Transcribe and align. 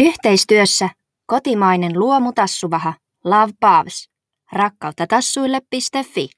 Yhteistyössä 0.00 0.88
kotimainen 1.26 1.98
luomutassuvaha 1.98 2.94
Love 3.24 3.52
Pavs. 3.60 4.10
Rakkautta 4.52 5.06
tassuille.fi. 5.06 6.30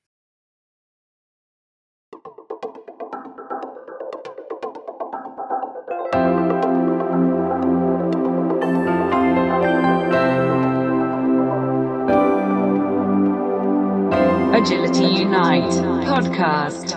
Agility 14.53 15.03
Unite 15.03 15.77
podcast. 16.11 16.97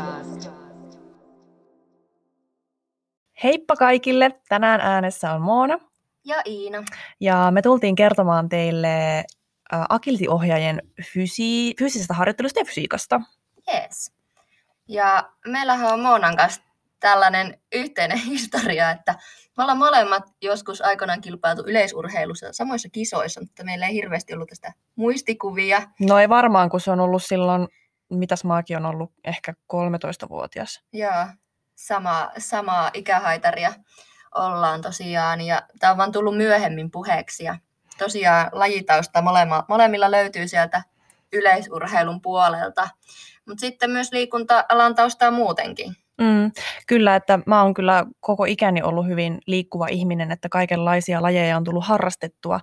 Heippa 3.43 3.75
kaikille! 3.75 4.31
Tänään 4.49 4.81
äänessä 4.81 5.33
on 5.33 5.41
Moona 5.41 5.79
Ja 6.25 6.41
Iina. 6.45 6.83
ja 7.19 7.51
me 7.51 7.61
tultiin 7.61 7.95
kertomaan 7.95 8.49
teille 8.49 9.23
agility-ohjaajien 9.89 10.81
fysi- 11.01 11.73
fyysisestä 11.79 12.13
harjoittelusta 12.13 12.59
ja 12.59 12.65
fysiikasta. 12.65 13.21
Yes. 13.73 14.11
Ja 14.87 15.29
meillähän 15.47 15.93
on 15.93 15.99
Moonan 15.99 16.37
kanssa 16.37 16.61
tällainen 16.99 17.59
yhteinen 17.73 18.17
historia, 18.31 18.91
että 18.91 19.15
me 19.57 19.63
ollaan 19.63 19.77
molemmat 19.77 20.23
joskus 20.41 20.81
aikoinaan 20.81 21.21
kilpailtu 21.21 21.63
yleisurheilussa 21.67 22.53
samoissa 22.53 22.89
kisoissa, 22.89 23.41
mutta 23.41 23.63
meillä 23.63 23.87
ei 23.87 23.93
hirveästi 23.93 24.33
ollut 24.33 24.49
tästä 24.49 24.73
muistikuvia. 24.95 25.81
No 25.99 26.19
ei 26.19 26.29
varmaan, 26.29 26.69
kun 26.69 26.81
se 26.81 26.91
on 26.91 26.99
ollut 26.99 27.23
silloin, 27.23 27.67
mitäs 28.09 28.43
maakin 28.43 28.77
on 28.77 28.85
ollut, 28.85 29.11
ehkä 29.23 29.53
13-vuotias. 29.73 30.81
Joo, 30.93 31.25
sama, 31.75 32.31
samaa 32.37 32.91
ikähaitaria 32.93 33.73
ollaan 34.35 34.81
tosiaan. 34.81 35.41
Ja 35.41 35.61
tämä 35.79 35.91
on 35.91 35.97
vaan 35.97 36.11
tullut 36.11 36.37
myöhemmin 36.37 36.91
puheeksi. 36.91 37.43
Ja 37.43 37.57
tosiaan 37.97 38.49
lajitausta 38.51 39.21
molema, 39.21 39.65
molemmilla 39.67 40.11
löytyy 40.11 40.47
sieltä 40.47 40.81
yleisurheilun 41.33 42.21
puolelta. 42.21 42.89
Mutta 43.47 43.61
sitten 43.61 43.91
myös 43.91 44.11
liikunta-alan 44.11 44.95
taustaa 44.95 45.31
muutenkin. 45.31 45.95
Mm, 46.21 46.51
kyllä, 46.87 47.15
että 47.15 47.39
mä 47.45 47.63
oon 47.63 47.73
kyllä 47.73 48.05
koko 48.19 48.45
ikäni 48.45 48.81
ollut 48.81 49.07
hyvin 49.07 49.39
liikkuva 49.47 49.87
ihminen, 49.87 50.31
että 50.31 50.49
kaikenlaisia 50.49 51.21
lajeja 51.21 51.57
on 51.57 51.63
tullut 51.63 51.85
harrastettua. 51.85 52.59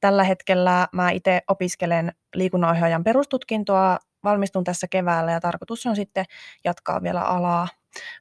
Tällä 0.00 0.24
hetkellä 0.24 0.88
mä 0.92 1.10
itse 1.10 1.40
opiskelen 1.48 2.12
liikunnanohjaajan 2.34 3.04
perustutkintoa, 3.04 3.98
valmistun 4.24 4.64
tässä 4.64 4.86
keväällä 4.90 5.32
ja 5.32 5.40
tarkoitus 5.40 5.86
on 5.86 5.96
sitten 5.96 6.24
jatkaa 6.64 7.02
vielä 7.02 7.20
alaa 7.20 7.68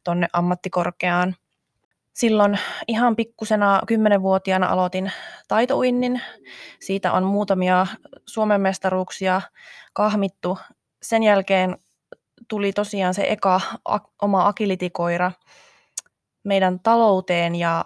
tonne 0.04 0.28
ammattikorkeaan. 0.34 1.36
Silloin 2.16 2.60
ihan 2.88 3.16
pikkusena 3.16 3.82
kymmenenvuotiaana 3.88 4.68
aloitin 4.68 5.12
taitouinnin. 5.48 6.22
Siitä 6.80 7.14
on 7.14 7.24
muutamia 7.24 7.88
Suomen 8.26 8.62
mestaruuksia 8.62 9.42
kahmittu. 9.94 10.58
Sen 11.02 11.24
jälkeen 11.24 11.78
tuli 12.48 12.74
tosiaan 12.74 13.14
se 13.14 13.26
eka 13.30 13.62
oma 14.22 14.48
agility-koira 14.48 15.32
meidän 16.44 16.80
talouteen 16.80 17.56
ja 17.56 17.86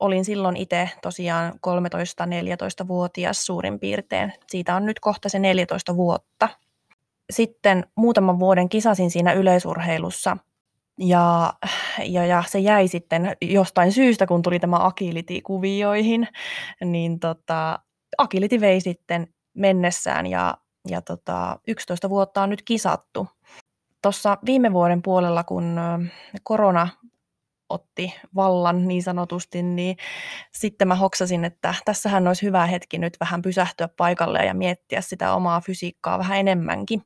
olin 0.00 0.24
silloin 0.24 0.56
itse 0.56 0.90
tosiaan 1.02 1.52
13-14-vuotias 1.52 3.46
suurin 3.46 3.80
piirtein. 3.80 4.32
Siitä 4.46 4.76
on 4.76 4.86
nyt 4.86 5.00
kohta 5.00 5.28
se 5.28 5.38
14 5.38 5.96
vuotta. 5.96 6.48
Sitten 7.30 7.86
muutaman 7.94 8.38
vuoden 8.38 8.68
kisasin 8.68 9.10
siinä 9.10 9.32
yleisurheilussa 9.32 10.36
ja, 10.98 11.52
ja, 12.04 12.26
ja 12.26 12.44
se 12.46 12.58
jäi 12.58 12.88
sitten 12.88 13.36
jostain 13.40 13.92
syystä, 13.92 14.26
kun 14.26 14.42
tuli 14.42 14.60
tämä 14.60 14.76
agility-kuvioihin, 14.76 16.28
niin 16.84 17.20
tota, 17.20 17.78
agility 18.18 18.60
vei 18.60 18.80
sitten 18.80 19.28
mennessään 19.54 20.26
ja, 20.26 20.58
ja 20.88 21.02
tota, 21.02 21.58
11 21.68 22.10
vuotta 22.10 22.42
on 22.42 22.50
nyt 22.50 22.62
kisattu 22.62 23.28
tuossa 24.02 24.38
viime 24.46 24.72
vuoden 24.72 25.02
puolella, 25.02 25.44
kun 25.44 25.80
korona 26.42 26.88
otti 27.68 28.14
vallan 28.34 28.88
niin 28.88 29.02
sanotusti, 29.02 29.62
niin 29.62 29.96
sitten 30.52 30.88
mä 30.88 30.94
hoksasin, 30.94 31.44
että 31.44 31.74
tässähän 31.84 32.28
olisi 32.28 32.42
hyvä 32.42 32.66
hetki 32.66 32.98
nyt 32.98 33.16
vähän 33.20 33.42
pysähtyä 33.42 33.88
paikalle 33.88 34.38
ja 34.38 34.54
miettiä 34.54 35.00
sitä 35.00 35.34
omaa 35.34 35.60
fysiikkaa 35.60 36.18
vähän 36.18 36.38
enemmänkin. 36.38 37.02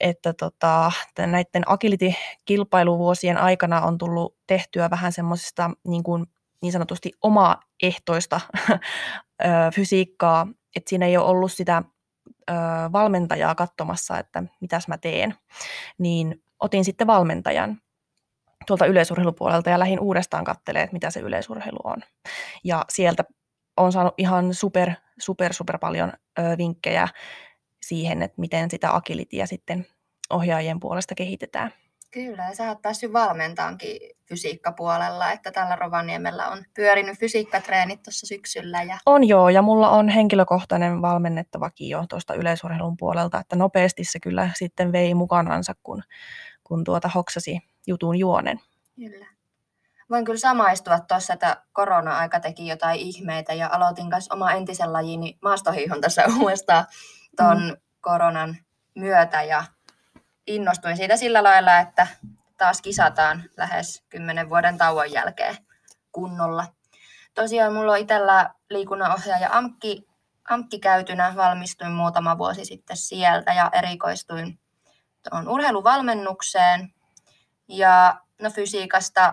Että 0.00 0.32
tota, 0.32 0.92
näiden 1.18 1.62
agility-kilpailuvuosien 1.66 3.38
aikana 3.38 3.80
on 3.80 3.98
tullut 3.98 4.36
tehtyä 4.46 4.90
vähän 4.90 5.12
semmoisesta 5.12 5.70
niin, 5.88 6.02
kuin, 6.02 6.26
niin 6.62 6.72
sanotusti 6.72 7.12
omaehtoista 7.22 8.40
fysiikkaa, 9.74 10.46
että 10.76 10.88
siinä 10.88 11.06
ei 11.06 11.16
ole 11.16 11.26
ollut 11.26 11.52
sitä 11.52 11.82
valmentajaa 12.92 13.54
katsomassa, 13.54 14.18
että 14.18 14.42
mitäs 14.60 14.88
mä 14.88 14.98
teen, 14.98 15.34
niin 15.98 16.42
otin 16.60 16.84
sitten 16.84 17.06
valmentajan 17.06 17.80
tuolta 18.66 18.86
yleisurheilupuolelta 18.86 19.70
ja 19.70 19.78
lähdin 19.78 20.00
uudestaan 20.00 20.44
katselemaan, 20.44 20.84
että 20.84 20.94
mitä 20.94 21.10
se 21.10 21.20
yleisurheilu 21.20 21.78
on. 21.84 21.96
Ja 22.64 22.84
sieltä 22.88 23.24
on 23.76 23.92
saanut 23.92 24.14
ihan 24.18 24.54
super, 24.54 24.92
super, 25.18 25.52
super 25.52 25.78
paljon 25.78 26.12
ö, 26.38 26.42
vinkkejä 26.58 27.08
siihen, 27.82 28.22
että 28.22 28.40
miten 28.40 28.70
sitä 28.70 28.94
agilitia 28.94 29.46
sitten 29.46 29.86
ohjaajien 30.30 30.80
puolesta 30.80 31.14
kehitetään. 31.14 31.72
Kyllä, 32.10 32.44
ja 32.48 32.54
sä 32.54 32.68
oot 32.68 32.82
päässyt 32.82 33.12
valmentaankin 33.12 34.00
fysiikkapuolella, 34.28 35.32
että 35.32 35.52
tällä 35.52 35.76
Rovaniemellä 35.76 36.48
on 36.48 36.64
pyörinyt 36.74 37.18
fysiikkatreenit 37.18 38.02
tuossa 38.02 38.26
syksyllä. 38.26 38.82
Ja... 38.82 38.98
On 39.06 39.28
joo, 39.28 39.48
ja 39.48 39.62
mulla 39.62 39.90
on 39.90 40.08
henkilökohtainen 40.08 41.02
valmennettavakin 41.02 41.88
jo 41.88 42.04
tuosta 42.08 42.34
yleisurheilun 42.34 42.96
puolelta, 42.96 43.38
että 43.38 43.56
nopeasti 43.56 44.04
se 44.04 44.20
kyllä 44.20 44.50
sitten 44.54 44.92
vei 44.92 45.14
mukanansa, 45.14 45.74
kun, 45.82 46.02
kun 46.64 46.84
tuota 46.84 47.08
hoksasi 47.08 47.58
jutun 47.86 48.18
juonen. 48.18 48.60
Kyllä. 48.96 49.26
Voin 50.10 50.24
kyllä 50.24 50.38
samaistua 50.38 51.00
tuossa, 51.00 51.32
että 51.32 51.62
korona-aika 51.72 52.40
teki 52.40 52.66
jotain 52.66 53.00
ihmeitä 53.00 53.54
ja 53.54 53.68
aloitin 53.72 54.10
kanssa 54.10 54.34
oma 54.34 54.52
entisen 54.52 54.92
lajini 54.92 55.38
maastohiihon 55.42 56.00
tässä 56.00 56.24
uudestaan 56.40 56.84
tuon 57.38 57.62
mm. 57.62 57.76
koronan 58.00 58.56
myötä 58.94 59.42
ja 59.42 59.64
innostuin 60.46 60.96
siitä 60.96 61.16
sillä 61.16 61.42
lailla, 61.42 61.78
että 61.78 62.06
taas 62.56 62.82
kisataan 62.82 63.44
lähes 63.56 64.02
kymmenen 64.08 64.50
vuoden 64.50 64.78
tauon 64.78 65.12
jälkeen 65.12 65.56
kunnolla. 66.12 66.66
Tosiaan 67.34 67.72
mulla 67.72 67.92
on 67.92 67.98
itsellä 67.98 68.50
liikunnanohjaaja 68.70 69.48
Amkki, 69.52 70.06
Amkki 70.50 70.78
käytynä, 70.78 71.32
valmistuin 71.36 71.92
muutama 71.92 72.38
vuosi 72.38 72.64
sitten 72.64 72.96
sieltä 72.96 73.52
ja 73.52 73.70
erikoistuin 73.72 74.60
tuohon 75.28 75.48
urheiluvalmennukseen. 75.48 76.92
Ja 77.68 78.20
no 78.42 78.50
fysiikasta 78.50 79.32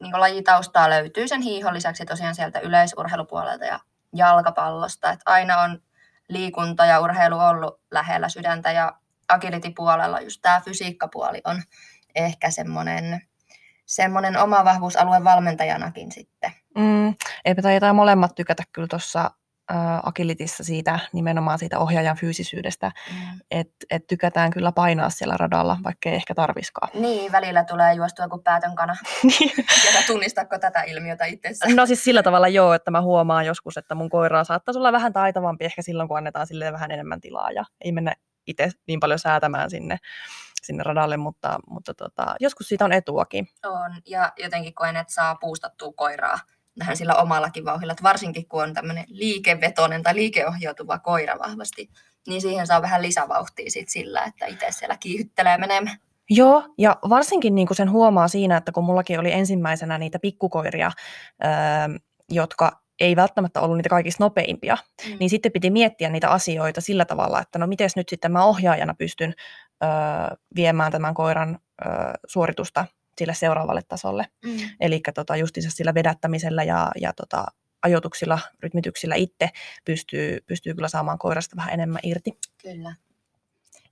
niin 0.00 0.20
lajitaustaa 0.20 0.90
löytyy 0.90 1.28
sen 1.28 1.40
hiihon 1.40 1.74
lisäksi 1.74 2.04
tosiaan 2.04 2.34
sieltä 2.34 2.60
yleisurheilupuolelta 2.60 3.64
ja 3.64 3.80
jalkapallosta. 4.12 5.10
Et 5.10 5.20
aina 5.26 5.60
on 5.60 5.82
liikunta 6.28 6.86
ja 6.86 7.00
urheilu 7.00 7.38
ollut 7.38 7.80
lähellä 7.90 8.28
sydäntä 8.28 8.72
ja 8.72 8.92
agility-puolella 9.28 10.20
just 10.20 10.42
tämä 10.42 10.60
fysiikkapuoli 10.60 11.40
on 11.44 11.62
ehkä 12.14 12.50
semmoinen 12.50 13.20
semmoinen 13.86 14.36
oma 14.36 14.64
vahvuusalue 14.64 15.24
valmentajanakin 15.24 16.12
sitten. 16.12 16.52
Mm, 16.78 17.14
eipä 17.44 17.62
taitaa 17.62 17.92
molemmat 17.92 18.34
tykätä 18.34 18.62
kyllä 18.72 18.88
tuossa 18.88 19.30
agilitissa 20.02 20.64
siitä 20.64 20.98
nimenomaan 21.12 21.58
siitä 21.58 21.78
ohjaajan 21.78 22.16
fyysisyydestä, 22.16 22.92
mm. 23.10 23.40
että 23.50 23.86
et 23.90 24.06
tykätään 24.06 24.50
kyllä 24.50 24.72
painaa 24.72 25.10
siellä 25.10 25.36
radalla, 25.36 25.78
vaikka 25.84 26.08
ei 26.08 26.14
ehkä 26.14 26.34
tarviskaan. 26.34 26.88
Niin, 27.02 27.32
välillä 27.32 27.64
tulee 27.64 27.94
juostua 27.94 28.28
kuin 28.28 28.42
päätön 28.42 28.74
kana. 28.76 28.96
ja 29.94 30.02
tunnistatko 30.06 30.58
tätä 30.58 30.82
ilmiötä 30.82 31.24
itsessä? 31.24 31.66
No 31.74 31.86
siis 31.86 32.04
sillä 32.04 32.22
tavalla 32.22 32.48
joo, 32.48 32.72
että 32.72 32.90
mä 32.90 33.02
huomaan 33.02 33.46
joskus, 33.46 33.76
että 33.76 33.94
mun 33.94 34.10
koiraa 34.10 34.44
saattaisi 34.44 34.78
olla 34.78 34.92
vähän 34.92 35.12
taitavampi 35.12 35.64
ehkä 35.64 35.82
silloin, 35.82 36.08
kun 36.08 36.18
annetaan 36.18 36.46
sille 36.46 36.72
vähän 36.72 36.90
enemmän 36.90 37.20
tilaa 37.20 37.50
ja 37.50 37.64
ei 37.80 37.92
mennä 37.92 38.14
itse 38.46 38.70
niin 38.86 39.00
paljon 39.00 39.18
säätämään 39.18 39.70
sinne, 39.70 39.96
sinne 40.62 40.82
radalle, 40.82 41.16
mutta, 41.16 41.58
mutta 41.66 41.94
tota, 41.94 42.34
joskus 42.40 42.68
siitä 42.68 42.84
on 42.84 42.92
etuakin. 42.92 43.48
On, 43.64 43.94
ja 44.06 44.32
jotenkin 44.42 44.74
koen, 44.74 44.96
että 44.96 45.14
saa 45.14 45.34
puustattua 45.34 45.92
koiraa 45.96 46.38
vähän 46.78 46.96
sillä 46.96 47.14
omallakin 47.14 47.64
vauhilla, 47.64 47.92
että 47.92 48.02
varsinkin 48.02 48.48
kun 48.48 48.62
on 48.62 48.74
tämmöinen 48.74 49.04
liikevetoinen 49.08 50.02
tai 50.02 50.14
liikeohjautuva 50.14 50.98
koira 50.98 51.38
vahvasti, 51.38 51.90
niin 52.26 52.40
siihen 52.40 52.66
saa 52.66 52.82
vähän 52.82 53.02
lisävauhtia 53.02 53.70
sit 53.70 53.88
sillä, 53.88 54.22
että 54.24 54.46
itse 54.46 54.66
siellä 54.70 54.96
kiihyttelee 54.96 55.58
menemään. 55.58 55.96
Joo, 56.30 56.64
ja 56.78 56.96
varsinkin 57.08 57.54
niin 57.54 57.66
kuin 57.66 57.76
sen 57.76 57.90
huomaa 57.90 58.28
siinä, 58.28 58.56
että 58.56 58.72
kun 58.72 58.84
mullakin 58.84 59.20
oli 59.20 59.32
ensimmäisenä 59.32 59.98
niitä 59.98 60.18
pikkukoiria, 60.18 60.90
öö, 61.44 61.50
jotka 62.30 62.82
ei 63.00 63.16
välttämättä 63.16 63.60
ollut 63.60 63.76
niitä 63.76 63.88
kaikista 63.88 64.24
nopeimpia, 64.24 64.76
mm. 65.08 65.16
niin 65.20 65.30
sitten 65.30 65.52
piti 65.52 65.70
miettiä 65.70 66.10
niitä 66.10 66.30
asioita 66.30 66.80
sillä 66.80 67.04
tavalla, 67.04 67.40
että 67.40 67.58
no 67.58 67.66
miten 67.66 67.90
nyt 67.96 68.08
sitten 68.08 68.32
mä 68.32 68.44
ohjaajana 68.44 68.94
pystyn 68.94 69.34
öö, 69.84 69.88
viemään 70.56 70.92
tämän 70.92 71.14
koiran 71.14 71.58
öö, 71.86 71.92
suoritusta 72.26 72.84
sille 73.18 73.34
seuraavalle 73.34 73.82
tasolle. 73.88 74.26
Mm. 74.44 74.56
Eli 74.80 75.00
tota, 75.14 75.36
justiinsa 75.36 75.70
sillä 75.70 75.94
vedättämisellä 75.94 76.62
ja, 76.62 76.90
ja 77.00 77.12
tota, 77.12 77.44
ajoituksilla, 77.82 78.38
rytmityksillä 78.62 79.14
itse 79.14 79.48
pystyy, 79.84 80.38
pystyy 80.46 80.74
kyllä 80.74 80.88
saamaan 80.88 81.18
koirasta 81.18 81.56
vähän 81.56 81.74
enemmän 81.74 82.00
irti. 82.02 82.38
Kyllä. 82.62 82.94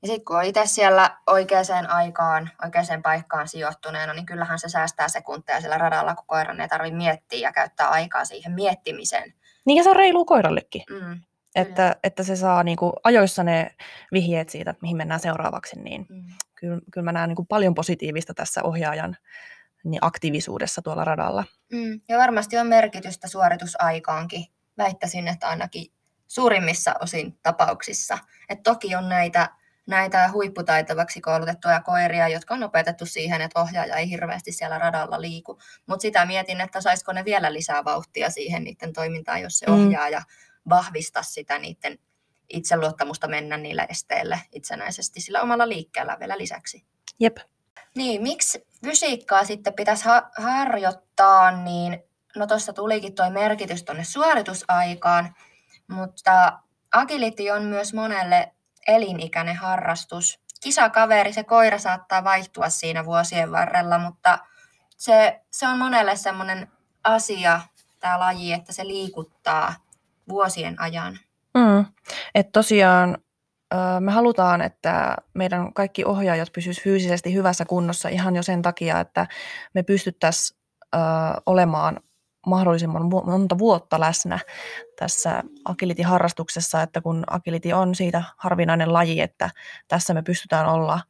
Ja 0.03 0.09
sitten 0.09 0.25
kun 0.25 0.37
on 0.37 0.45
itse 0.45 0.63
siellä 0.65 1.19
oikeaan 1.27 1.87
aikaan, 1.89 2.51
oikeaan 2.65 3.03
paikkaan 3.03 3.49
sijoittuneena, 3.49 4.15
niin 4.15 4.27
kyllähän 4.27 4.59
se 4.59 4.69
säästää 4.69 5.09
sekunteja 5.09 5.61
siellä 5.61 5.79
radalla, 5.79 6.15
kun 6.15 6.27
koiran 6.27 6.61
ei 6.61 6.69
tarvitse 6.69 6.97
miettiä 6.97 7.39
ja 7.39 7.53
käyttää 7.53 7.89
aikaa 7.89 8.25
siihen 8.25 8.53
miettimiseen. 8.53 9.35
Niin 9.67 9.77
ja 9.77 9.83
se 9.83 9.91
on 9.91 9.97
reilu 9.97 10.25
koirallekin, 10.25 10.83
Mm, 10.91 11.21
että, 11.55 11.97
että 12.05 12.23
se 12.23 12.37
saa 12.37 12.62
niinku 12.62 12.93
ajoissa 13.05 13.44
ne 13.44 13.70
vihjeet 14.12 14.49
siitä, 14.49 14.70
että 14.70 14.82
mihin 14.82 14.97
mennään 14.97 15.20
seuraavaksi, 15.20 15.81
niin 15.81 16.06
mm. 16.08 16.23
kyllä, 16.55 16.81
kyllä 16.93 17.05
mä 17.05 17.12
näen 17.12 17.29
niinku 17.29 17.44
paljon 17.44 17.75
positiivista 17.75 18.35
tässä 18.35 18.62
ohjaajan 18.62 19.17
niin 19.85 19.99
aktiivisuudessa 20.00 20.82
tuolla 20.82 21.05
radalla. 21.05 21.44
Mm. 21.73 22.00
Ja 22.08 22.19
varmasti 22.19 22.58
on 22.58 22.67
merkitystä 22.67 23.29
suoritusaikaankin. 23.29 24.44
Väittäisin, 24.79 25.29
että 25.29 25.49
ainakin 25.49 25.93
suurimmissa 26.26 26.94
osin 27.00 27.38
tapauksissa. 27.43 28.19
Et 28.49 28.62
toki 28.62 28.94
on 28.94 29.08
näitä, 29.08 29.49
näitä 29.87 30.31
huipputaitavaksi 30.32 31.20
koulutettuja 31.20 31.81
koiria, 31.81 32.29
jotka 32.29 32.55
on 32.55 32.62
opetettu 32.62 33.06
siihen, 33.06 33.41
että 33.41 33.61
ohjaaja 33.61 33.97
ei 33.97 34.11
hirveästi 34.11 34.52
siellä 34.52 34.79
radalla 34.79 35.20
liiku. 35.20 35.58
Mutta 35.87 36.02
sitä 36.02 36.26
mietin, 36.26 36.61
että 36.61 36.81
saisiko 36.81 37.12
ne 37.12 37.25
vielä 37.25 37.52
lisää 37.52 37.85
vauhtia 37.85 38.31
siihen 38.31 38.64
niiden 38.64 38.93
toimintaan, 38.93 39.43
jos 39.43 39.58
se 39.58 39.67
Mm. 39.67 39.73
Vahvistaa 40.71 41.23
sitä 41.23 41.59
niiden 41.59 41.99
itseluottamusta 42.49 43.29
mennä 43.29 43.57
niille 43.57 43.87
esteille 43.89 44.41
itsenäisesti 44.53 45.21
sillä 45.21 45.43
omalla 45.43 45.69
liikkeellä 45.69 46.17
vielä 46.21 46.39
lisäksi. 46.39 46.85
Jep. 47.21 47.37
Niin, 47.95 48.23
miksi 48.23 48.67
fysiikkaa 48.85 49.45
sitten 49.45 49.75
pitäisi 49.75 50.05
ha- 50.05 50.31
harjoittaa, 50.39 51.51
niin 51.51 52.03
no 52.37 52.47
tuossa 52.47 52.73
tulikin 52.73 53.15
tuo 53.15 53.31
merkitys 53.31 53.85
tuonne 53.85 54.05
suoritusaikaan, 54.05 55.35
mutta 55.89 56.59
agility 56.93 57.51
on 57.51 57.63
myös 57.63 57.95
monelle 57.95 58.53
elinikäinen 58.87 59.57
harrastus. 59.57 60.41
Kisakaveri, 60.61 61.33
se 61.33 61.45
koira 61.45 61.79
saattaa 61.79 62.25
vaihtua 62.25 62.69
siinä 62.69 63.05
vuosien 63.05 63.53
varrella, 63.53 63.99
mutta 63.99 64.39
se, 64.97 65.41
se 65.51 65.69
on 65.69 65.79
monelle 65.79 66.17
semmoinen 66.17 66.73
asia, 67.05 67.61
tämä 68.01 68.21
laji, 68.21 68.53
että 68.53 68.73
se 68.73 68.87
liikuttaa 68.87 69.75
vuosien 70.29 70.81
ajan. 70.81 71.19
Mm. 71.55 71.85
Et 72.35 72.53
tosiaan 72.53 73.19
me 74.01 74.13
halutaan, 74.13 74.63
että 74.63 75.17
meidän 75.35 75.73
kaikki 75.75 76.05
ohjaajat 76.05 76.53
pysyisivät 76.53 76.85
fyysisesti 76.85 77.35
hyvässä 77.35 77.65
kunnossa 77.65 78.09
ihan 78.09 78.37
jo 78.37 78.43
sen 78.43 78.63
takia, 78.63 79.01
että 79.01 79.27
me 79.75 79.83
pystyttäisiin 79.83 80.61
olemaan 81.47 82.01
mahdollisimman 82.47 83.07
monta 83.07 83.59
vuotta 83.59 84.01
läsnä 84.01 84.39
tässä 84.99 85.43
agility-harrastuksessa, 85.65 86.83
että 86.83 87.01
kun 87.01 87.25
agility 87.31 87.73
on 87.73 87.95
siitä 87.95 88.23
harvinainen 88.37 88.93
laji, 88.93 89.21
että 89.21 89.51
tässä 89.89 90.15
me 90.15 90.23
pystytään 90.23 90.67
olla, 90.67 91.01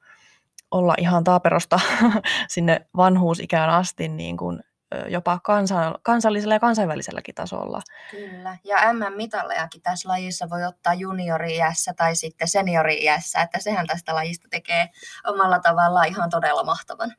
olla 0.70 0.94
ihan 0.98 1.24
taaperosta 1.24 1.80
sinne 2.48 2.86
vanhuusikään 2.96 3.70
asti 3.70 4.08
niin 4.08 4.36
kuin, 4.36 4.62
jopa 5.08 5.38
kansan, 5.44 5.94
kansallisella 6.02 6.54
ja 6.54 6.60
kansainväliselläkin 6.60 7.34
tasolla. 7.34 7.82
Kyllä. 8.10 8.56
Ja 8.64 8.92
MM-mitallejakin 8.92 9.82
tässä 9.82 10.08
lajissa 10.08 10.50
voi 10.50 10.64
ottaa 10.64 10.94
juniori-iässä 10.94 11.92
tai 11.96 12.16
sitten 12.16 12.48
seniori-iässä, 12.48 13.42
että 13.42 13.58
sehän 13.60 13.86
tästä 13.86 14.14
lajista 14.14 14.48
tekee 14.50 14.88
omalla 15.26 15.58
tavallaan 15.58 16.08
ihan 16.08 16.30
todella 16.30 16.64
mahtavan. 16.64 17.14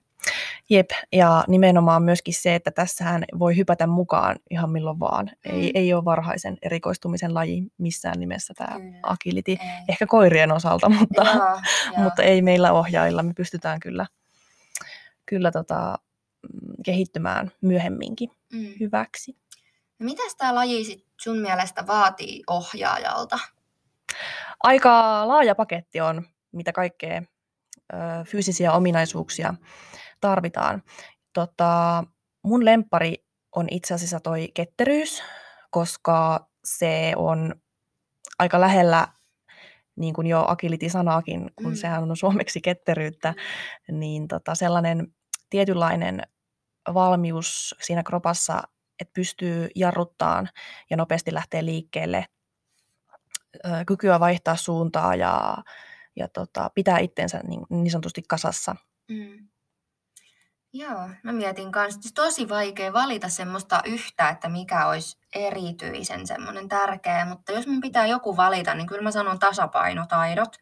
Jep, 0.69 0.89
ja 1.13 1.43
nimenomaan 1.47 2.03
myöskin 2.03 2.33
se, 2.33 2.55
että 2.55 2.71
tässähän 2.71 3.23
voi 3.39 3.57
hypätä 3.57 3.87
mukaan 3.87 4.35
ihan 4.49 4.69
milloin 4.69 4.99
vaan. 4.99 5.29
Ei, 5.45 5.61
Mm. 5.61 5.71
ei 5.73 5.93
ole 5.93 6.05
varhaisen 6.05 6.57
erikoistumisen 6.61 7.33
laji 7.33 7.63
missään 7.77 8.19
nimessä 8.19 8.53
tämä 8.57 8.79
Kyllä. 8.79 8.97
agility. 9.03 9.51
Ei. 9.51 9.57
Ehkä 9.89 10.07
koirien 10.07 10.51
osalta, 10.51 10.89
mutta, 10.99 11.23
Joo, 11.23 11.35
joo. 11.45 12.03
mutta 12.03 12.23
ei 12.23 12.41
meillä 12.41 12.71
ohjaajilla. 12.71 13.23
Me 13.23 13.33
pystytään 13.33 13.79
kyllä, 13.79 14.05
kyllä 15.25 15.51
tota, 15.51 15.97
kehittymään 16.85 17.51
myöhemminkin 17.61 18.29
Mm. 18.53 18.73
hyväksi. 18.79 19.37
No 19.99 20.05
Mitäs 20.05 20.35
tämä 20.35 20.55
laji 20.55 20.85
sit 20.85 21.05
sun 21.21 21.37
mielestä 21.37 21.87
vaatii 21.87 22.43
ohjaajalta? 22.47 23.39
Aika 24.63 25.27
laaja 25.27 25.55
paketti 25.55 26.01
on, 26.01 26.25
mitä 26.51 26.71
kaikkea 26.71 27.21
ö, 27.93 27.97
fyysisiä 28.27 28.71
ominaisuuksia 28.73 29.53
tarvitaan. 30.21 30.83
Tota, 31.33 32.03
mun 32.43 32.65
lempari 32.65 33.25
on 33.55 33.67
itse 33.71 33.93
asiassa 33.93 34.19
toi 34.19 34.51
ketteryys, 34.53 35.23
koska 35.69 36.47
se 36.63 37.13
on 37.15 37.55
aika 38.39 38.61
lähellä, 38.61 39.07
niin 39.95 40.13
kuin 40.13 40.27
jo 40.27 40.45
agility-sanaakin, 40.47 41.51
kun 41.55 41.65
Mm. 41.65 41.71
mm. 41.71 41.75
sehän 41.75 42.03
on 42.11 42.17
suomeksi 42.17 42.61
ketteryyttä, 42.61 43.33
niin 43.91 44.27
tota, 44.27 44.55
sellainen 44.55 45.07
tietynlainen 45.51 46.21
valmius 46.93 47.75
siinä 47.81 48.03
kropassa, 48.03 48.61
että 48.99 49.13
pystyy 49.13 49.69
jarruttaan 49.75 50.49
ja 50.89 50.97
nopeasti 50.97 51.33
lähtee 51.33 51.65
liikkeelle, 51.65 52.25
kykyä 53.87 54.19
vaihtaa 54.19 54.55
suuntaa 54.55 55.15
ja, 55.15 55.57
ja 56.15 56.27
tota, 56.27 56.71
pitää 56.75 56.99
itsensä 56.99 57.39
niin, 57.47 57.61
niin 57.69 57.91
sanotusti 57.91 58.23
kasassa. 58.27 58.75
Mm. 59.11 59.47
Joo, 60.73 61.09
mä 61.23 61.31
mietin 61.31 61.71
kanssa, 61.71 61.99
että 61.99 62.21
tosi 62.21 62.49
vaikea 62.49 62.93
valita 62.93 63.29
semmoista 63.29 63.81
yhtä, 63.85 64.29
että 64.29 64.49
mikä 64.49 64.87
olisi 64.87 65.17
erityisen 65.35 66.27
semmoinen 66.27 66.69
tärkeä, 66.69 67.25
mutta 67.25 67.51
jos 67.51 67.67
mun 67.67 67.81
pitää 67.81 68.05
joku 68.05 68.37
valita, 68.37 68.75
niin 68.75 68.87
kyllä 68.87 69.01
mä 69.01 69.11
sanon 69.11 69.39
tasapainotaidot, 69.39 70.57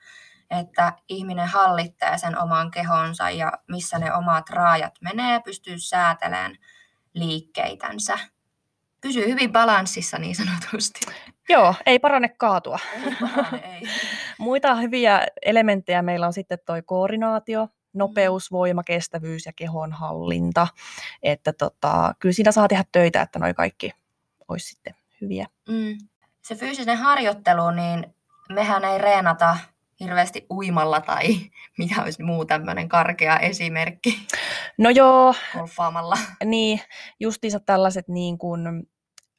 että 0.50 0.94
ihminen 1.10 1.48
hallitsee 1.48 2.18
sen 2.18 2.38
oman 2.38 2.72
kehonsa 2.72 3.30
ja 3.30 3.52
missä 3.68 4.00
ne 4.00 4.14
omat 4.14 4.50
raajat 4.50 4.94
menee, 5.02 5.40
pystyy 5.40 5.80
säätelemään 5.80 6.56
liikkeitänsä. 7.14 8.20
Pysyy 9.02 9.28
hyvin 9.28 9.52
balanssissa 9.52 10.18
niin 10.18 10.36
sanotusti. 10.36 11.00
Joo, 11.50 11.76
ei 11.86 12.00
parane 12.00 12.30
kaatua. 12.30 12.80
Ei 12.94 13.16
parane, 13.22 13.78
ei. 13.78 13.82
Muita 14.38 14.76
hyviä 14.76 15.28
elementtejä 15.42 16.02
meillä 16.02 16.28
on 16.28 16.34
sitten 16.34 16.60
toi 16.66 16.82
koordinaatio, 16.82 17.68
nopeus, 17.94 18.52
voima, 18.52 18.84
kestävyys 18.84 19.46
ja 19.46 19.54
kehonhallinta. 19.56 20.68
Että 21.24 21.54
tota, 21.54 22.14
kyllä 22.20 22.34
siinä 22.34 22.52
saa 22.52 22.68
tehdä 22.68 22.84
töitä, 22.92 23.22
että 23.22 23.40
noi 23.40 23.54
kaikki 23.54 23.92
olisi 24.48 24.70
sitten 24.70 24.96
hyviä. 25.22 25.48
Mm. 25.70 25.98
Se 26.42 26.56
fyysinen 26.56 26.98
harjoittelu, 26.98 27.72
niin 27.72 28.16
mehän 28.50 28.86
ei 28.86 28.98
reenata 28.98 29.58
hirveästi 30.00 30.46
uimalla 30.52 31.02
tai 31.02 31.28
mikä 31.78 32.02
olisi 32.04 32.24
muu 32.24 32.46
tämmöinen 32.46 32.90
karkea 32.90 33.40
esimerkki 33.40 34.20
No 34.78 34.90
joo, 34.90 35.36
golfaamalla. 35.58 36.18
niin 36.46 36.82
justiinsa 37.20 37.60
tällaiset 37.60 38.08
niin 38.08 38.38
kuin, 38.38 38.68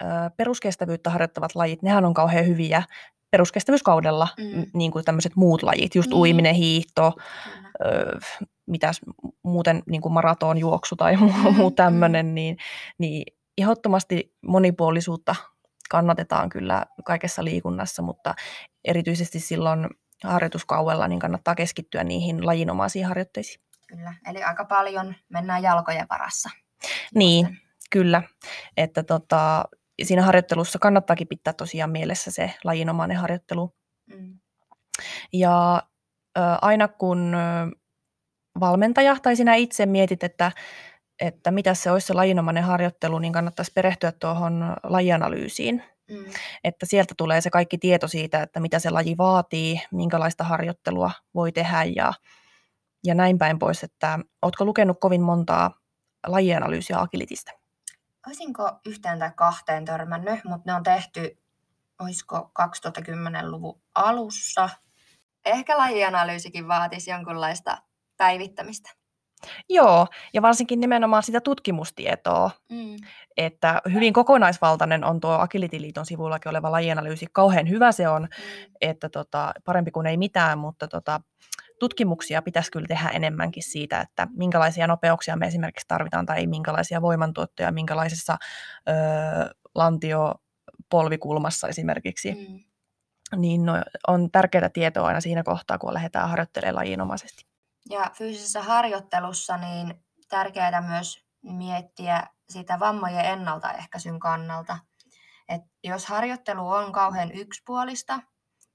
ö, 0.02 0.06
peruskestävyyttä 0.36 1.10
harjoittavat 1.10 1.54
lajit, 1.54 1.82
nehän 1.82 2.04
on 2.04 2.14
kauhean 2.14 2.46
hyviä 2.46 2.82
peruskestävyyskaudella, 3.30 4.28
Mm. 4.38 4.66
niin 4.74 4.90
kuin 4.92 5.04
tämmöiset 5.04 5.36
muut 5.36 5.62
lajit, 5.62 5.94
just 5.94 6.10
Niin. 6.10 6.18
uiminen, 6.18 6.54
hiihto, 6.54 7.12
ö, 7.84 8.18
mitäs 8.66 9.00
muuten 9.44 9.82
niin 9.90 10.00
kuin 10.02 10.12
maratonjuoksu 10.12 10.96
tai 10.96 11.16
muu, 11.16 11.32
Mm, 11.32 11.54
muu 11.56 11.70
mm. 11.70 11.74
tämmöinen, 11.76 12.34
niin, 12.34 12.56
niin 12.98 13.24
ehdottomasti 13.58 14.34
monipuolisuutta 14.46 15.34
kannatetaan 15.90 16.48
kyllä 16.48 16.86
kaikessa 17.04 17.44
liikunnassa, 17.44 18.02
mutta 18.02 18.34
erityisesti 18.84 19.40
silloin 19.40 19.86
harjoituskaudella 20.24 21.08
niin 21.08 21.18
kannattaa 21.18 21.54
keskittyä 21.54 22.04
niihin 22.04 22.46
lajinomaisiin 22.46 23.06
harjoitteisiin. 23.06 23.64
Kyllä. 23.88 24.14
Eli 24.26 24.42
aika 24.42 24.64
paljon 24.64 25.14
mennään 25.28 25.62
jalkojen 25.62 26.06
varassa. 26.10 26.50
Niin, 27.14 27.58
kyllä. 27.90 28.22
Että 28.76 29.02
tota, 29.02 29.64
siinä 30.02 30.22
harjoittelussa 30.22 30.78
kannattaakin 30.78 31.28
pitää 31.28 31.52
tosiaan 31.52 31.90
mielessä 31.90 32.30
se 32.30 32.54
lajinomainen 32.64 33.16
harjoittelu. 33.16 33.74
Mm. 34.06 34.38
Ja 35.32 35.82
ö, 36.38 36.40
aina 36.62 36.88
kun 36.88 37.36
valmentaja 38.60 39.16
tai 39.22 39.36
sinä 39.36 39.54
itse 39.54 39.86
mietit, 39.86 40.24
että, 40.24 40.52
että 41.20 41.50
mitä 41.50 41.74
se 41.74 41.90
olisi 41.90 42.06
se 42.06 42.14
lajinomainen 42.14 42.64
harjoittelu, 42.64 43.18
niin 43.18 43.32
kannattaisi 43.32 43.72
perehtyä 43.74 44.12
tuohon 44.12 44.76
lajianalyysiin. 44.82 45.82
Mm. 46.10 46.24
Että 46.64 46.86
sieltä 46.86 47.14
tulee 47.16 47.40
se 47.40 47.50
kaikki 47.50 47.78
tieto 47.78 48.08
siitä, 48.08 48.42
että 48.42 48.60
mitä 48.60 48.78
se 48.78 48.90
laji 48.90 49.16
vaatii, 49.18 49.80
minkälaista 49.92 50.44
harjoittelua 50.44 51.10
voi 51.34 51.52
tehdä 51.52 51.84
ja, 51.84 52.12
ja 53.04 53.14
näin 53.14 53.38
päin 53.38 53.58
pois. 53.58 53.84
Että 53.84 54.18
oletko 54.42 54.64
lukenut 54.64 55.00
kovin 55.00 55.22
montaa 55.22 55.80
lajianalyysiä 56.26 57.00
agilitistä? 57.00 57.52
Olisinko 58.26 58.80
yhteen 58.86 59.18
tai 59.18 59.30
kahteen 59.36 59.84
törmännyt, 59.84 60.44
mutta 60.44 60.70
ne 60.70 60.74
on 60.74 60.82
tehty, 60.82 61.38
olisiko 61.98 62.50
2010-luvun 62.62 63.82
alussa. 63.94 64.68
Ehkä 65.44 65.78
lajianalyysikin 65.78 66.68
vaatisi 66.68 67.10
jonkunlaista 67.10 67.78
päivittämistä. 68.16 68.99
Joo, 69.68 70.06
ja 70.34 70.42
varsinkin 70.42 70.80
nimenomaan 70.80 71.22
sitä 71.22 71.40
tutkimustietoa, 71.40 72.50
Mm. 72.70 72.96
että 73.36 73.82
hyvin 73.92 74.12
kokonaisvaltainen 74.12 75.04
on 75.04 75.20
tuo 75.20 75.30
Agility-liiton 75.38 76.06
sivullakin 76.06 76.50
oleva 76.50 76.72
lajianalyysi. 76.72 77.26
Kauhean 77.32 77.68
hyvä 77.68 77.92
se 77.92 78.08
on, 78.08 78.22
Mm. 78.22 78.28
että 78.80 79.08
tota, 79.08 79.52
parempi 79.64 79.90
kuin 79.90 80.06
ei 80.06 80.16
mitään, 80.16 80.58
mutta 80.58 80.88
tota, 80.88 81.20
tutkimuksia 81.78 82.42
pitäisi 82.42 82.70
kyllä 82.70 82.86
tehdä 82.88 83.08
enemmänkin 83.08 83.62
siitä, 83.62 84.00
että 84.00 84.26
minkälaisia 84.36 84.86
nopeuksia 84.86 85.36
me 85.36 85.46
esimerkiksi 85.46 85.88
tarvitaan 85.88 86.26
tai 86.26 86.46
minkälaisia 86.46 87.02
voimantuottoja, 87.02 87.72
minkälaisessa 87.72 88.36
ö, 88.88 88.92
lantiopolvikulmassa 89.74 91.68
esimerkiksi. 91.68 92.32
Mm. 92.34 92.60
Niin 93.36 93.64
no, 93.66 93.72
on 94.08 94.30
tärkeää 94.30 94.68
tietoa 94.68 95.06
aina 95.06 95.20
siinä 95.20 95.42
kohtaa, 95.42 95.78
kun 95.78 95.94
lähdetään 95.94 96.28
harjoittelemaan 96.28 96.74
lajinomaisesti. 96.76 97.49
Ja 97.88 98.10
fyysisessä 98.14 98.62
harjoittelussa 98.62 99.56
niin 99.56 100.04
tärkeää 100.28 100.80
myös 100.80 101.24
miettiä 101.42 102.26
sitä 102.48 102.78
vammojen 102.78 103.24
ennaltaehkäisyn 103.24 104.20
kannalta. 104.20 104.78
Et 105.48 105.62
jos 105.84 106.06
harjoittelu 106.06 106.70
on 106.70 106.92
kauhean 106.92 107.32
yksipuolista, 107.32 108.20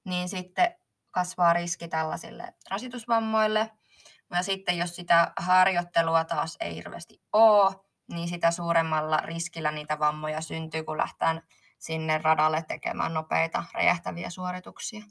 niin 0.04 0.28
sitten 0.28 0.74
kasvaa 1.10 1.52
riski 1.52 1.88
tällaisille 1.88 2.54
rasitusvammoille. 2.70 3.70
Ja 4.30 4.42
sitten 4.42 4.78
jos 4.78 4.96
sitä 4.96 5.32
harjoittelua 5.36 6.24
taas 6.24 6.56
ei 6.60 6.74
hirveästi 6.74 7.22
ole, 7.32 7.74
niin 8.12 8.28
sitä 8.28 8.50
suuremmalla 8.50 9.16
riskillä 9.16 9.72
niitä 9.72 9.98
vammoja 9.98 10.40
syntyy, 10.40 10.84
kun 10.84 10.98
lähtään 10.98 11.42
sinne 11.78 12.18
radalle 12.18 12.64
tekemään 12.68 13.14
nopeita 13.14 13.64
räjähtäviä 13.74 14.30
suorituksia. 14.30 15.02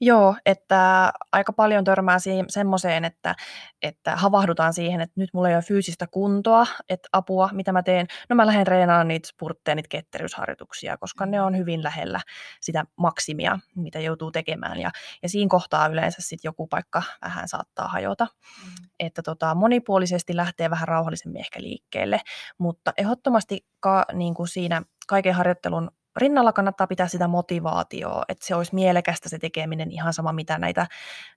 Joo, 0.00 0.36
että 0.46 1.12
aika 1.32 1.52
paljon 1.52 1.84
törmää 1.84 2.18
semmoiseen, 2.48 3.04
että, 3.04 3.34
että 3.82 4.16
havahdutaan 4.16 4.72
siihen, 4.72 5.00
että 5.00 5.20
nyt 5.20 5.30
mulla 5.32 5.48
ei 5.48 5.54
ole 5.54 5.62
fyysistä 5.62 6.06
kuntoa, 6.06 6.66
että 6.88 7.08
apua, 7.12 7.48
mitä 7.52 7.72
mä 7.72 7.82
teen. 7.82 8.06
No 8.28 8.36
mä 8.36 8.46
lähden 8.46 8.64
treenaamaan 8.64 9.08
niitä 9.08 9.28
spurtteja, 9.28 9.74
niitä 9.74 9.88
ketteryysharjoituksia, 9.88 10.96
koska 10.96 11.26
ne 11.26 11.40
on 11.40 11.56
hyvin 11.56 11.82
lähellä 11.82 12.20
sitä 12.60 12.84
maksimia, 12.96 13.58
mitä 13.76 14.00
joutuu 14.00 14.30
tekemään. 14.30 14.80
Ja, 14.80 14.90
ja 15.22 15.28
siinä 15.28 15.48
kohtaa 15.48 15.86
yleensä 15.86 16.22
sitten 16.22 16.48
joku 16.48 16.66
paikka 16.66 17.02
vähän 17.22 17.48
saattaa 17.48 17.88
hajota. 17.88 18.24
Mm. 18.24 18.88
Että 19.00 19.22
tota, 19.22 19.54
monipuolisesti 19.54 20.36
lähtee 20.36 20.70
vähän 20.70 20.88
rauhallisemmin 20.88 21.40
ehkä 21.40 21.60
liikkeelle, 21.62 22.20
mutta 22.58 22.92
ehdottomasti 22.96 23.66
ka, 23.80 24.04
niin 24.12 24.34
kuin 24.34 24.48
siinä 24.48 24.82
kaiken 25.06 25.34
harjoittelun 25.34 25.90
rinnalla 26.16 26.52
kannattaa 26.52 26.86
pitää 26.86 27.08
sitä 27.08 27.28
motivaatioa, 27.28 28.24
että 28.28 28.46
se 28.46 28.54
olisi 28.54 28.74
mielekästä 28.74 29.28
se 29.28 29.38
tekeminen 29.38 29.90
ihan 29.90 30.12
sama, 30.12 30.32
mitä 30.32 30.58
näitä, 30.58 30.86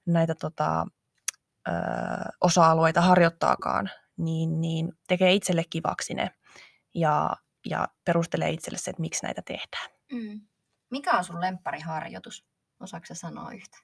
näitä 0.06 0.36
tota, 0.36 0.86
ö, 1.68 1.72
osa-alueita 2.42 3.02
harjoittaakaan, 3.02 3.90
niin, 4.18 4.62
niin 4.62 4.94
tekee 5.08 5.34
itselle 5.34 5.64
kivaksi 5.70 6.14
ne 6.14 6.32
ja, 6.94 7.36
ja 7.66 7.88
perustelee 8.06 8.50
itselle 8.50 8.78
se, 8.78 8.92
että 8.92 9.02
miksi 9.02 9.24
näitä 9.24 9.42
tehdään. 9.42 9.90
Mm. 10.12 10.42
Mikä 10.90 11.18
on 11.18 11.24
sun 11.24 11.42
lemppariharjoitus? 11.42 12.46
Osaatko 12.80 13.16
sanoa 13.16 13.52
yhtä? 13.52 13.78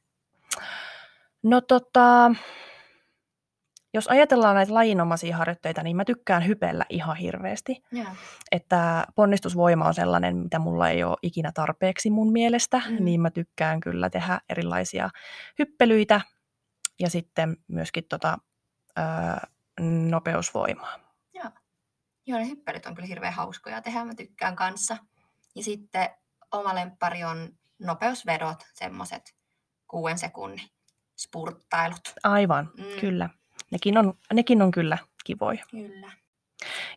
No 1.43 1.61
tota, 1.61 2.31
jos 3.95 4.07
ajatellaan 4.07 4.55
näitä 4.55 4.73
lajinomaisia 4.73 5.37
harjoitteita, 5.37 5.83
niin 5.83 5.95
mä 5.95 6.05
tykkään 6.05 6.47
hypellä 6.47 6.85
ihan 6.89 7.15
hirveästi. 7.15 7.83
Joo. 7.91 8.05
Että 8.51 9.05
ponnistusvoima 9.15 9.85
on 9.85 9.93
sellainen, 9.93 10.37
mitä 10.37 10.59
mulla 10.59 10.89
ei 10.89 11.03
ole 11.03 11.17
ikinä 11.21 11.51
tarpeeksi 11.51 12.09
mun 12.09 12.31
mielestä, 12.31 12.77
Mhm. 12.77 13.03
niin 13.03 13.21
mä 13.21 13.31
tykkään 13.31 13.79
kyllä 13.79 14.09
tehdä 14.09 14.39
erilaisia 14.49 15.09
hyppelyitä 15.59 16.21
ja 16.99 17.09
sitten 17.09 17.57
myöskin 17.67 18.03
tota, 18.09 18.37
ö, 18.99 19.01
nopeusvoimaa. 20.09 20.99
Joo. 21.33 21.49
Joo, 22.27 22.39
ne 22.39 22.47
hyppelyt 22.49 22.85
on 22.85 22.95
kyllä 22.95 23.07
hirveän 23.07 23.33
hauskoja 23.33 23.81
tehdä, 23.81 24.05
mä 24.05 24.15
tykkään 24.15 24.55
kanssa. 24.55 24.97
Ja 25.55 25.63
sitten 25.63 26.09
oma 26.51 26.75
lemppari 26.75 27.23
on 27.23 27.49
nopeusvedot, 27.79 28.63
semmoset 28.73 29.35
kuuden 29.87 30.17
sekunnin 30.17 30.61
spurttailut. 31.17 32.13
Aivan, 32.23 32.71
Mm. 32.77 32.83
mm. 32.83 32.99
kyllä. 33.01 33.29
Nekin 33.71 33.97
on, 33.97 34.13
nekin 34.33 34.61
on 34.61 34.71
kyllä 34.71 34.97
kivoja. 35.23 35.65
Kyllä. 35.71 36.11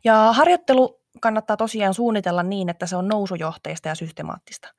Ja 0.05 0.33
harjoittelu 0.33 1.01
kannattaa 1.21 1.57
tosiaan 1.57 1.95
suunnitella 1.95 2.43
niin, 2.43 2.69
että 2.69 2.87
se 2.87 2.97
on 2.97 3.09
nousujohteista 3.09 3.89
ja 3.89 3.95
systemaattista. 3.95 4.75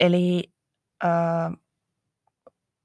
Eli 0.00 0.52
ö, 1.04 1.08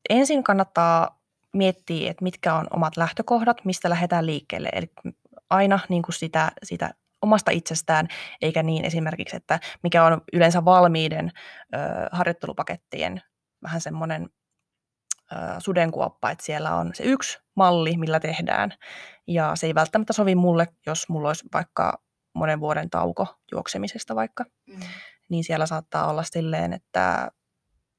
ensin 0.09 0.43
kannattaa 0.43 1.21
miettiä, 1.53 2.11
että 2.11 2.23
mitkä 2.23 2.55
on 2.55 2.67
omat 2.71 2.97
lähtökohdat, 2.97 3.65
mistä 3.65 3.89
lähdetään 3.89 4.25
liikkeelle. 4.25 4.69
Eli 4.73 4.91
aina 5.49 5.79
niin 5.89 6.03
kuin 6.03 6.15
sitä, 6.15 6.51
sitä 6.63 6.93
omasta 7.21 7.51
itsestään, 7.51 8.07
eikä 8.41 8.63
niin 8.63 8.85
esimerkiksi, 8.85 9.35
että 9.35 9.59
mikä 9.83 10.05
on 10.05 10.21
yleensä 10.33 10.65
valmiiden 10.65 11.31
ö, 11.73 11.77
harjoittelupakettien 12.11 13.21
vähän 13.63 13.81
semmoinen 13.81 14.29
sudenkuoppa, 15.59 16.31
että 16.31 16.45
siellä 16.45 16.75
on 16.75 16.91
se 16.93 17.03
yksi 17.03 17.39
malli, 17.55 17.97
millä 17.97 18.19
tehdään, 18.19 18.73
ja 19.27 19.51
se 19.55 19.67
ei 19.67 19.75
välttämättä 19.75 20.13
sovi 20.13 20.35
mulle, 20.35 20.67
jos 20.85 21.09
mulla 21.09 21.29
olisi 21.29 21.45
vaikka 21.53 22.01
monen 22.33 22.59
vuoden 22.59 22.89
tauko 22.89 23.27
juoksemisesta 23.51 24.15
vaikka, 24.15 24.45
Mm. 24.67 24.79
niin 25.29 25.43
siellä 25.43 25.65
saattaa 25.65 26.09
olla 26.09 26.23
silleen, 26.23 26.73
että 26.73 27.31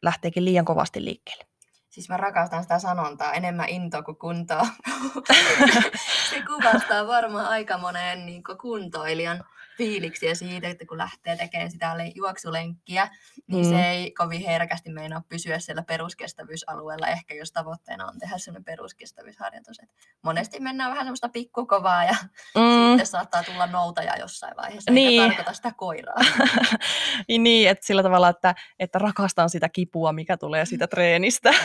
lähteekin 0.03 0.45
liian 0.45 0.65
kovasti 0.65 1.05
liikkeelle. 1.05 1.45
Siis 1.89 2.09
mä 2.09 2.17
rakastan 2.17 2.63
sitä 2.63 2.79
sanontaa, 2.79 3.33
enemmän 3.33 3.69
intoa 3.69 4.03
kuin 4.03 4.17
kuntoa. 4.17 4.67
se 6.31 6.43
kuvastaa 6.47 7.07
varmaan 7.07 7.47
aika 7.47 7.79
monen 7.79 8.27
niin 8.27 8.43
kuntoilijan 8.61 9.45
fiiliksiä 9.79 10.35
siitä, 10.35 10.69
että 10.69 10.87
kun 10.87 10.99
lähtee 10.99 11.37
tekemään 11.37 11.71
sitä 11.71 11.99
le- 11.99 12.13
juoksulenkkiä, 12.15 13.09
niin 13.47 13.65
Mm. 13.67 13.71
se 13.71 13.91
ei 13.91 14.11
kovin 14.11 14.41
herkästi 14.41 14.91
meinaa 14.91 15.23
pysyä 15.29 15.59
siellä 15.59 15.83
peruskestävyysalueella, 15.83 17.07
ehkä 17.07 17.35
jos 17.35 17.53
tavoitteena 17.53 18.07
on 18.07 18.19
tehdä 18.19 18.39
sellainen 18.39 18.65
peruskestävyysharjoitus. 18.65 19.79
Et 19.83 19.89
monesti 20.23 20.61
mennään 20.61 20.91
vähän 20.91 21.05
semmoista 21.05 21.29
pikkukovaa 21.29 22.05
ja 22.05 22.15
Mm. 22.55 22.89
sitten 22.89 23.07
saattaa 23.07 23.43
tulla 23.43 23.67
noutaja 23.67 24.17
jossain 24.17 24.57
vaiheessa, 24.57 24.91
eikä 24.91 25.01
Niin. 25.01 25.23
tarkoita 25.29 25.53
sitä 25.53 25.73
koiraa. 25.77 26.17
niin, 27.39 27.69
että 27.71 27.87
sillä 27.87 28.03
tavalla, 28.03 28.29
että, 28.29 28.55
että 28.79 28.99
rakastan 28.99 29.51
sitä 29.51 29.69
kipua, 29.69 30.13
mikä 30.13 30.37
tulee 30.37 30.67
siitä 30.67 30.87
treenistä. 30.87 31.55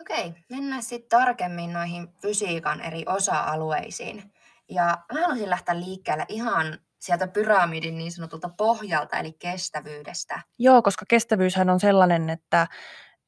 Okei, 0.00 0.32
mennään 0.50 0.82
sitten 0.82 1.18
tarkemmin 1.18 1.72
noihin 1.72 2.08
fysiikan 2.22 2.80
eri 2.80 3.02
osa-alueisiin. 3.06 4.32
Ja 4.70 4.98
mä 5.12 5.20
haluaisin 5.20 5.50
lähteä 5.50 5.80
liikkeelle 5.80 6.26
ihan 6.28 6.78
sieltä 6.98 7.26
pyramidin 7.26 7.98
niin 7.98 8.12
sanotulta 8.12 8.50
pohjalta, 8.56 9.16
eli 9.18 9.32
kestävyydestä. 9.32 10.42
Joo, 10.58 10.82
koska 10.82 11.04
kestävyyshän 11.08 11.70
on 11.70 11.80
sellainen, 11.80 12.30
että, 12.30 12.66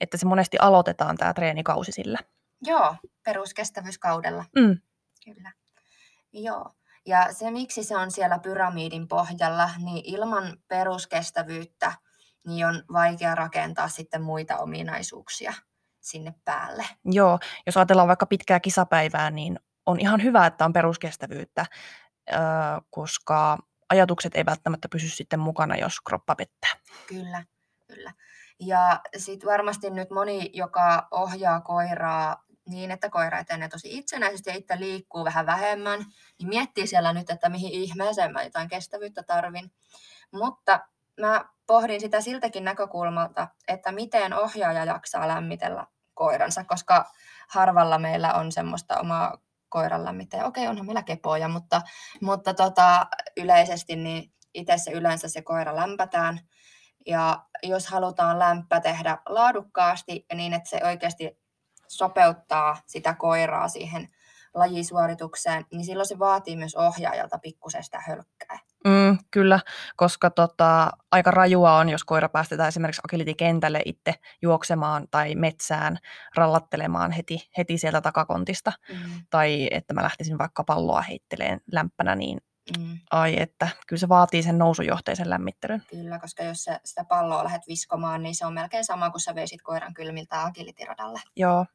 että 0.01 0.17
se 0.17 0.27
monesti 0.27 0.59
aloitetaan 0.61 1.17
tämä 1.17 1.35
treenikausi 1.35 1.93
sillä. 1.93 2.19
Joo, 2.63 2.97
peruskestävyyskaudella, 3.23 4.45
Mm. 4.57 4.79
kyllä. 5.25 5.53
Joo. 6.33 6.71
Ja 7.07 7.33
se, 7.33 7.51
miksi 7.51 7.85
se 7.85 7.97
on 7.97 8.11
siellä 8.11 8.39
pyramidin 8.39 9.09
pohjalla, 9.09 9.71
niin 9.79 10.03
ilman 10.05 10.57
peruskestävyyttä 10.69 11.93
niin 12.47 12.67
on 12.67 12.83
vaikea 12.93 13.35
rakentaa 13.35 13.89
sitten 13.89 14.23
muita 14.23 14.57
ominaisuuksia 14.59 15.53
sinne 16.01 16.35
päälle. 16.45 16.85
Joo, 17.05 17.39
jos 17.67 17.77
ajatellaan 17.77 18.09
vaikka 18.09 18.27
pitkää 18.27 18.61
kisapäivää, 18.61 19.31
niin 19.31 19.59
on 19.87 20.01
ihan 20.01 20.23
hyvä, 20.23 20.47
että 20.47 20.65
on 20.65 20.73
peruskestävyyttä, 20.73 21.67
koska 22.91 23.59
ajatukset 23.89 24.37
ei 24.37 24.47
välttämättä 24.47 24.89
pysy 24.89 25.09
sitten 25.09 25.41
mukana, 25.41 25.77
jos 25.77 26.01
kroppa 26.01 26.35
pettää. 26.35 26.71
Kyllä, 27.07 27.45
kyllä. 27.87 28.13
Ja 28.61 29.01
sitten 29.17 29.51
varmasti 29.51 29.91
nyt 29.91 30.11
moni, 30.11 30.51
joka 30.53 31.09
ohjaa 31.11 31.61
koiraa 31.61 32.43
niin, 32.69 32.91
että 32.91 33.11
koira 33.11 33.39
etenee 33.39 33.69
tosi 33.69 33.99
itsenäisesti 33.99 34.51
ja 34.51 34.57
itse 34.57 34.81
liikkuu 34.81 35.25
vähän 35.25 35.47
vähemmän, 35.47 35.99
niin 36.39 36.49
miettii 36.49 36.87
siellä 36.87 37.13
nyt, 37.13 37.31
että 37.31 37.49
mihin 37.49 37.73
ihmeeseen 37.73 38.33
mä 38.33 38.43
jotain 38.43 38.69
kestävyyttä 38.69 39.23
tarvin. 39.23 39.73
Mutta 40.33 40.81
mä 41.21 41.45
pohdin 41.67 42.01
sitä 42.01 42.21
siltäkin 42.21 42.65
näkökulmalta, 42.65 43.49
että 43.69 43.93
miten 43.93 44.35
ohjaaja 44.35 44.85
jaksaa 44.85 45.29
lämmitellä 45.29 45.87
koiransa, 46.15 46.65
koska 46.65 47.11
harvalla 47.49 47.99
meillä 47.99 48.35
on 48.35 48.53
semmoista 48.53 49.01
omaa 49.01 49.39
koiran 49.73 50.05
lämmittäjä. 50.05 50.47
Okei, 50.47 50.69
onhan 50.69 50.87
meillä 50.87 51.03
kepoja, 51.03 51.49
mutta, 51.49 51.83
mutta 52.21 52.55
tota, 52.55 53.07
yleisesti 53.37 53.97
niin 53.97 54.33
itse 54.55 54.79
se 54.79 54.91
yleensä 54.91 55.29
se 55.29 55.43
koira 55.43 55.77
lämpätään. 55.77 56.41
Ja 57.07 57.47
jos 57.63 57.87
halutaan 57.87 58.39
lämpö 58.39 58.81
tehdä 58.81 59.19
laadukkaasti 59.29 60.27
niin, 60.35 60.53
että 60.53 60.71
se 60.71 60.81
oikeasti 60.85 61.39
sopeuttaa 61.89 62.77
sitä 62.87 63.15
koiraa 63.15 63.69
siihen 63.69 64.09
lajisuoritukseen, 64.55 65.67
niin 65.73 65.85
silloin 65.85 66.09
se 66.09 66.19
vaatii 66.19 66.57
myös 66.57 66.75
ohjaajalta 66.75 67.39
pikkusen 67.39 67.85
sitä 67.85 68.01
hölkkää. 68.07 68.59
Mm, 68.87 69.19
kyllä, 69.31 69.61
koska 69.97 70.31
tota, 70.31 70.91
aika 71.11 71.31
rajua 71.31 71.77
on, 71.77 71.89
jos 71.89 72.05
koira 72.05 72.29
päästetään 72.29 72.69
esimerkiksi 72.69 73.03
agility-kentälle 73.09 73.83
itse 73.85 74.15
juoksemaan 74.43 75.07
tai 75.11 75.35
metsään 75.35 75.99
rallattelemaan 76.37 77.13
heti, 77.13 77.51
heti 77.59 77.79
sieltä 77.79 78.01
takakontista. 78.01 78.73
Mm. 78.89 78.97
Tai 79.31 79.69
että 79.71 79.95
mä 79.95 80.03
lähtisin 80.03 80.39
vaikka 80.39 80.65
palloa 80.65 81.03
heitteleen 81.03 81.61
lämpänä, 81.73 82.15
niin 82.15 82.39
Mm. 82.79 82.99
ai 83.11 83.43
että 83.43 83.69
kyllä 83.87 84.01
se 84.01 84.09
vaatii 84.09 84.43
sen 84.43 84.59
nousujohteisen 84.59 85.31
lämmittelyn. 85.31 85.83
Kyllä, 85.91 86.19
koska 86.19 86.43
jos 86.43 86.65
sä 86.65 86.81
sitä 86.85 87.05
palloa 87.05 87.45
lähdet 87.45 87.63
viskomaan, 87.69 88.23
niin 88.23 88.35
se 88.35 88.47
on 88.47 88.55
melkein 88.55 88.85
sama 88.85 89.11
kuin 89.11 89.21
sä 89.21 89.35
veisit 89.35 89.63
koiran 89.63 89.95
kylmiltä 89.95 90.43
agility-radalle. 90.45 91.21
Joo, 91.37 91.67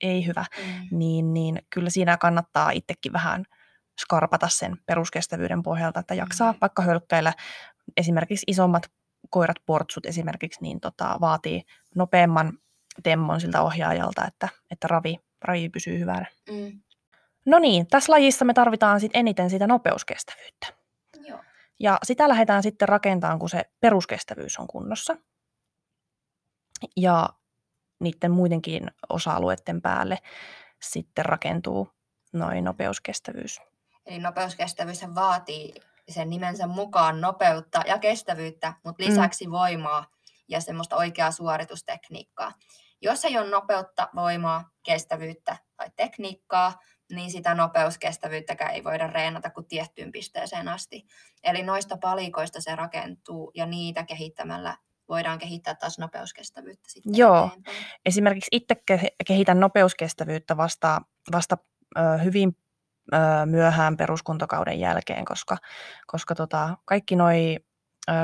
ei 0.00 0.26
hyvä. 0.26 0.44
Mm. 0.58 0.98
Niin, 0.98 1.34
niin 1.34 1.62
kyllä 1.70 1.90
siinä 1.90 2.16
kannattaa 2.16 2.70
itsekin 2.70 3.12
vähän 3.12 3.44
skarpata 4.00 4.48
sen 4.48 4.76
peruskestävyyden 4.86 5.62
pohjalta, 5.62 6.00
että 6.00 6.14
jaksaa 6.14 6.52
Mm. 6.52 6.58
vaikka 6.60 6.82
hölkkäillä. 6.82 7.32
Esimerkiksi 7.96 8.44
isommat 8.46 8.90
koirat, 9.30 9.56
portsut 9.66 10.06
esimerkiksi, 10.06 10.62
niin 10.62 10.80
tota, 10.80 11.16
vaatii 11.20 11.62
nopeamman 11.94 12.52
temmon 13.02 13.40
siltä 13.40 13.62
ohjaajalta, 13.62 14.26
että, 14.26 14.48
että 14.70 14.88
ravi, 14.88 15.16
ravi 15.42 15.68
pysyy 15.68 15.98
hyvänä. 15.98 16.26
Mm. 16.50 16.80
No 17.46 17.58
niin, 17.58 17.86
tässä 17.86 18.12
lajissa 18.12 18.44
me 18.44 18.54
tarvitaan 18.54 19.00
sit 19.00 19.10
eniten 19.14 19.50
sitä 19.50 19.66
nopeuskestävyyttä. 19.66 20.66
Joo. 21.28 21.38
Ja 21.80 21.98
sitä 22.02 22.28
lähdetään 22.28 22.62
sitten 22.62 22.88
rakentamaan, 22.88 23.38
kun 23.38 23.48
se 23.48 23.62
peruskestävyys 23.80 24.58
on 24.58 24.66
kunnossa. 24.66 25.16
Ja 26.96 27.28
niiden 28.00 28.30
muidenkin 28.30 28.90
osa-alueiden 29.08 29.82
päälle 29.82 30.18
sitten 30.82 31.24
rakentuu 31.24 31.88
noin 32.32 32.64
nopeuskestävyys. 32.64 33.60
Eli 34.06 34.18
nopeuskestävyys 34.18 35.00
vaatii 35.14 35.74
sen 36.08 36.30
nimensä 36.30 36.66
mukaan 36.66 37.20
nopeutta 37.20 37.82
ja 37.86 37.98
kestävyyttä, 37.98 38.74
mutta 38.84 39.02
Mm. 39.04 39.10
lisäksi 39.10 39.50
voimaa 39.50 40.06
ja 40.48 40.60
semmoista 40.60 40.96
oikeaa 40.96 41.30
suoritustekniikkaa. 41.30 42.52
Jos 43.02 43.24
ei 43.24 43.38
ole 43.38 43.50
nopeutta, 43.50 44.08
voimaa, 44.14 44.70
kestävyyttä 44.82 45.56
tai 45.76 45.90
tekniikkaa, 45.96 46.78
niin 47.12 47.30
sitä 47.30 47.54
nopeuskestävyyttäkään 47.54 48.70
ei 48.74 48.84
voida 48.84 49.06
reenata 49.06 49.50
kuin 49.50 49.66
tiettyyn 49.68 50.12
pisteeseen 50.12 50.68
asti. 50.68 51.06
Eli 51.42 51.62
noista 51.62 51.96
palikoista 51.96 52.60
se 52.60 52.76
rakentuu 52.76 53.50
ja 53.54 53.66
niitä 53.66 54.04
kehittämällä 54.04 54.76
voidaan 55.08 55.38
kehittää 55.38 55.74
taas 55.74 55.98
nopeuskestävyyttä 55.98 56.90
sitten 56.90 57.16
Joo. 57.16 57.46
eteenpäin. 57.46 57.76
Esimerkiksi 58.06 58.48
itse 58.52 58.74
ke- 58.92 59.14
kehitän 59.26 59.60
nopeuskestävyyttä 59.60 60.56
vasta, 60.56 61.02
vasta 61.32 61.58
ö, 61.98 62.00
hyvin 62.24 62.56
myöhään 63.46 63.96
peruskuntokauden 63.96 64.80
jälkeen, 64.80 65.24
koska, 65.24 65.56
koska 66.06 66.34
tota, 66.34 66.76
kaikki 66.84 67.16
noi 67.16 67.56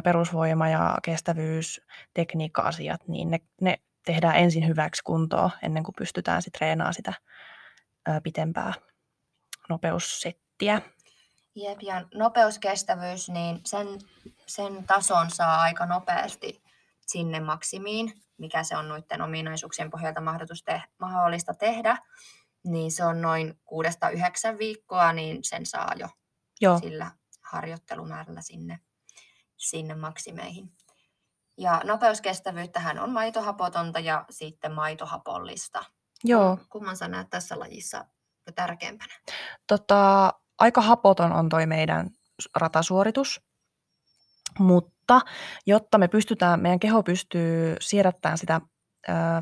perusvoima- 0.04 0.68
ja 0.68 0.98
kestävyys, 1.02 1.80
tekniikka-asiat, 2.14 3.08
niin 3.08 3.30
ne, 3.30 3.40
ne 3.60 3.78
tehdään 4.04 4.36
ensin 4.36 4.66
hyväksi 4.66 5.02
kuntoon 5.04 5.50
ennen 5.62 5.82
kuin 5.82 5.94
pystytään 5.98 6.42
sitten 6.42 6.58
treenaamaan 6.58 6.94
sitä 6.94 7.12
pitempää 8.22 8.72
nopeussettiä. 9.68 10.82
Jep, 11.54 11.82
ja 11.82 12.04
nopeuskestävyys, 12.14 13.28
niin 13.28 13.60
sen, 13.64 13.86
sen 14.46 14.84
tason 14.86 15.30
saa 15.30 15.60
aika 15.60 15.86
nopeasti 15.86 16.62
sinne 17.06 17.40
maksimiin, 17.40 18.12
mikä 18.38 18.62
se 18.62 18.76
on 18.76 18.88
noiden 18.88 19.22
ominaisuuksien 19.22 19.90
pohjalta 19.90 20.20
mahdollista 20.98 21.54
tehdä, 21.54 21.96
niin 22.66 22.92
se 22.92 23.04
on 23.04 23.22
noin 23.22 23.60
6-9 24.54 24.58
viikkoa, 24.58 25.12
niin 25.12 25.38
sen 25.44 25.66
saa 25.66 25.92
jo 25.96 26.08
Joo, 26.60 26.78
sillä 26.78 27.10
harjoittelumäärällä 27.42 28.42
sinne, 28.42 28.80
sinne 29.56 29.94
maksimeihin. 29.94 30.72
Ja 31.58 31.80
nopeuskestävyyttähän 31.84 32.98
on 32.98 33.12
maitohapotonta 33.12 34.00
ja 34.00 34.24
sitten 34.30 34.72
maitohapollista. 34.72 35.84
joo. 36.24 36.58
Kumman 36.68 36.96
sä 36.96 37.08
näet 37.08 37.30
tässä 37.30 37.58
lajissa 37.58 38.04
tärkeämpänä? 38.54 39.14
Tota, 39.66 40.32
aika 40.58 40.80
hapoton 40.80 41.32
on 41.32 41.48
toi 41.48 41.66
meidän 41.66 42.10
ratasuoritus, 42.56 43.40
mutta 44.58 45.20
jotta 45.66 45.98
me 45.98 46.08
pystytään, 46.08 46.60
meidän 46.60 46.78
keho 46.80 47.02
pystyy 47.02 47.76
siedättämään 47.80 48.38
sitä 48.38 48.60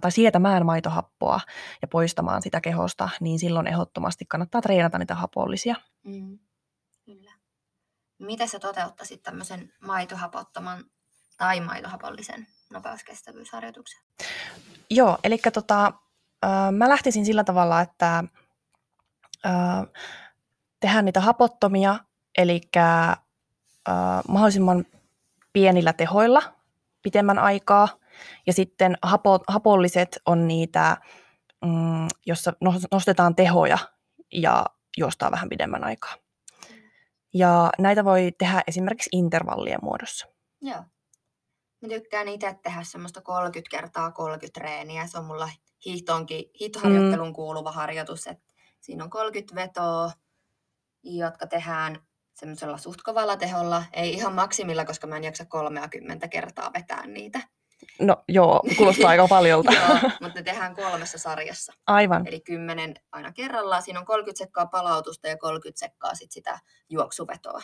tai 0.00 0.12
sietämään 0.12 0.66
maitohappoa 0.66 1.40
ja 1.82 1.88
poistamaan 1.88 2.42
sitä 2.42 2.60
kehosta, 2.60 3.08
niin 3.20 3.38
silloin 3.38 3.66
ehdottomasti 3.66 4.24
kannattaa 4.28 4.60
treenata 4.62 4.98
niitä 4.98 5.14
hapollisia. 5.14 5.76
Mm, 6.02 6.38
kyllä. 7.04 7.32
Miten 8.18 8.48
sä 8.48 8.58
toteuttaisit 8.58 9.22
tämmöisen 9.22 9.72
maitohapottoman 9.80 10.84
tai 11.36 11.60
maitohapollisen 11.60 12.46
nopeuskestävyysharjoituksen? 12.70 14.00
Joo, 14.90 15.18
eli 15.24 15.38
tota, 15.52 15.92
mä 16.72 16.88
lähtisin 16.88 17.26
sillä 17.26 17.44
tavalla, 17.44 17.80
että 17.80 18.24
ää, 19.44 19.86
tehdään 20.80 21.04
niitä 21.04 21.20
hapottomia, 21.20 21.98
eli 22.38 22.60
mahdollisimman 24.28 24.84
pienillä 25.52 25.92
tehoilla 25.92 26.42
pitemmän 27.02 27.38
aikaa. 27.38 27.88
Ja 28.46 28.52
sitten 28.52 28.96
hapo, 29.02 29.38
hapolliset 29.48 30.18
on 30.26 30.48
niitä, 30.48 30.96
mm, 31.64 32.08
jossa 32.26 32.52
nos- 32.60 32.86
nostetaan 32.92 33.34
tehoja 33.34 33.78
ja 34.32 34.66
juostaan 34.96 35.32
vähän 35.32 35.48
pidemmän 35.48 35.84
aikaa. 35.84 36.14
Ja 37.34 37.70
näitä 37.78 38.04
voi 38.04 38.32
tehdä 38.38 38.62
esimerkiksi 38.66 39.10
intervallien 39.12 39.78
muodossa. 39.82 40.26
Joo. 40.60 40.82
Mä 41.82 41.88
tykkään 41.88 42.28
itse 42.28 42.58
tehdä 42.62 42.82
semmoista 42.82 43.20
30 43.20 43.70
kertaa 43.70 44.12
30 44.12 44.60
treeniä. 44.60 45.06
Se 45.06 45.18
on 45.18 45.24
mulla 45.24 45.48
hiihtoonkin, 45.84 46.44
hiihtoharjoitteluun 46.60 47.28
Mm. 47.28 47.34
kuuluva 47.34 47.72
harjoitus. 47.72 48.26
Et 48.26 48.38
siinä 48.80 49.04
on 49.04 49.10
30 49.10 49.54
vetoa, 49.54 50.10
jotka 51.02 51.46
tehdään 51.46 51.98
semmoisella 52.34 52.78
suht 52.78 53.02
kovalla 53.02 53.36
teholla. 53.36 53.84
Ei 53.92 54.12
ihan 54.12 54.34
maksimilla, 54.34 54.84
koska 54.84 55.06
mä 55.06 55.16
en 55.16 55.24
jaksa 55.24 55.44
30 55.44 56.28
kertaa 56.28 56.70
vetää 56.74 57.06
niitä. 57.06 57.40
No 58.00 58.16
joo, 58.28 58.60
kuulostaa 58.76 59.10
aika 59.10 59.28
paljolta. 59.28 59.72
Joo, 59.72 59.98
mutta 60.20 60.38
ne 60.38 60.42
tehdään 60.42 60.74
kolmessa 60.74 61.18
sarjassa. 61.18 61.72
Aivan, 61.86 62.26
Eli 62.26 62.40
10 62.40 62.94
aina 63.12 63.32
kerrallaan. 63.32 63.82
Siinä 63.82 64.00
on 64.00 64.06
30 64.06 64.38
sekkaa 64.38 64.66
palautusta 64.66 65.28
ja 65.28 65.36
30 65.38 65.78
sekkaa 65.80 66.14
sit 66.14 66.32
sitä 66.32 66.58
juoksuvetoa. 66.90 67.60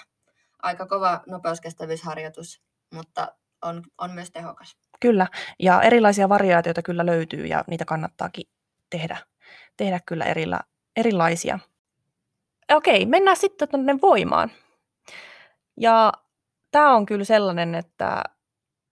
Aika 0.62 0.86
kova 0.86 1.20
nopeuskestävyysharjoitus, 1.26 2.62
mutta 2.94 3.34
on, 3.62 3.82
on 3.98 4.10
myös 4.10 4.30
tehokas. 4.30 4.76
kyllä. 5.00 5.26
Ja 5.58 5.82
erilaisia 5.82 6.28
variaatioita 6.28 6.82
kyllä 6.82 7.06
löytyy 7.06 7.46
ja 7.46 7.64
niitä 7.66 7.84
kannattaakin 7.84 8.44
tehdä, 8.90 9.16
tehdä 9.76 10.00
kyllä 10.06 10.24
erillä, 10.24 10.60
erilaisia. 10.96 11.58
Okei, 12.72 13.06
mennään 13.06 13.36
sitten 13.36 13.68
tuonne 13.68 13.98
voimaan. 14.02 14.50
Ja 15.80 16.12
tämä 16.70 16.94
on 16.96 17.06
kyllä 17.06 17.24
sellainen, 17.24 17.74
että, 17.74 18.24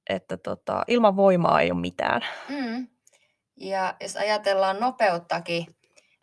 että 0.08 0.36
tota, 0.36 0.84
ilman 0.86 1.16
voimaa 1.16 1.60
ei 1.60 1.70
ole 1.70 1.80
mitään. 1.80 2.22
Mm. 2.48 2.88
Ja 3.56 3.94
jos 4.00 4.16
ajatellaan 4.16 4.80
nopeuttakin 4.80 5.66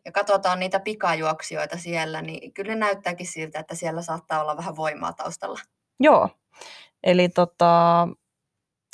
ja 0.06 0.12
katsotaan 0.12 0.60
niitä 0.60 0.80
pikajuoksijoita 0.80 1.78
siellä, 1.78 2.22
niin 2.22 2.54
kyllä 2.54 2.74
ne 2.74 2.80
näyttääkin 2.80 3.28
siltä, 3.28 3.60
että 3.60 3.76
siellä 3.76 4.02
saattaa 4.02 4.42
olla 4.42 4.58
vähän 4.58 4.76
voimaa 4.76 5.14
taustalla. 5.14 5.60
Joo, 6.00 6.30
eli 7.04 7.30
tota, 7.30 8.08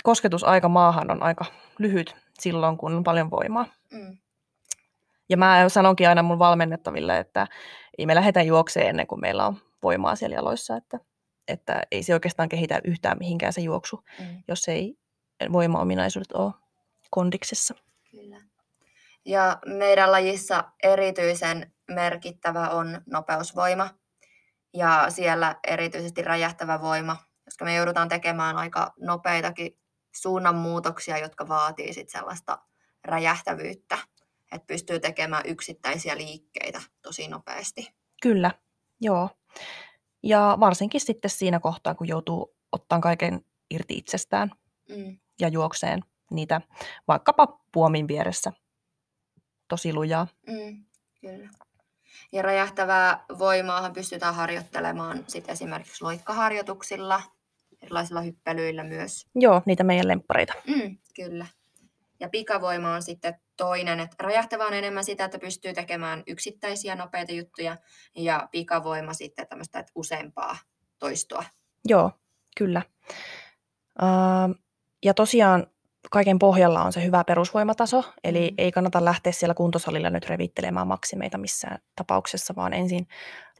kosketusaika 0.04 0.69
maahan 0.69 1.12
on 1.12 1.23
aika 1.23 1.45
lyhyt 1.80 2.15
silloin, 2.39 2.77
kun 2.77 2.95
on 2.95 3.04
paljon 3.04 3.32
voimaa. 3.32 3.65
Mm. 3.91 4.17
Ja 5.30 5.38
mä 5.38 5.69
sanonkin 5.69 6.10
aina 6.10 6.23
mun 6.23 6.39
valmennettaville, 6.39 7.17
että 7.17 7.47
ei 7.97 8.06
me 8.06 8.15
lähdetä 8.15 8.41
juokseen 8.41 8.88
ennen 8.88 9.08
kuin 9.08 9.21
meillä 9.21 9.47
on 9.47 9.58
voimaa 9.84 10.15
siellä 10.15 10.36
jaloissa, 10.36 10.77
että, 10.77 10.99
että 11.47 11.82
ei 11.91 12.04
se 12.04 12.13
oikeastaan 12.13 12.49
kehitä 12.49 12.82
yhtään 12.84 13.17
mihinkään 13.19 13.54
se 13.54 13.62
juoksu, 13.62 14.04
Mm. 14.19 14.43
jos 14.47 14.67
ei 14.67 14.97
voimaominaisuudet 15.51 16.32
ole 16.32 16.54
kondiksessa. 17.10 17.75
Kyllä. 18.12 18.41
Ja 19.25 19.60
meidän 19.65 20.12
lajissa 20.12 20.63
erityisen 20.84 21.73
merkittävä 21.91 22.69
on 22.69 23.01
nopeusvoima 23.06 23.89
ja 24.73 25.06
siellä 25.10 25.56
erityisesti 25.67 26.21
räjähtävä 26.21 26.82
voima, 26.82 27.17
koska 27.45 27.65
me 27.65 27.75
joudutaan 27.75 28.10
tekemään 28.10 28.58
aika 28.58 28.93
nopeitakin 28.99 29.77
suunnanmuutoksia, 30.15 31.17
jotka 31.17 31.47
vaatii 31.47 31.93
sit 31.93 32.10
sellaista 32.10 32.60
räjähtävyyttä, 33.06 33.97
että 34.51 34.65
pystyy 34.67 34.99
tekemään 34.99 35.43
yksittäisiä 35.45 36.17
liikkeitä 36.17 36.82
tosi 37.01 37.27
nopeasti. 37.27 37.93
Kyllä, 38.21 38.51
joo. 39.01 39.30
Ja 40.23 40.57
varsinkin 40.60 41.01
sitten 41.01 41.31
siinä 41.31 41.60
kohtaa, 41.60 41.95
kun 41.95 42.07
joutuu 42.07 42.55
ottaa 42.71 42.99
kaiken 42.99 43.45
irti 43.69 43.93
itsestään 43.97 44.51
Mm. 44.89 45.17
ja 45.39 45.47
juokseen 45.47 45.99
niitä 46.31 46.62
vaikkapa 47.07 47.60
puomin 47.71 48.07
vieressä 48.07 48.53
tosi 49.67 49.93
lujaa. 49.93 50.27
Mm, 50.47 50.86
kyllä. 51.21 51.49
Ja 52.31 52.41
räjähtävää 52.41 53.25
voimaahan 53.39 53.93
pystytään 53.93 54.36
harjoittelemaan 54.36 55.23
sit 55.27 55.49
esimerkiksi 55.49 56.03
loikkaharjoituksilla, 56.03 57.21
erilaisilla 57.81 58.21
hyppelyillä 58.21 58.84
myös. 58.84 59.27
Joo, 59.36 59.62
niitä 59.65 59.84
meidän 59.84 60.07
lemppareita. 60.07 60.53
Mm, 60.67 60.97
kyllä. 61.15 61.45
Ja 62.19 62.29
pikavoima 62.29 62.93
on 62.93 63.03
sitten 63.03 63.39
toinen, 63.62 64.00
että 64.00 64.15
räjähtävä 64.19 64.65
on 64.65 64.74
enemmän 64.74 65.04
sitä, 65.04 65.26
että 65.26 65.39
pystyy 65.39 65.74
tekemään 65.74 66.24
yksittäisiä 66.28 66.95
nopeita 66.95 67.32
juttuja, 67.32 67.78
ja 68.15 68.47
pikavoima 68.52 69.13
sitten 69.13 69.47
tämmöistä, 69.47 69.80
että 69.80 69.91
useampaa 69.95 70.58
toistoa. 71.00 71.43
Joo, 71.86 72.12
kyllä. 72.58 72.82
Uh, 74.02 74.56
ja 75.06 75.13
tosiaan 75.13 75.67
kaiken 76.12 76.39
pohjalla 76.39 76.84
on 76.84 76.93
se 76.93 77.04
hyvä 77.04 77.24
perusvoimataso, 77.24 78.04
eli 78.24 78.50
Mm. 78.50 78.56
ei 78.58 78.71
kannata 78.71 79.06
lähteä 79.06 79.32
siellä 79.32 79.54
kuntosalilla 79.54 80.10
nyt 80.10 80.30
revittelemään 80.30 80.88
maksimeita 80.88 81.38
missään 81.38 81.80
tapauksessa, 81.95 82.54
vaan 82.56 82.74
ensin 82.74 83.08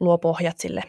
luo 0.00 0.18
pohjat 0.18 0.58
sille 0.58 0.82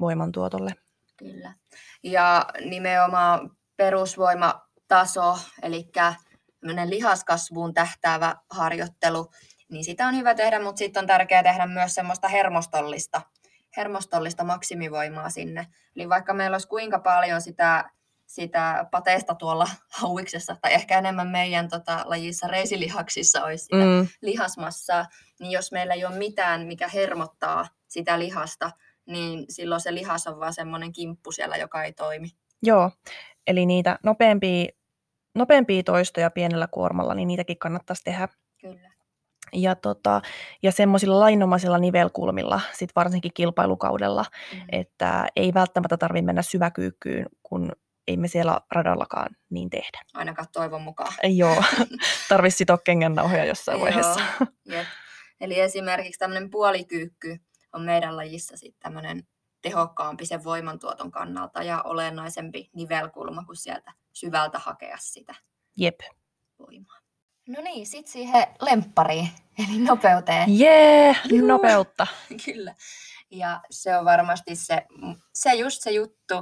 voimantuotolle. 0.00 0.74
Kyllä. 1.16 1.54
Ja 2.02 2.46
nimenomaan 2.64 3.50
perusvoimataso, 3.76 5.38
eli 5.62 5.90
lihaskasvuun 6.64 7.74
tähtäävä 7.74 8.34
harjoittelu, 8.50 9.30
niin 9.70 9.84
sitä 9.84 10.08
on 10.08 10.16
hyvä 10.16 10.34
tehdä, 10.34 10.60
mutta 10.60 10.78
sitten 10.78 11.00
on 11.00 11.06
tärkeää 11.06 11.42
tehdä 11.42 11.66
myös 11.66 11.94
semmoista 11.94 12.28
hermostollista, 12.28 13.22
hermostollista 13.76 14.44
maksimivoimaa 14.44 15.30
sinne. 15.30 15.66
Eli 15.96 16.08
vaikka 16.08 16.34
meillä 16.34 16.54
olisi 16.54 16.68
kuinka 16.68 16.98
paljon 16.98 17.40
sitä, 17.40 17.90
sitä 18.26 18.86
pateesta 18.90 19.34
tuolla 19.34 19.68
hauiksessa, 20.00 20.56
tai 20.62 20.74
ehkä 20.74 20.98
enemmän 20.98 21.28
meidän 21.28 21.68
tota, 21.68 22.02
lajissa 22.04 22.46
reisilihaksissa 22.46 23.44
olisi 23.44 23.64
sitä 23.64 23.84
Mm, 23.84 24.08
lihasmassaa, 24.22 25.06
niin 25.40 25.52
jos 25.52 25.72
meillä 25.72 25.94
ei 25.94 26.04
ole 26.04 26.18
mitään, 26.18 26.66
mikä 26.66 26.88
hermottaa 26.88 27.66
sitä 27.88 28.18
lihasta, 28.18 28.70
niin 29.06 29.44
silloin 29.48 29.80
se 29.80 29.94
lihas 29.94 30.26
on 30.26 30.40
vaan 30.40 30.54
semmoinen 30.54 30.92
kimppu 30.92 31.32
siellä, 31.32 31.56
joka 31.56 31.84
ei 31.84 31.92
toimi. 31.92 32.28
joo, 32.62 32.90
eli 33.46 33.66
niitä 33.66 33.98
nopeampia, 34.02 34.66
nopeampia 35.34 35.82
toistoja 35.82 36.30
pienellä 36.30 36.66
kuormalla, 36.70 37.14
niin 37.14 37.28
niitäkin 37.28 37.58
kannattaisi 37.58 38.04
tehdä. 38.04 38.28
Kyllä. 38.60 38.90
Ja, 39.52 39.74
tota, 39.74 40.22
ja 40.62 40.72
semmoisilla 40.72 41.20
lainomaisilla 41.20 41.78
nivelkulmilla, 41.78 42.60
sit 42.72 42.90
varsinkin 42.96 43.30
kilpailukaudella, 43.34 44.24
Mm. 44.52 44.60
että 44.72 45.26
ei 45.36 45.54
välttämättä 45.54 45.96
tarvitse 45.96 46.26
mennä 46.26 46.42
syväkyykkyyn, 46.42 47.26
kun 47.42 47.72
ei 48.08 48.16
me 48.16 48.28
siellä 48.28 48.60
radallakaan 48.72 49.36
niin 49.50 49.70
tehdä. 49.70 50.02
Ainakaan 50.14 50.48
toivon 50.52 50.82
mukaan. 50.82 51.12
Ei 51.22 51.38
joo, 51.38 51.62
tarvitsisi 52.28 52.58
sitoa 52.58 52.78
kengännauhoja 52.78 53.44
jossain 53.44 53.80
vaiheessa. 53.80 54.20
Joo. 54.66 54.84
Eli 55.40 55.60
esimerkiksi 55.60 56.18
tämmöinen 56.18 56.50
puolikyykky 56.50 57.36
on 57.72 57.82
meidän 57.82 58.16
lajissa 58.16 58.56
sitten 58.56 58.80
tämmöinen 58.82 59.22
tehokkaampi 59.64 60.26
sen 60.26 60.44
voimantuoton 60.44 61.10
kannalta 61.10 61.62
ja 61.62 61.82
olennaisempi 61.82 62.70
nivelkulma 62.72 63.44
kuin 63.44 63.56
sieltä 63.56 63.92
syvältä 64.12 64.58
hakea 64.58 64.96
sitä 65.00 65.34
Jep. 65.76 66.00
voimaa. 66.58 66.98
No 67.48 67.62
niin, 67.62 67.86
sitten 67.86 68.12
siihen 68.12 68.46
lemppariin, 68.60 69.28
eli 69.68 69.78
nopeuteen. 69.78 70.58
Jee, 70.58 71.16
Juu. 71.24 71.46
nopeutta. 71.48 72.06
Kyllä. 72.44 72.74
Ja 73.30 73.60
se 73.70 73.96
on 73.96 74.04
varmasti 74.04 74.56
se, 74.56 74.86
se 75.34 75.54
just 75.54 75.82
se 75.82 75.90
juttu, 75.90 76.34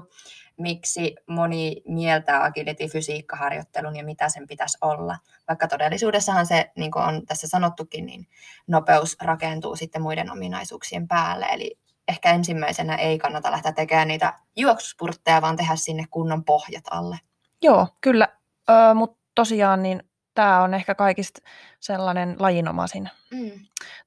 miksi 0.58 1.14
moni 1.26 1.82
mieltää 1.88 2.44
agility-fysiikkaharjoittelun 2.44 3.96
ja 3.96 4.04
mitä 4.04 4.28
sen 4.28 4.46
pitäisi 4.46 4.78
olla. 4.80 5.16
Vaikka 5.48 5.68
todellisuudessahan 5.68 6.46
se, 6.46 6.70
niin 6.76 6.90
kuin 6.90 7.04
on 7.04 7.26
tässä 7.26 7.48
sanottukin, 7.48 8.06
niin 8.06 8.26
nopeus 8.66 9.16
rakentuu 9.22 9.76
sitten 9.76 10.02
muiden 10.02 10.30
ominaisuuksien 10.30 11.08
päälle. 11.08 11.46
Eli 11.46 11.78
ehkä 12.08 12.30
ensimmäisenä 12.30 12.94
ei 12.96 13.18
kannata 13.18 13.50
lähteä 13.50 13.72
tekemään 13.72 14.08
niitä 14.08 14.32
juoksuspurtteja, 14.56 15.42
vaan 15.42 15.56
tehdä 15.56 15.76
sinne 15.76 16.04
kunnon 16.10 16.44
pohjat 16.44 16.84
alle. 16.90 17.18
Joo, 17.62 17.88
kyllä. 18.00 18.28
Öö, 18.70 18.94
Mutta 18.94 19.18
tosiaan 19.34 19.82
niin 19.82 20.02
tämä 20.34 20.62
on 20.62 20.74
ehkä 20.74 20.94
kaikista 20.94 21.40
sellainen 21.80 22.36
lajinomaisin, 22.38 23.10
Mm, 23.30 23.50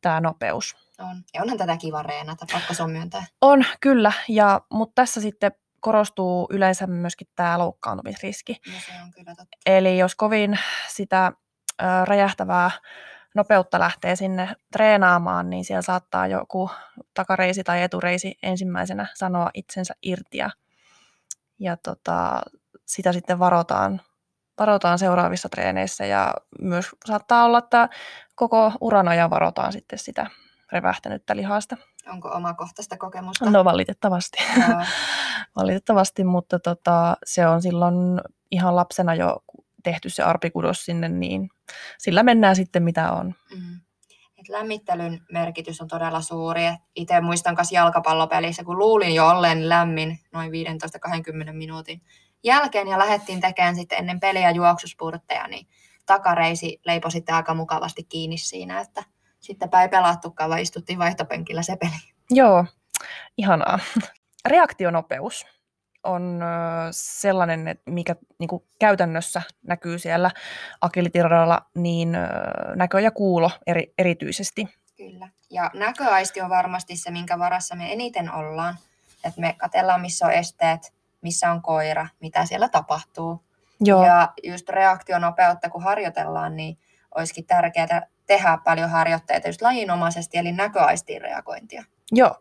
tämä 0.02 0.20
nopeus. 0.22 0.76
on. 1.00 1.24
Ja 1.34 1.42
onhan 1.42 1.58
tätä 1.58 1.78
kiva 1.78 2.04
reenata, 2.04 2.46
pakko 2.54 2.74
se 2.74 2.84
on 2.84 2.92
myöntää. 2.92 3.26
On, 3.42 3.66
kyllä. 3.82 4.12
Ja, 4.30 4.62
mutta 4.70 5.02
tässä 5.02 5.22
sitten 5.22 5.52
korostuu 5.80 6.48
yleensä 6.52 6.88
myöskin 6.88 7.28
tämä 7.36 7.60
loukkaantumisriski. 7.60 8.58
No 8.68 8.74
se 8.86 8.92
on 9.04 9.12
kyllä 9.12 9.36
totta. 9.36 9.58
Eli 9.66 9.98
jos 9.98 10.16
kovin 10.16 10.60
sitä 10.88 11.32
ö, 11.82 11.86
räjähtävää 12.06 12.72
nopeutta 13.36 13.80
lähtee 13.80 14.16
sinne 14.16 14.56
treenaamaan, 14.72 15.50
niin 15.50 15.66
siellä 15.66 15.82
saattaa 15.82 16.28
joku 16.28 16.70
takareisi 17.14 17.64
tai 17.64 17.82
etureisi 17.82 18.38
ensimmäisenä 18.44 19.08
sanoa 19.14 19.50
itsensä 19.54 19.94
irti. 20.02 20.38
Ja, 20.38 20.50
ja 21.60 21.78
tota, 21.78 22.42
sitä 22.86 23.14
sitten 23.14 23.40
varotaan, 23.40 24.02
varotaan 24.60 25.00
seuraavissa 25.00 25.50
treeneissä 25.50 26.06
ja 26.06 26.34
myös 26.62 26.90
saattaa 27.06 27.46
olla, 27.46 27.58
että 27.58 27.90
koko 28.36 28.72
uran 28.82 29.08
ajan 29.08 29.30
varotaan 29.30 29.72
sitten 29.72 30.00
sitä 30.00 30.30
revähtänyttä 30.72 31.36
lihasta. 31.36 31.78
Onko 32.08 32.30
omakohtaista 32.30 32.98
kokemusta? 32.98 33.50
No 33.50 33.66
valitettavasti. 33.66 34.38
Joo. 34.70 34.82
valitettavasti, 35.62 36.24
mutta 36.24 36.60
tota, 36.60 37.18
se 37.26 37.48
on 37.48 37.62
silloin 37.62 37.96
ihan 38.52 38.76
lapsena 38.76 39.16
jo 39.16 39.44
tehty 39.86 40.10
se 40.10 40.24
arpikudos 40.24 40.86
sinne, 40.86 41.10
niin 41.10 41.50
sillä 41.98 42.24
mennään 42.24 42.56
sitten 42.56 42.84
mitä 42.84 43.12
on. 43.12 43.36
Mm. 43.52 43.80
Et 44.38 44.50
lämmittelyn 44.50 45.22
merkitys 45.32 45.82
on 45.82 45.88
todella 45.88 46.22
suuri. 46.22 46.62
Itse 46.96 47.22
muistan 47.22 47.56
myös 47.58 47.72
jalkapallopelissä, 47.72 48.64
kun 48.64 48.78
luulin 48.78 49.16
jo 49.16 49.28
olleen 49.28 49.70
lämmin 49.70 50.20
noin 50.34 50.52
15-20 51.50 51.52
minuutin 51.52 52.02
jälkeen 52.44 52.88
ja 52.88 53.00
lähdettiin 53.00 53.42
tekemään 53.42 53.76
sitten 53.76 53.98
ennen 53.98 54.20
peliä 54.20 54.52
juoksuspurtteja, 54.52 55.48
niin 55.48 55.68
takareisi 56.06 56.80
leipoi 56.86 57.12
sitten 57.12 57.36
aika 57.36 57.54
mukavasti 57.54 58.04
kiinni 58.04 58.38
siinä, 58.38 58.80
että 58.80 59.04
sitten 59.40 59.70
ei 59.82 59.90
pelattukaan, 59.90 60.50
vaan 60.50 60.62
istuttiin 60.62 61.00
vaihtopenkillä 61.00 61.62
se 61.62 61.76
peli. 61.76 62.14
Joo, 62.32 62.66
ihanaa. 63.38 63.80
Reaktionopeus 64.46 65.46
on 66.06 66.40
sellainen, 66.92 67.68
että 67.68 67.92
mikä 67.92 68.16
niin 68.40 68.48
kuin 68.48 68.64
käytännössä 68.80 69.42
näkyy 69.68 70.00
siellä 70.00 70.32
agilityradalla, 70.82 71.66
niin 71.76 72.18
näkö 72.76 73.00
ja 73.00 73.12
kuulo 73.12 73.52
eri, 73.68 73.94
erityisesti. 73.98 74.68
Kyllä. 74.98 75.30
Ja 75.50 75.72
näköaisti 75.74 76.42
on 76.42 76.50
varmasti 76.50 76.96
se, 76.96 77.12
minkä 77.12 77.40
varassa 77.40 77.76
me 77.76 77.94
eniten 77.94 78.34
ollaan. 78.34 78.76
Että 79.24 79.42
me 79.42 79.56
katsellaan, 79.58 80.02
missä 80.02 80.26
on 80.26 80.32
esteet, 80.32 80.94
missä 81.22 81.52
on 81.52 81.62
koira, 81.62 82.08
mitä 82.22 82.46
siellä 82.46 82.70
tapahtuu. 82.70 83.44
Joo, 83.80 84.06
Ja 84.06 84.34
just 84.44 84.70
reaktionopeutta, 84.70 85.70
kun 85.70 85.84
harjoitellaan, 85.84 86.56
niin 86.56 86.78
olisikin 87.16 87.46
tärkeää 87.46 88.08
tehdä 88.26 88.58
paljon 88.64 88.90
harjoitteita 88.90 89.48
just 89.48 89.62
lajinomaisesti, 89.62 90.38
eli 90.38 90.52
näköaistiin 90.52 91.22
reagointia. 91.22 91.84
Joo, 92.12 92.36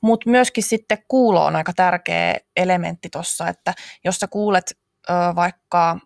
mutta 0.00 0.30
myöskin 0.30 0.64
sitten 0.64 0.98
kuulo 1.08 1.44
on 1.44 1.56
aika 1.56 1.72
tärkeä 1.72 2.34
elementti 2.56 3.08
tuossa, 3.10 3.48
että 3.48 3.74
jos 4.04 4.16
sä 4.16 4.26
kuulet 4.28 4.78
ö, 5.10 5.12
vaikka, 5.34 5.98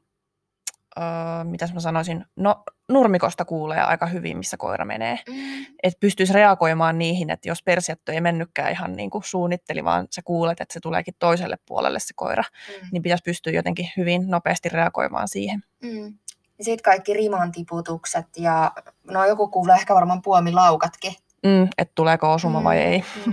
ö, 0.98 1.00
mitäs 1.44 1.74
mä 1.74 1.80
sanoisin, 1.80 2.24
no 2.36 2.62
nurmikosta 2.88 3.44
kuulee 3.44 3.80
aika 3.80 4.06
hyvin, 4.06 4.38
missä 4.38 4.56
koira 4.56 4.84
menee. 4.84 5.18
Mm. 5.28 5.66
Että 5.82 6.00
pystyisi 6.00 6.32
reagoimaan 6.32 6.98
niihin, 6.98 7.30
että 7.30 7.48
jos 7.48 7.62
persjättö 7.62 8.12
ei 8.12 8.20
mennytkään 8.20 8.72
ihan 8.72 8.92
niin 8.96 9.10
kuin 9.10 9.24
suunnitteli, 9.24 9.84
vaan 9.84 10.06
sä 10.10 10.22
kuulet, 10.24 10.60
että 10.60 10.72
se 10.72 10.80
tuleekin 10.80 11.14
toiselle 11.18 11.56
puolelle 11.66 12.00
se 12.00 12.14
koira, 12.16 12.42
Mm. 12.42 12.88
niin 12.92 13.02
pitäisi 13.02 13.22
pystyä 13.24 13.52
jotenkin 13.52 13.88
hyvin 13.96 14.30
nopeasti 14.30 14.68
reagoimaan 14.68 15.28
siihen. 15.28 15.64
Mm. 15.82 16.18
Sitten 16.60 16.82
kaikki 16.82 17.14
rimantiputukset 17.14 18.26
ja 18.36 18.72
no 19.10 19.24
joku 19.24 19.48
kuulee 19.48 19.76
ehkä 19.76 19.94
varmaan 19.94 20.22
puomilaukatkin. 20.22 21.14
Mm, 21.46 21.68
että 21.78 21.92
tuleeko 21.94 22.32
osuma 22.32 22.64
vai 22.64 22.78
ei. 22.78 23.04
Mm. 23.26 23.32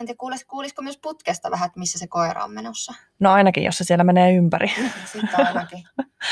En 0.00 0.06
tiedä, 0.06 0.18
kuulis, 0.18 0.44
kuulisiko 0.44 0.82
myös 0.82 0.98
putkesta 1.02 1.50
vähän, 1.50 1.66
että 1.66 1.78
missä 1.80 1.98
se 1.98 2.06
koira 2.06 2.44
on 2.44 2.52
menossa. 2.52 2.92
No 3.20 3.32
ainakin, 3.32 3.64
jos 3.64 3.78
se 3.78 3.84
siellä 3.84 4.04
menee 4.04 4.34
ympäri. 4.34 4.68
Sitten 5.12 5.46
ainakin. 5.46 5.84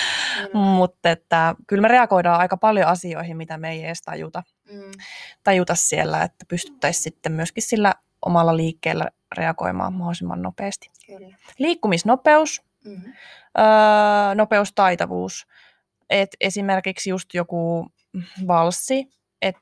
Mutta 0.77 1.11
että 1.11 1.55
kyllä 1.67 1.81
me 1.83 1.89
reagoidaan 1.89 2.41
aika 2.41 2.57
paljon 2.57 2.89
asioihin, 2.89 3.37
mitä 3.37 3.59
me 3.59 3.71
ei 3.71 3.85
edes 3.85 4.03
tajuta. 4.03 4.43
Mm. 4.73 4.93
tajuta 5.45 5.75
siellä, 5.75 6.23
että 6.23 6.45
pystyttäisiin 6.49 7.03
sitten 7.03 7.33
myöskin 7.33 7.63
sillä 7.63 7.95
omalla 8.27 8.57
liikkeellä 8.57 9.09
reagoimaan 9.37 9.93
mahdollisimman 9.93 10.43
nopeasti. 10.43 10.91
Kyllä. 11.07 11.37
Liikkumisnopeus, 11.59 12.63
Mm. 12.85 13.03
öö, 13.59 14.35
nopeustaitavuus. 14.35 15.47
Et 16.11 16.29
esimerkiksi 16.41 17.11
just 17.11 17.35
joku 17.35 17.87
valssi, 18.47 19.09
että 19.43 19.61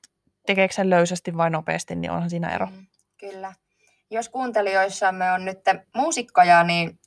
tekeekö 0.50 0.74
sen 0.74 0.90
löysästi 0.90 1.36
vai 1.36 1.50
nopeasti, 1.50 1.96
niin 1.96 2.10
onhan 2.10 2.30
siinä 2.30 2.54
ero. 2.54 2.66
Mm, 2.66 2.86
Kyllä. 3.20 3.52
Jos 4.10 4.28
kuuntelijoissamme 4.28 5.32
on 5.32 5.44
nyt 5.44 5.58
muusikkoja, 5.96 6.64
niin 6.64 6.98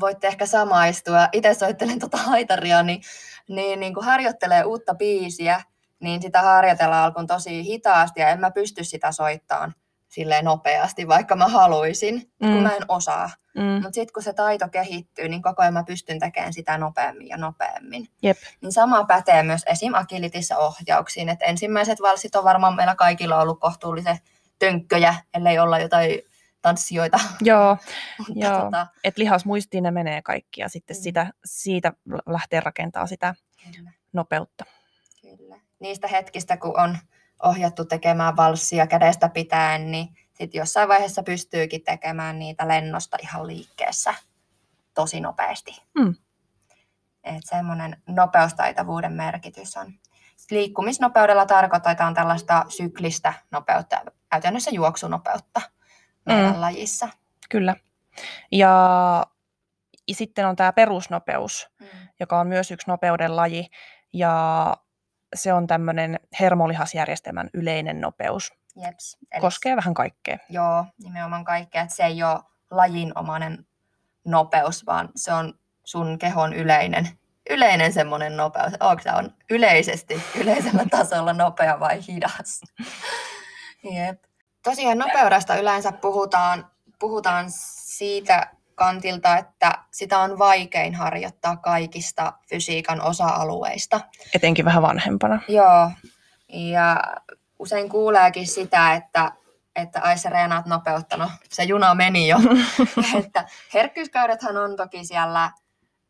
voitte 0.00 0.26
ehkä 0.26 0.46
samaistua. 0.46 1.28
Itse 1.32 1.54
soittelen 1.54 1.98
tuota 1.98 2.16
haitaria, 2.16 2.82
niin, 2.82 3.02
niin, 3.48 3.80
niin 3.80 3.94
kun 3.94 4.04
harjoittelee 4.04 4.64
uutta 4.64 4.94
biisiä, 4.94 5.60
niin 6.00 6.22
sitä 6.22 6.42
harjoitellaan 6.42 7.04
alkuun 7.04 7.26
tosi 7.26 7.64
hitaasti 7.64 8.20
ja 8.20 8.28
en 8.28 8.40
mä 8.40 8.50
pysty 8.50 8.84
sitä 8.84 9.12
soittamaan 9.12 9.74
silleen 10.14 10.44
nopeasti, 10.44 11.08
vaikka 11.08 11.36
mä 11.36 11.48
haluaisin, 11.48 12.14
mm. 12.40 12.52
kun 12.52 12.62
mä 12.62 12.76
en 12.76 12.82
osaa. 12.88 13.30
Mm. 13.54 13.62
Mutta 13.62 13.92
sitten 13.92 14.12
kun 14.14 14.22
se 14.22 14.32
taito 14.32 14.68
kehittyy, 14.68 15.28
niin 15.28 15.42
koko 15.42 15.62
ajan 15.62 15.74
mä 15.74 15.84
pystyn 15.84 16.18
tekemään 16.18 16.52
sitä 16.52 16.78
nopeammin 16.78 17.28
ja 17.28 17.36
nopeammin. 17.36 18.08
Jep. 18.22 18.36
Niin 18.60 18.72
sama 18.72 19.04
pätee 19.04 19.42
myös 19.42 19.62
esim. 19.66 19.94
agilitissa 19.94 20.56
ohjauksiin. 20.58 21.28
Et 21.28 21.38
ensimmäiset 21.42 22.00
valssit 22.00 22.36
on 22.36 22.44
varmaan 22.44 22.76
meillä 22.76 22.94
kaikilla 22.94 23.40
ollut 23.40 23.60
kohtuullisen 23.60 24.18
tönkköjä, 24.58 25.14
ellei 25.34 25.58
olla 25.58 25.78
jotain 25.78 26.20
tanssijoita. 26.62 27.20
Joo, 27.40 27.76
Mutta 28.18 28.32
Joo. 28.46 28.60
tota, 28.60 28.86
että 29.04 29.20
lihasmuistiin 29.22 29.82
ne 29.84 29.90
menee 29.90 30.22
kaikki 30.22 30.60
ja 30.60 30.68
sitten 30.68 30.96
Mm. 30.96 31.02
sitä, 31.02 31.32
siitä 31.44 31.92
lähtee 32.26 32.60
rakentaa 32.60 33.06
sitä 33.06 33.34
kyllä, 33.76 33.90
nopeutta. 34.12 34.64
kyllä. 35.20 35.56
Niistä 35.80 36.08
hetkistä, 36.08 36.56
kun 36.56 36.80
on 36.80 36.98
ohjattu 37.44 37.84
tekemään 37.84 38.36
valssia 38.36 38.86
kädestä 38.86 39.28
pitäen, 39.28 39.90
niin 39.90 40.08
sitten 40.32 40.58
jossain 40.58 40.88
vaiheessa 40.88 41.22
pystyykin 41.22 41.84
tekemään 41.84 42.38
niitä 42.38 42.68
lennosta 42.68 43.16
ihan 43.22 43.46
liikkeessä 43.46 44.14
tosi 44.94 45.20
nopeasti. 45.20 45.82
Mm. 45.98 46.14
Että 47.24 47.40
semmoinen 47.56 48.02
nopeustaitavuuden 48.08 49.12
merkitys 49.12 49.76
on. 49.76 49.92
Sitten 50.36 50.58
liikkumisnopeudella 50.58 51.46
tarkoitetaan 51.46 52.14
tällaista 52.14 52.64
syklistä 52.68 53.32
nopeutta, 53.50 54.00
käytännössä 54.30 54.70
juoksunopeutta 54.70 55.60
meidän 56.26 56.54
Mm. 56.54 56.60
lajissa. 56.60 57.08
Kyllä. 57.50 57.76
Ja, 58.52 58.68
ja 60.08 60.14
sitten 60.14 60.46
on 60.46 60.56
tämä 60.56 60.72
perusnopeus, 60.72 61.68
Mm. 61.80 61.86
joka 62.20 62.40
on 62.40 62.46
myös 62.46 62.70
yksi 62.70 62.90
nopeuden 62.90 63.36
laji. 63.36 63.66
Ja 64.12 64.76
se 65.34 65.52
on 65.52 65.66
tämmöinen 65.66 66.20
hermolihasjärjestelmän 66.40 67.50
yleinen 67.54 68.00
nopeus. 68.00 68.52
Jeps. 68.76 69.16
Eli 69.32 69.40
Koskee 69.40 69.76
vähän 69.76 69.94
kaikkea. 69.94 70.38
Joo, 70.48 70.86
nimenomaan 71.04 71.44
kaikkea. 71.44 71.82
Että 71.82 71.94
se 71.94 72.04
ei 72.04 72.22
ole 72.22 72.40
lajinomainen 72.70 73.66
nopeus, 74.24 74.86
vaan 74.86 75.08
se 75.16 75.32
on 75.32 75.54
sun 75.84 76.18
kehon 76.18 76.52
yleinen, 76.52 77.08
yleinen 77.50 77.92
semmoinen 77.92 78.36
nopeus. 78.36 78.72
Onko 78.80 79.02
se 79.02 79.10
on 79.12 79.34
yleisesti, 79.50 80.22
yleisellä 80.40 80.84
tasolla 80.98 81.32
nopea 81.32 81.80
vai 81.80 82.00
hidas? 82.08 82.60
Jep. 83.94 84.24
Tosiaan 84.62 84.98
nopeudesta 84.98 85.56
yleensä 85.56 85.92
puhutaan, 85.92 86.70
puhutaan 86.98 87.46
siitä 87.48 88.50
kantilta, 88.74 89.36
että 89.36 89.72
sitä 89.90 90.18
on 90.18 90.38
vaikein 90.38 90.94
harjoittaa 90.94 91.56
kaikista 91.56 92.32
fysiikan 92.48 93.00
osa-alueista. 93.00 94.00
Etenkin 94.34 94.64
vähän 94.64 94.82
vanhempana. 94.82 95.40
Joo, 95.48 95.90
ja 96.48 97.02
usein 97.58 97.88
kuuleekin 97.88 98.46
sitä, 98.46 98.94
että, 98.94 99.32
että 99.76 100.00
ai 100.00 100.18
sä 100.18 100.30
reenaat 100.30 100.66
nopeutta, 100.66 101.16
no 101.16 101.30
se 101.50 101.64
juna 101.64 101.94
meni 101.94 102.28
jo. 102.28 102.36
että 103.24 103.44
on 104.62 104.76
toki 104.76 105.04
siellä, 105.04 105.50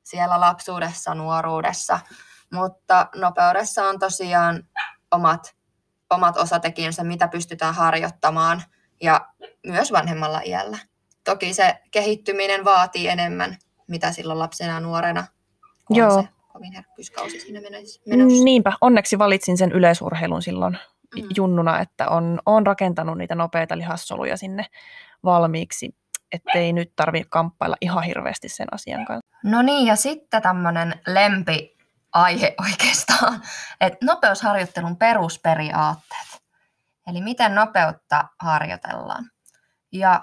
siellä 0.05 0.41
lapsuudessa, 0.41 1.15
nuoruudessa, 1.15 2.01
mutta 2.53 3.09
nopeudessa 3.17 3.89
on 3.89 3.99
tosiaan 3.99 4.63
omat, 5.11 5.55
omat 6.11 6.37
osatekijänsä, 6.37 7.05
mitä 7.05 7.29
pystytään 7.29 7.75
harjoittamaan 7.75 8.63
ja 9.03 9.29
myös 9.67 9.93
vanhemmalla 9.93 10.41
iällä. 10.45 10.79
Toki 11.25 11.55
se 11.55 11.75
kehittyminen 11.91 12.65
vaatii 12.65 13.09
enemmän, 13.09 13.57
mitä 13.87 14.13
silloin 14.13 14.39
lapsena 14.39 14.73
ja 14.73 14.81
nuorena, 14.81 15.27
kun 15.85 15.97
Joo. 15.97 16.15
on 16.17 16.23
se 16.23 16.29
kovin 16.53 16.73
herkkyyskausi 16.73 17.41
siinä 17.41 17.61
menossa. 17.61 18.45
Niinpä, 18.45 18.73
onneksi 18.81 19.19
valitsin 19.19 19.59
sen 19.59 19.73
yleisurheilun 19.73 20.43
silloin 20.43 20.79
Mm. 21.17 21.29
junnuna, 21.37 21.81
että 21.81 22.09
on, 22.09 22.41
on 22.47 22.67
rakentanut 22.67 23.19
niitä 23.19 23.35
nopeita 23.35 23.79
lihassoluja 23.79 24.37
sinne 24.37 24.67
valmiiksi, 25.25 25.97
ettei 26.33 26.73
nyt 26.73 26.93
tarvitse 26.97 27.29
kamppailla 27.31 27.77
ihan 27.81 28.03
hirveästi 28.05 28.49
sen 28.49 28.67
asian 28.73 29.05
kanssa. 29.05 29.27
No 29.45 29.63
niin, 29.63 29.87
ja 29.87 29.97
sitten 29.97 30.43
tämmöinen 30.43 31.01
lempiaihe 31.07 32.55
oikeastaan, 32.71 33.43
että 33.81 34.07
nopeusharjoittelun 34.07 34.97
perusperiaatteet. 34.97 36.43
Eli 37.07 37.21
miten 37.23 37.55
nopeutta 37.55 38.29
harjoitellaan. 38.41 39.25
Ja 39.93 40.23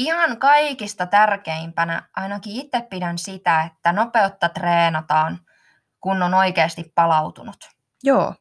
ihan 0.00 0.38
kaikista 0.38 1.06
tärkeimpänä, 1.06 2.02
ainakin 2.16 2.52
itse 2.52 2.86
pidän 2.90 3.18
sitä, 3.18 3.62
että 3.62 3.92
nopeutta 3.92 4.48
treenataan, 4.48 5.38
kun 6.00 6.22
on 6.22 6.34
oikeasti 6.34 6.92
palautunut. 6.94 7.70
Joo, 8.02 8.34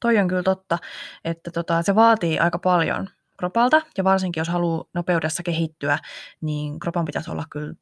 toi 0.00 0.18
on 0.18 0.28
kyllä 0.28 0.42
totta, 0.42 0.78
että 1.24 1.50
tota, 1.50 1.82
se 1.82 1.94
vaatii 1.94 2.38
aika 2.38 2.58
paljon 2.58 3.08
kropalta, 3.36 3.82
ja 3.96 4.04
varsinkin 4.04 4.40
jos 4.40 4.48
haluaa 4.48 4.84
nopeudessa 4.94 5.42
kehittyä, 5.42 5.98
niin 6.40 6.78
kropan 6.78 7.04
pitäisi 7.04 7.30
olla 7.30 7.44
kyllä 7.50 7.74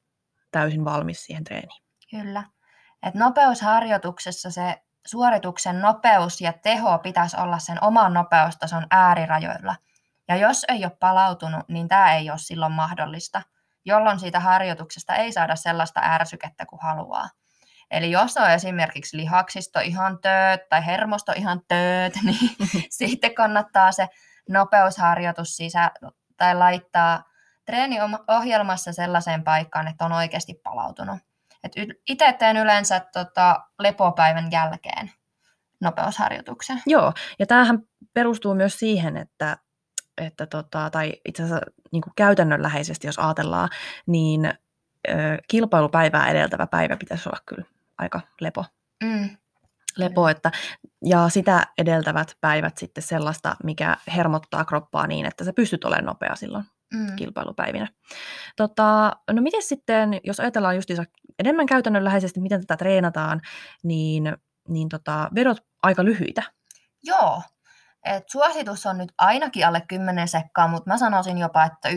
täysin 0.50 0.84
valmis 0.84 1.24
siihen 1.24 1.44
treeniin. 1.44 1.82
Kyllä. 2.10 2.42
Et 3.02 3.14
nopeusharjoituksessa 3.14 4.50
se 4.50 4.82
suorituksen 5.06 5.80
nopeus 5.80 6.40
ja 6.40 6.52
teho 6.52 6.98
pitäisi 6.98 7.36
olla 7.40 7.58
sen 7.58 7.78
oman 7.84 8.14
nopeustason 8.14 8.86
äärirajoilla. 8.90 9.76
Ja 10.28 10.36
jos 10.36 10.64
ei 10.68 10.84
ole 10.84 10.96
palautunut, 11.00 11.68
niin 11.68 11.88
tämä 11.88 12.14
ei 12.14 12.30
ole 12.30 12.38
silloin 12.38 12.72
mahdollista, 12.72 13.42
jolloin 13.84 14.20
siitä 14.20 14.40
harjoituksesta 14.40 15.14
ei 15.14 15.32
saada 15.32 15.56
sellaista 15.56 16.00
ärsykettä 16.04 16.66
kuin 16.66 16.82
haluaa. 16.82 17.28
Eli 17.90 18.10
jos 18.10 18.36
on 18.36 18.50
esimerkiksi 18.50 19.16
lihaksisto 19.16 19.80
ihan 19.80 20.18
tööt 20.18 20.68
tai 20.68 20.86
hermosto 20.86 21.32
ihan 21.36 21.60
tööt, 21.68 22.18
niin 22.24 22.56
sitten 22.90 23.34
kannattaa 23.34 23.92
se 23.92 24.08
nopeusharjoitus 24.48 25.56
sisä 25.56 25.90
tai 26.36 26.54
laittaa 26.54 27.24
treeniohjelmassa 27.64 28.92
sellaiseen 28.92 29.44
paikkaan, 29.44 29.88
että 29.88 30.04
on 30.04 30.12
oikeasti 30.12 30.54
palautunut. 30.64 31.18
Et 31.64 31.72
itse 32.08 32.32
teen 32.32 32.56
yleensä 32.56 33.00
tota, 33.12 33.60
lepopäivän 33.78 34.50
jälkeen 34.50 35.12
nopeusharjoituksen. 35.80 36.82
Joo, 36.86 37.12
ja 37.38 37.46
tämähän 37.46 37.78
perustuu 38.14 38.54
myös 38.54 38.78
siihen, 38.78 39.16
että, 39.16 39.56
että 40.18 40.46
tota, 40.46 40.90
tai 40.90 41.12
itse 41.24 41.42
asiassa 41.42 41.66
niin 41.92 42.02
kuin 42.02 42.12
käytännönläheisesti, 42.16 43.06
jos 43.06 43.18
ajatellaan, 43.18 43.68
niin 44.06 44.46
ö, 45.08 45.12
kilpailupäivää 45.48 46.30
edeltävä 46.30 46.66
päivä 46.66 46.96
pitäisi 46.96 47.28
olla 47.28 47.42
kyllä 47.46 47.64
aika 47.98 48.20
lepo. 48.40 48.64
Mm, 49.04 49.30
lepo 49.96 50.28
että, 50.28 50.50
ja 51.04 51.28
sitä 51.28 51.66
edeltävät 51.78 52.36
päivät 52.40 52.78
sitten 52.78 53.02
sellaista, 53.02 53.56
mikä 53.64 53.96
hermottaa 54.16 54.64
kroppaa 54.64 55.06
niin, 55.06 55.26
että 55.26 55.44
sä 55.44 55.52
pystyt 55.52 55.84
olemaan 55.84 56.04
nopea 56.04 56.36
silloin 56.36 56.64
mm. 56.94 57.16
kilpailupäivinä. 57.16 57.88
Tota, 58.56 59.16
no 59.30 59.42
miten 59.42 59.62
sitten, 59.62 60.20
jos 60.24 60.40
ajatellaan 60.40 60.76
justiinsa 60.76 61.04
enemmän 61.38 61.66
käytännönläheisesti, 61.66 62.40
miten 62.40 62.60
tätä 62.60 62.76
treenataan, 62.76 63.40
niin, 63.82 64.36
niin 64.68 64.88
tota, 64.88 65.30
vedot 65.34 65.58
aika 65.82 66.04
lyhyitä. 66.04 66.42
Joo. 67.02 67.42
Et 68.04 68.24
suositus 68.28 68.86
on 68.86 68.98
nyt 68.98 69.12
ainakin 69.18 69.66
alle 69.66 69.80
10 69.88 70.28
sekkaa, 70.28 70.68
mutta 70.68 70.90
mä 70.90 70.98
sanoisin 70.98 71.38
jopa, 71.38 71.64
että 71.64 71.88
1-6 71.88 71.94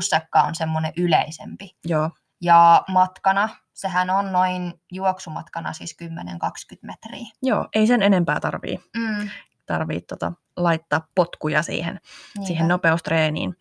sekkaa 0.00 0.42
on 0.42 0.54
semmoinen 0.54 0.92
yleisempi. 0.96 1.76
Joo, 1.84 2.10
Ja 2.40 2.84
matkana, 2.88 3.48
sehän 3.74 4.10
on 4.10 4.32
noin 4.32 4.74
juoksumatkana 4.92 5.72
siis 5.72 5.96
10-20 6.04 6.08
metriä. 6.82 7.26
joo 7.42 7.68
ei 7.74 7.86
sen 7.86 8.02
enempää 8.02 8.40
tarvii, 8.40 8.78
Mm, 8.96 9.28
tarvii 9.66 10.00
tota, 10.00 10.32
laittaa 10.56 11.06
potkuja 11.14 11.62
siihen, 11.62 12.00
niinpä. 12.34 12.46
siihen 12.46 12.68
nopeustreeniin. 12.68 13.56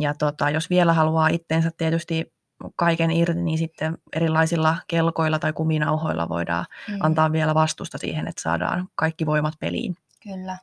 Ja 0.00 0.14
tota, 0.14 0.50
jos 0.50 0.70
vielä 0.70 0.92
haluaa 0.92 1.28
itteensä 1.28 1.70
tietysti 1.76 2.32
kaiken 2.76 3.10
irti, 3.10 3.42
niin 3.42 3.58
sitten 3.58 3.98
erilaisilla 4.12 4.76
kelkoilla 4.88 5.38
tai 5.38 5.52
kuminauhoilla 5.52 6.28
voidaan 6.28 6.64
Mm, 6.88 6.96
antaa 7.00 7.32
vielä 7.32 7.54
vastusta 7.54 7.98
siihen, 7.98 8.28
että 8.28 8.42
saadaan 8.42 8.88
kaikki 8.94 9.26
voimat 9.26 9.54
peliin. 9.60 9.96
Kyllä. 10.22 10.58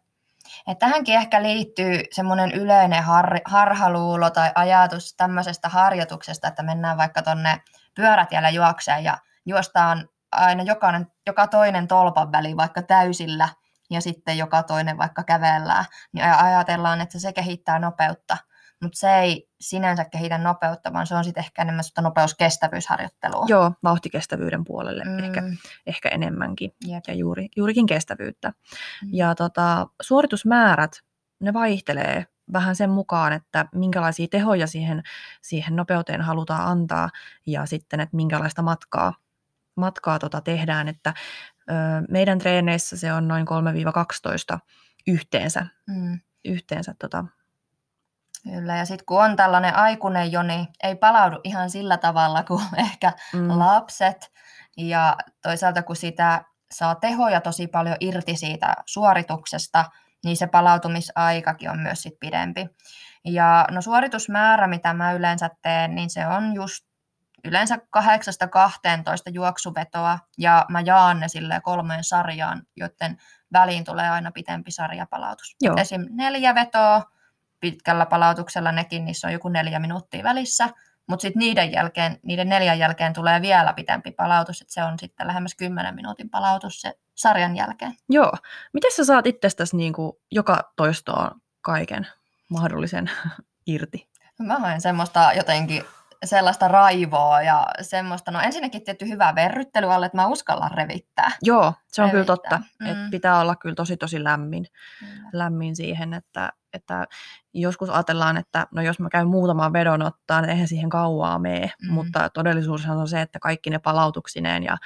Et 0.67 0.79
tähänkin 0.79 1.15
ehkä 1.15 1.43
liittyy 1.43 2.03
semmoinen 2.11 2.51
yleinen 2.51 3.03
har, 3.03 3.39
harhaluulo 3.45 4.29
tai 4.29 4.51
ajatus 4.55 5.15
tämmöisestä 5.15 5.69
harjoituksesta, 5.69 6.47
että 6.47 6.63
mennään 6.63 6.97
vaikka 6.97 7.21
tonne 7.21 7.61
pyörätiellä 7.95 8.49
juokseen 8.49 9.03
ja 9.03 9.17
juostaan 9.45 10.09
aina 10.31 10.63
jokainen, 10.63 11.07
joka 11.27 11.47
toinen 11.47 11.87
tolpan 11.87 12.31
väli 12.31 12.57
vaikka 12.57 12.81
täysillä 12.81 13.49
ja 13.89 14.01
sitten 14.01 14.37
joka 14.37 14.63
toinen 14.63 14.97
vaikka 14.97 15.23
kävellään, 15.23 15.85
aj- 16.17 16.43
ajatellaan, 16.43 17.01
että 17.01 17.19
se 17.19 17.33
kehittää 17.33 17.79
nopeutta. 17.79 18.37
Mutta 18.83 18.99
se 18.99 19.15
ei 19.15 19.49
sinänsä 19.61 20.05
kehitä 20.05 20.37
nopeutta, 20.37 20.93
vaan 20.93 21.07
se 21.07 21.15
on 21.15 21.23
sitten 21.23 21.43
ehkä 21.43 21.61
enemmän 21.61 21.83
sitä 21.83 22.01
nopeuskestävyysharjoittelua. 22.01 23.45
Joo, 23.47 23.71
vauhtikestävyyden 23.83 24.63
puolelle 24.63 25.03
mm. 25.03 25.19
ehkä, 25.19 25.43
ehkä 25.87 26.09
enemmänkin 26.09 26.71
jep. 26.87 27.03
ja 27.07 27.13
juuri, 27.13 27.47
juurikin 27.55 27.85
kestävyyttä. 27.85 28.49
Mm. 28.49 29.09
Ja 29.11 29.35
tota, 29.35 29.87
suoritusmäärät, 30.01 30.91
ne 31.39 31.53
vaihtelee 31.53 32.25
vähän 32.53 32.75
sen 32.75 32.89
mukaan, 32.89 33.33
että 33.33 33.65
minkälaisia 33.75 34.27
tehoja 34.27 34.67
siihen, 34.67 35.03
siihen 35.41 35.75
nopeuteen 35.75 36.21
halutaan 36.21 36.67
antaa 36.67 37.09
ja 37.45 37.65
sitten, 37.65 37.99
että 37.99 38.15
minkälaista 38.15 38.61
matkaa, 38.61 39.13
matkaa 39.75 40.19
tota 40.19 40.41
tehdään. 40.41 40.87
Että, 40.87 41.13
ö, 41.69 41.73
meidän 42.09 42.39
treeneissä 42.39 42.97
se 42.97 43.13
on 43.13 43.27
noin 43.27 43.45
3-12 43.45 44.59
yhteensä, 45.07 45.67
Mm, 45.87 46.19
yhteensä 46.45 46.95
tota, 46.99 47.25
Kyllä, 48.43 48.75
ja 48.77 48.85
sitten 48.85 49.05
kun 49.05 49.23
on 49.23 49.35
tällainen 49.35 49.75
aikuinen 49.75 50.31
jo, 50.31 50.43
niin 50.43 50.67
ei 50.83 50.95
palaudu 50.95 51.39
ihan 51.43 51.69
sillä 51.69 51.97
tavalla 51.97 52.43
kuin 52.43 52.63
ehkä 52.77 53.13
Mm. 53.33 53.59
lapset. 53.59 54.31
Ja 54.77 55.17
toisaalta 55.41 55.83
kun 55.83 55.95
sitä 55.95 56.45
saa 56.71 56.95
tehoja 56.95 57.41
tosi 57.41 57.67
paljon 57.67 57.97
irti 57.99 58.35
siitä 58.35 58.73
suorituksesta, 58.85 59.85
niin 60.25 60.37
se 60.37 60.47
palautumisaikakin 60.47 61.69
on 61.69 61.79
myös 61.79 62.01
sit 62.01 62.13
pidempi. 62.19 62.67
Ja 63.25 63.65
no 63.71 63.81
suoritusmäärä, 63.81 64.67
mitä 64.67 64.93
mä 64.93 65.11
yleensä 65.13 65.49
teen, 65.61 65.95
niin 65.95 66.09
se 66.09 66.27
on 66.27 66.53
just 66.53 66.85
yleensä 67.43 67.75
8-12 67.75 67.99
juoksuvetoa, 69.31 70.19
ja 70.37 70.65
mä 70.69 70.81
jaan 70.81 71.19
ne 71.19 71.27
sille 71.27 71.59
kolmeen 71.63 72.03
sarjaan, 72.03 72.61
joten 72.75 73.17
väliin 73.53 73.83
tulee 73.83 74.09
aina 74.09 74.31
pitempi 74.31 74.71
sarjapalautus. 74.71 75.55
Joo. 75.61 75.75
Esim. 75.77 76.01
neljä 76.09 76.55
vetoa 76.55 77.01
pitkällä 77.63 78.05
palautuksella 78.05 78.71
nekin, 78.71 79.05
niissä 79.05 79.27
on 79.27 79.33
joku 79.33 79.49
neljä 79.49 79.79
minuuttia 79.79 80.23
välissä, 80.23 80.69
mutta 81.07 81.21
sitten 81.21 81.39
niiden 81.39 81.71
jälkeen, 81.71 82.19
niiden 82.23 82.49
neljän 82.49 82.79
jälkeen 82.79 83.13
tulee 83.13 83.41
vielä 83.41 83.73
pitempi 83.73 84.11
palautus, 84.11 84.61
että 84.61 84.73
se 84.73 84.83
on 84.83 84.99
sitten 84.99 85.27
lähemmäs 85.27 85.55
10 85.55 85.95
minuutin 85.95 86.29
palautus 86.29 86.81
se 86.81 86.93
sarjan 87.15 87.55
jälkeen. 87.55 87.93
Joo. 88.09 88.31
Miten 88.73 88.91
sä 88.91 89.05
saat 89.05 89.27
itsestäsi 89.27 89.77
niin 89.77 89.93
kuin 89.93 90.13
joka 90.31 90.73
toistoon 90.75 91.31
kaiken 91.61 92.07
mahdollisen 92.49 93.11
irti? 93.67 94.09
Mä 94.39 94.59
haen 94.59 94.81
semmoista 94.81 95.31
jotenkin 95.35 95.83
sellaista 96.25 96.67
raivoa 96.67 97.41
ja 97.41 97.67
semmoista, 97.81 98.31
no 98.31 98.39
ensinnäkin 98.41 98.83
tietty 98.83 99.07
hyvää 99.07 99.35
verryttely 99.35 99.93
alle, 99.93 100.05
että 100.05 100.17
mä 100.17 100.27
uskallan 100.27 100.71
revittää. 100.71 101.31
Joo, 101.41 101.73
se 101.87 102.01
on 102.01 102.09
kyllä 102.09 102.25
Revittää. 102.25 102.35
totta. 102.35 102.57
Mm. 102.79 102.85
Mm. 102.85 102.91
Että 102.91 103.11
pitää 103.11 103.39
olla 103.39 103.55
kyllä 103.55 103.75
tosi 103.75 103.97
tosi 103.97 104.23
lämmin, 104.23 104.65
lämmin 105.33 105.75
siihen, 105.75 106.13
että, 106.13 106.51
että 106.73 107.07
joskus 107.53 107.89
ajatellaan, 107.89 108.37
että 108.37 108.67
no 108.71 108.81
jos 108.81 108.99
mä 108.99 109.09
käyn 109.09 109.27
muutaman 109.27 109.73
vedon 109.73 110.01
ottaa, 110.01 110.41
niin 110.41 110.49
eihän 110.49 110.67
siihen 110.67 110.89
kauaa 110.89 111.39
mene, 111.39 111.71
mm. 111.81 111.93
Mutta 111.93 112.29
todellisuushan 112.29 112.97
on 112.97 113.07
se, 113.07 113.21
että 113.21 113.39
kaikki 113.39 113.69
ne 113.69 113.79
palautuksineen 113.79 114.63
ja, 114.63 114.77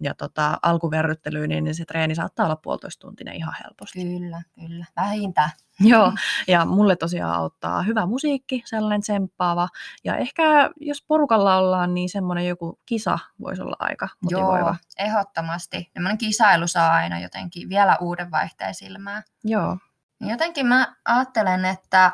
ja 0.00 0.14
tota, 0.14 0.58
alkuverryttelyyn, 0.62 1.48
niin 1.48 1.74
se 1.74 1.84
treeni 1.84 2.14
saattaa 2.14 2.46
olla 2.46 2.56
puolitoista 2.56 3.06
tuntinen 3.06 3.34
ihan 3.34 3.54
helposti. 3.64 4.04
Kyllä, 4.04 4.42
kyllä. 4.54 4.84
Vähintään. 4.96 5.50
Joo, 5.80 6.12
ja 6.48 6.64
mulle 6.64 6.96
tosiaan 6.96 7.34
auttaa 7.34 7.82
hyvä 7.82 8.06
musiikki, 8.06 8.62
sellainen 8.64 9.00
tsemppaava, 9.00 9.68
ja 10.04 10.16
ehkä 10.16 10.70
jos 10.80 11.04
porukalla 11.08 11.56
ollaan, 11.56 11.94
niin 11.94 12.08
semmoinen 12.08 12.46
joku 12.46 12.80
kisa 12.86 13.18
voisi 13.40 13.62
olla 13.62 13.76
aika 13.78 14.08
motivoiva. 14.20 14.58
Joo, 14.58 15.06
ehdottomasti. 15.06 15.90
Semmoinen 15.92 16.18
kisailu 16.18 16.66
saa 16.66 16.92
aina 16.92 17.20
jotenkin 17.20 17.68
vielä 17.68 17.96
uuden 18.00 18.30
vaihteen 18.30 18.74
silmään. 18.74 19.22
Joo. 19.44 19.78
Niin 20.20 20.30
Jotenkin 20.30 20.66
mä 20.66 20.94
ajattelen, 21.04 21.64
että 21.64 22.12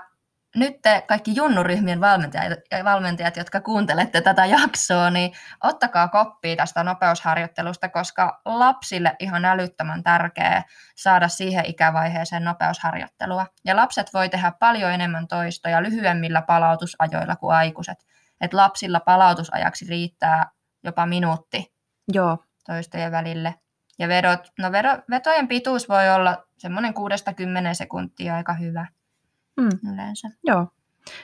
nyt 0.57 0.83
te 0.83 1.05
kaikki 1.09 1.37
junnuryhmien 1.37 2.01
valmentajat, 2.01 2.59
valmentajat, 2.85 3.37
jotka 3.37 3.61
kuuntelette 3.61 4.21
tätä 4.21 4.47
jaksoa, 4.47 5.11
niin 5.11 5.33
ottakaa 5.63 6.09
koppia 6.09 6.57
tästä 6.57 6.85
nopeusharjoittelusta, 6.85 7.89
koska 7.89 8.41
lapsille 8.45 9.17
ihan 9.19 9.45
älyttömän 9.45 10.03
tärkeää 10.03 10.63
saada 10.97 11.29
siihen 11.29 11.67
ikävaiheeseen 11.67 12.45
nopeusharjoittelua. 12.45 13.47
Ja 13.65 13.77
lapset 13.77 14.15
voi 14.15 14.29
tehdä 14.29 14.53
paljon 14.61 14.93
enemmän 14.93 15.29
toistoja 15.29 15.83
lyhyemmillä 15.83 16.43
palautusajoilla 16.43 17.37
kuin 17.37 17.57
aikuiset. 17.57 17.99
Et 18.41 18.55
lapsilla 18.55 19.01
palautusajaksi 19.01 19.87
riittää 19.89 20.51
jopa 20.85 21.07
minuutti 21.07 21.73
Joo, 22.13 22.39
toistojen 22.67 23.13
välille. 23.13 23.55
Ja 24.03 24.09
vedot, 24.09 24.41
no 24.59 24.73
vedo, 24.73 24.89
vetojen 25.11 25.49
pituus 25.49 25.89
voi 25.89 26.11
olla 26.11 26.45
semmoinen 26.59 26.95
6-10 26.95 26.95
sekuntia 27.73 28.37
aika 28.37 28.53
hyvä 28.55 28.87
mm, 29.57 29.93
yleensä. 29.95 30.29
joo. 30.45 30.67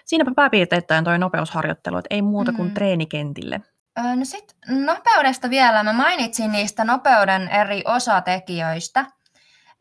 Siinäpä 0.05 0.31
pääpiirteittäin 0.37 1.05
toi 1.05 1.19
nopeusharjoittelu, 1.19 1.99
että 1.99 2.14
ei 2.14 2.23
muuta 2.23 2.53
kuin 2.53 2.69
Mm. 2.69 2.75
treenikentille. 2.75 3.61
Öö, 3.99 4.17
No 4.17 4.25
sitten 4.25 4.87
nopeudesta 4.87 5.51
vielä. 5.51 5.83
Mä 5.83 5.93
mainitsin 5.93 6.53
niistä 6.53 6.85
nopeuden 6.85 7.49
eri 7.49 7.83
osatekijöistä. 7.87 9.07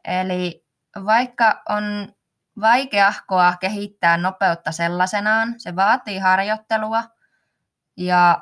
Eli 0.06 0.66
vaikka 1.06 1.62
on 1.70 2.14
vaikeahkoa 2.62 3.54
kehittää 3.60 4.18
nopeutta 4.18 4.72
sellaisenaan, 4.72 5.56
se 5.58 5.76
vaatii 5.76 6.18
harjoittelua 6.20 7.04
ja 7.98 8.42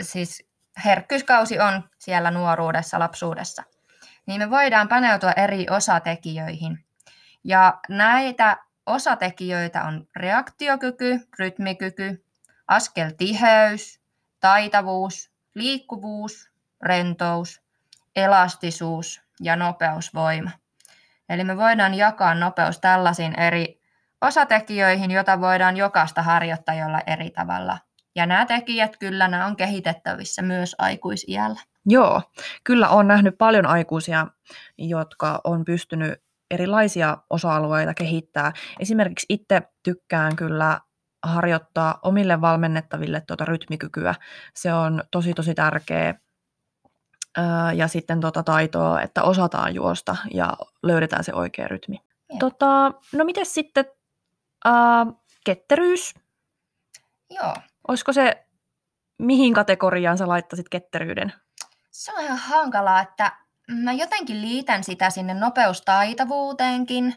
siis 0.00 0.46
herkkyyskausi 0.84 1.58
on 1.60 1.82
siellä 1.98 2.30
nuoruudessa, 2.30 2.98
lapsuudessa, 2.98 3.62
niin 4.26 4.40
me 4.40 4.50
voidaan 4.50 4.88
paneutua 4.88 5.32
eri 5.32 5.66
osatekijöihin. 5.70 6.84
Ja 7.44 7.78
näitä 7.88 8.56
osatekijöitä 8.86 9.84
on 9.84 10.08
reaktiokyky, 10.16 11.20
rytmikyky, 11.38 12.24
askeltiheys, 12.68 14.00
taitavuus, 14.40 15.30
liikkuvuus, 15.54 16.50
rentous, 16.82 17.62
elastisuus 18.16 19.22
ja 19.40 19.56
nopeusvoima. 19.56 20.50
Eli 21.28 21.44
me 21.44 21.56
voidaan 21.56 21.94
jakaa 21.94 22.34
nopeus 22.34 22.78
tällaisiin 22.78 23.40
eri 23.40 23.80
osatekijöihin, 24.20 25.10
joita 25.10 25.40
voidaan 25.40 25.76
jokaista 25.76 26.22
harjoittajalla 26.22 27.00
eri 27.06 27.30
tavalla. 27.30 27.78
Ja 28.14 28.26
nämä 28.26 28.46
tekijät 28.46 28.96
kyllä 28.96 29.28
nämä 29.28 29.46
on 29.46 29.56
kehitettävissä 29.56 30.42
myös 30.42 30.74
aikuisiällä. 30.78 31.60
Joo, 31.86 32.22
kyllä 32.64 32.88
olen 32.88 33.08
nähnyt 33.08 33.38
paljon 33.38 33.66
aikuisia, 33.66 34.26
jotka 34.78 35.40
on 35.44 35.64
pystynyt 35.64 36.22
erilaisia 36.50 37.18
osa-alueita 37.30 37.94
kehittää. 37.94 38.52
Esimerkiksi 38.80 39.26
itse 39.28 39.62
tykkään 39.82 40.36
kyllä 40.36 40.80
harjoittaa 41.22 41.98
omille 42.02 42.40
valmennettaville 42.40 43.20
tuota 43.20 43.44
rytmikykyä. 43.44 44.14
Se 44.54 44.74
on 44.74 45.02
tosi 45.10 45.34
tosi 45.34 45.54
tärkeä. 45.54 46.14
Ja 47.74 47.88
sitten 47.88 48.20
tuota 48.20 48.42
taitoa, 48.42 49.02
että 49.02 49.22
osataan 49.22 49.74
juosta 49.74 50.16
ja 50.34 50.56
löydetään 50.82 51.24
se 51.24 51.34
oikea 51.34 51.68
rytmi. 51.68 52.00
Tota, 52.38 52.92
no 53.12 53.24
miten 53.24 53.46
sitten 53.46 53.84
ää, 54.64 55.06
ketteryys? 55.44 56.14
Joo, 57.30 57.54
Olisiko 57.88 58.12
se, 58.12 58.46
mihin 59.18 59.54
kategoriaan 59.54 60.18
sä 60.18 60.28
laittaisit 60.28 60.68
ketteryyden? 60.68 61.32
Se 61.96 62.12
on 62.12 62.24
ihan 62.24 62.38
hankalaa, 62.38 63.00
että 63.00 63.32
mä 63.70 63.92
jotenkin 63.92 64.42
liitän 64.42 64.84
sitä 64.84 65.10
sinne 65.10 65.34
nopeustaitavuuteenkin, 65.34 67.14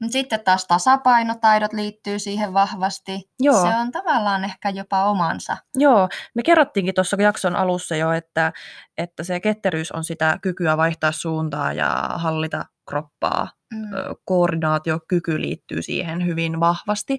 mutta 0.00 0.12
sitten 0.12 0.40
taas 0.44 0.66
tasapainotaidot 0.66 1.72
liittyy 1.72 2.18
siihen 2.18 2.54
vahvasti. 2.54 3.30
Joo. 3.40 3.62
Se 3.62 3.76
on 3.76 3.92
tavallaan 3.92 4.44
ehkä 4.44 4.70
jopa 4.70 5.04
omansa. 5.04 5.56
Joo, 5.74 6.08
me 6.34 6.42
kerrottiinkin 6.42 6.94
tuossa 6.94 7.22
jakson 7.22 7.56
alussa 7.56 7.96
jo, 7.96 8.12
että, 8.12 8.52
että 8.98 9.24
se 9.24 9.40
ketteryys 9.40 9.92
on 9.92 10.04
sitä 10.04 10.38
kykyä 10.42 10.76
vaihtaa 10.76 11.12
suuntaa 11.12 11.72
ja 11.72 12.10
hallita 12.14 12.64
kroppaa. 12.88 13.48
Mm. 13.74 13.90
Koordinaatiokyky 14.24 15.40
liittyy 15.40 15.82
siihen 15.82 16.26
hyvin 16.26 16.60
vahvasti. 16.60 17.18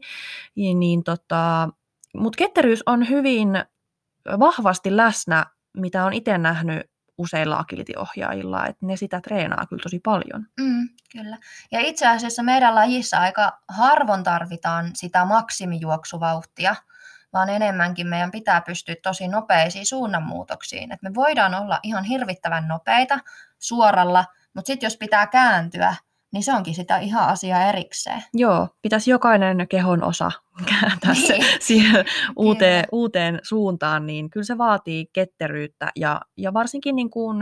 Ja 0.56 0.76
Niin 0.76 1.04
tota, 1.04 1.70
Mutta 2.18 2.38
ketteryys 2.38 2.84
on 2.86 3.10
hyvin 3.10 3.50
vahvasti 4.40 4.98
läsnä, 4.98 5.46
mitä 5.78 6.06
on 6.06 6.14
itse 6.14 6.38
nähnyt 6.38 6.91
useilla 7.22 7.58
agility-ohjaajilla, 7.58 8.66
että 8.68 8.86
ne 8.86 8.96
sitä 8.96 9.22
treenaa 9.22 9.66
kyllä 9.70 9.84
tosi 9.84 10.00
paljon. 10.00 10.48
Mm, 10.60 10.90
kyllä. 11.12 11.38
Ja 11.72 11.80
itse 11.80 12.08
asiassa 12.08 12.44
meidän 12.44 12.76
lajissa 12.76 13.20
aika 13.20 13.60
harvoin 13.68 14.24
tarvitaan 14.24 14.92
sitä 14.94 15.26
maksimijuoksuvauhtia, 15.26 16.76
vaan 17.34 17.50
enemmänkin 17.50 18.08
meidän 18.08 18.32
pitää 18.32 18.62
pystyä 18.62 18.96
tosi 19.04 19.28
nopeisiin 19.28 19.86
suunnanmuutoksiin. 19.86 20.92
Et 20.92 21.02
me 21.02 21.14
voidaan 21.14 21.56
olla 21.56 21.80
ihan 21.84 22.04
hirvittävän 22.04 22.68
nopeita 22.68 23.20
suoralla, 23.60 24.26
mutta 24.54 24.68
sitten 24.68 24.88
jos 24.88 24.98
pitää 24.98 25.28
kääntyä, 25.28 25.96
niin 26.34 26.44
se 26.44 26.54
onkin 26.54 26.76
sitä 26.76 26.98
ihan 26.98 27.30
asiaa 27.30 27.64
erikseen. 27.64 28.24
Joo, 28.34 28.68
pitäisi 28.82 29.12
jokainen 29.12 29.68
kehon 29.68 30.04
osa 30.04 30.32
kääntää 30.66 31.14
se 31.14 31.34
Niin. 31.34 31.46
siihen 31.62 32.06
uuteen, 32.36 32.86
uuteen 32.92 33.40
suuntaan, 33.44 34.06
niin 34.06 34.30
kyllä 34.30 34.44
se 34.44 34.58
vaatii 34.58 35.06
ketteryyttä 35.14 35.92
ja, 35.96 36.22
ja 36.38 36.54
varsinkin 36.54 36.96
niin 36.96 37.10
kuin, 37.10 37.38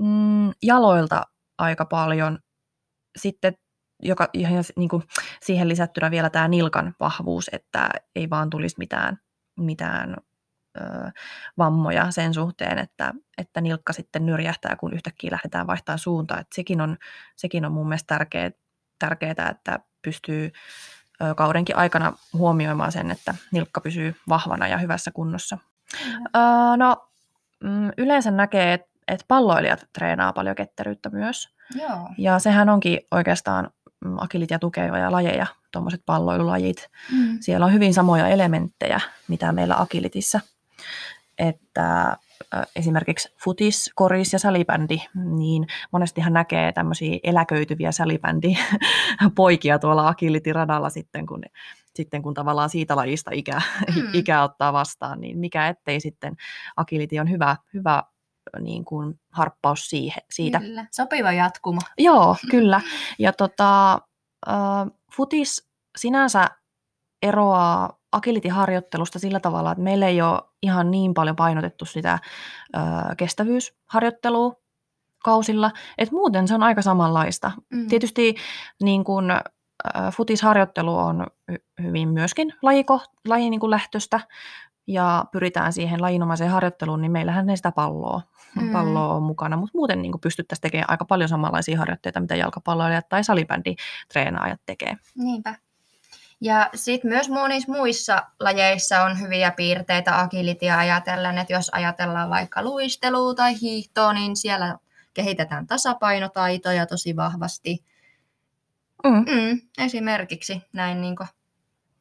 mm, 0.00 0.50
jaloilta 0.62 1.22
aika 1.58 1.84
paljon. 1.84 2.38
Sitten 3.18 3.54
joka, 4.02 4.28
ja 4.34 4.48
niin 4.76 4.88
kuin 4.88 5.02
siihen 5.42 5.68
lisättynä 5.68 6.10
vielä 6.10 6.30
tämä 6.30 6.48
nilkan 6.48 6.94
vahvuus, 7.00 7.50
että 7.52 7.90
ei 8.14 8.30
vaan 8.30 8.50
tulisi 8.50 8.76
mitään, 8.78 9.18
mitään 9.60 10.16
vammoja 11.58 12.10
sen 12.10 12.34
suhteen, 12.34 12.78
että, 12.78 13.14
että 13.38 13.60
nilkka 13.60 13.92
sitten 13.92 14.26
nyrjähtää, 14.26 14.76
kun 14.76 14.92
yhtäkkiä 14.92 15.30
lähdetään 15.30 15.66
vaihtamaan 15.66 15.98
suuntaa. 15.98 16.40
Et 16.40 16.46
sekin, 16.54 16.80
on, 16.80 16.96
sekin 17.36 17.64
on 17.64 17.72
mun 17.72 17.88
mielestä 17.88 18.14
tärkeää, 18.14 18.50
tärkeää, 18.98 19.48
että 19.50 19.78
pystyy 20.02 20.52
kaudenkin 21.36 21.76
aikana 21.76 22.12
huomioimaan 22.32 22.92
sen, 22.92 23.10
että 23.10 23.34
nilkka 23.52 23.80
pysyy 23.80 24.14
vahvana 24.28 24.68
ja 24.68 24.78
hyvässä 24.78 25.10
kunnossa. 25.10 25.58
Öö, 26.36 26.76
no, 26.76 27.08
mm, 27.64 27.90
yleensä 27.98 28.30
näkee, 28.30 28.72
että 28.72 28.88
et 29.08 29.24
palloilijat 29.28 29.86
treenaa 29.92 30.32
paljon 30.32 30.56
ketteryyttä 30.56 31.10
myös. 31.10 31.48
Joo. 31.74 32.08
Ja 32.18 32.38
sehän 32.38 32.68
onkin 32.68 33.00
oikeastaan 33.10 33.70
mm, 34.04 34.18
agilitia 34.18 34.58
tukevia 34.58 35.12
lajeja, 35.12 35.46
tuommoiset 35.72 36.02
palloilulajit. 36.06 36.88
Mm. 37.12 37.38
Siellä 37.40 37.66
on 37.66 37.72
hyvin 37.72 37.94
samoja 37.94 38.28
elementtejä, 38.28 39.00
mitä 39.28 39.52
meillä 39.52 39.80
agilitissä. 39.80 40.40
Että 41.38 42.16
esimerkiksi 42.76 43.34
futis, 43.44 43.90
koris 43.94 44.32
ja 44.32 44.38
salibändi, 44.38 44.98
niin 45.14 45.66
monestihan 45.92 46.32
näkee 46.32 46.72
tämmöisiä 46.72 47.18
eläköityviä 47.22 47.92
salibändi 47.92 48.56
poikia 49.34 49.78
tuolla 49.78 50.08
agility-radalla 50.08 50.90
sitten, 50.90 51.26
kun, 51.26 51.42
sitten 51.94 52.22
kun 52.22 52.34
tavallaan 52.34 52.70
siitä 52.70 52.96
lajista 52.96 53.30
ikä, 53.34 53.60
Mm. 53.96 54.08
ikä 54.12 54.42
ottaa 54.42 54.72
vastaan, 54.72 55.20
niin 55.20 55.38
mikä 55.38 55.68
ettei 55.68 56.00
sitten 56.00 56.36
agility 56.76 57.18
on 57.18 57.30
hyvä, 57.30 57.56
hyvä 57.74 58.02
niin 58.60 58.84
kuin 58.84 59.20
harppaus 59.30 59.90
siihen, 59.90 60.22
siitä. 60.30 60.60
Kyllä. 60.60 60.86
Sopiva 60.90 61.32
jatkumo. 61.32 61.80
Joo, 61.98 62.36
kyllä. 62.50 62.80
Ja 63.18 63.32
tota, 63.32 63.92
äh, 64.48 64.86
futis 65.16 65.68
sinänsä 65.96 66.50
eroaa 67.22 67.95
agility-harjoittelusta 68.12 69.18
sillä 69.18 69.40
tavalla, 69.40 69.72
että 69.72 69.84
meillä 69.84 70.06
ei 70.06 70.22
ole 70.22 70.40
ihan 70.62 70.90
niin 70.90 71.14
paljon 71.14 71.36
painotettu 71.36 71.84
sitä 71.84 72.12
äh, 72.12 72.22
kestävyysharjoittelua 73.16 74.54
kausilla, 75.24 75.70
että 75.98 76.14
muuten 76.14 76.48
se 76.48 76.54
on 76.54 76.62
aika 76.62 76.82
samanlaista. 76.82 77.52
Mm. 77.72 77.88
Tietysti 77.88 78.34
niin 78.82 79.04
kun, 79.04 79.30
äh, 79.30 79.40
futisharjoittelu 80.12 80.96
on 80.98 81.26
hy- 81.52 81.64
hyvin 81.82 82.08
myöskin 82.08 82.52
lajiko, 82.62 83.00
laji 83.28 83.50
niin 83.50 83.60
kuin 83.60 83.70
lähtöstä 83.70 84.20
ja 84.88 85.24
pyritään 85.32 85.72
siihen 85.72 86.02
lajinomaiseen 86.02 86.50
harjoitteluun, 86.50 87.00
niin 87.02 87.12
meillähän 87.12 87.50
ei 87.50 87.56
sitä 87.56 87.72
palloa, 87.72 88.22
Mm. 88.60 88.72
palloa 88.72 89.14
on 89.14 89.22
mukana, 89.22 89.56
mutta 89.56 89.78
muuten 89.78 90.02
niin 90.02 90.12
pystyttäisiin 90.22 90.62
tekemään 90.62 90.90
aika 90.90 91.04
paljon 91.04 91.28
samanlaisia 91.28 91.78
harjoitteita, 91.78 92.20
mitä 92.20 92.36
jalkapalloilijat 92.36 93.08
tai 93.08 93.24
salibänditreenaajat 93.24 94.60
tekee. 94.66 94.96
Niinpä. 95.14 95.54
Ja 96.40 96.70
sitten 96.74 97.08
myös 97.08 97.28
monissa 97.28 97.72
muissa 97.72 98.22
lajeissa 98.40 99.02
on 99.02 99.20
hyviä 99.20 99.50
piirteitä 99.50 100.20
agilitia 100.20 100.78
ajatellen, 100.78 101.38
että 101.38 101.52
jos 101.52 101.70
ajatellaan 101.72 102.30
vaikka 102.30 102.62
luistelua 102.62 103.34
tai 103.34 103.60
hiihtoa, 103.60 104.12
niin 104.12 104.36
siellä 104.36 104.78
kehitetään 105.14 105.66
tasapainotaitoja 105.66 106.86
tosi 106.86 107.16
vahvasti. 107.16 107.84
Mm. 109.04 109.14
Mm, 109.14 109.60
esimerkiksi 109.78 110.62
näin 110.72 111.00
niin 111.00 111.16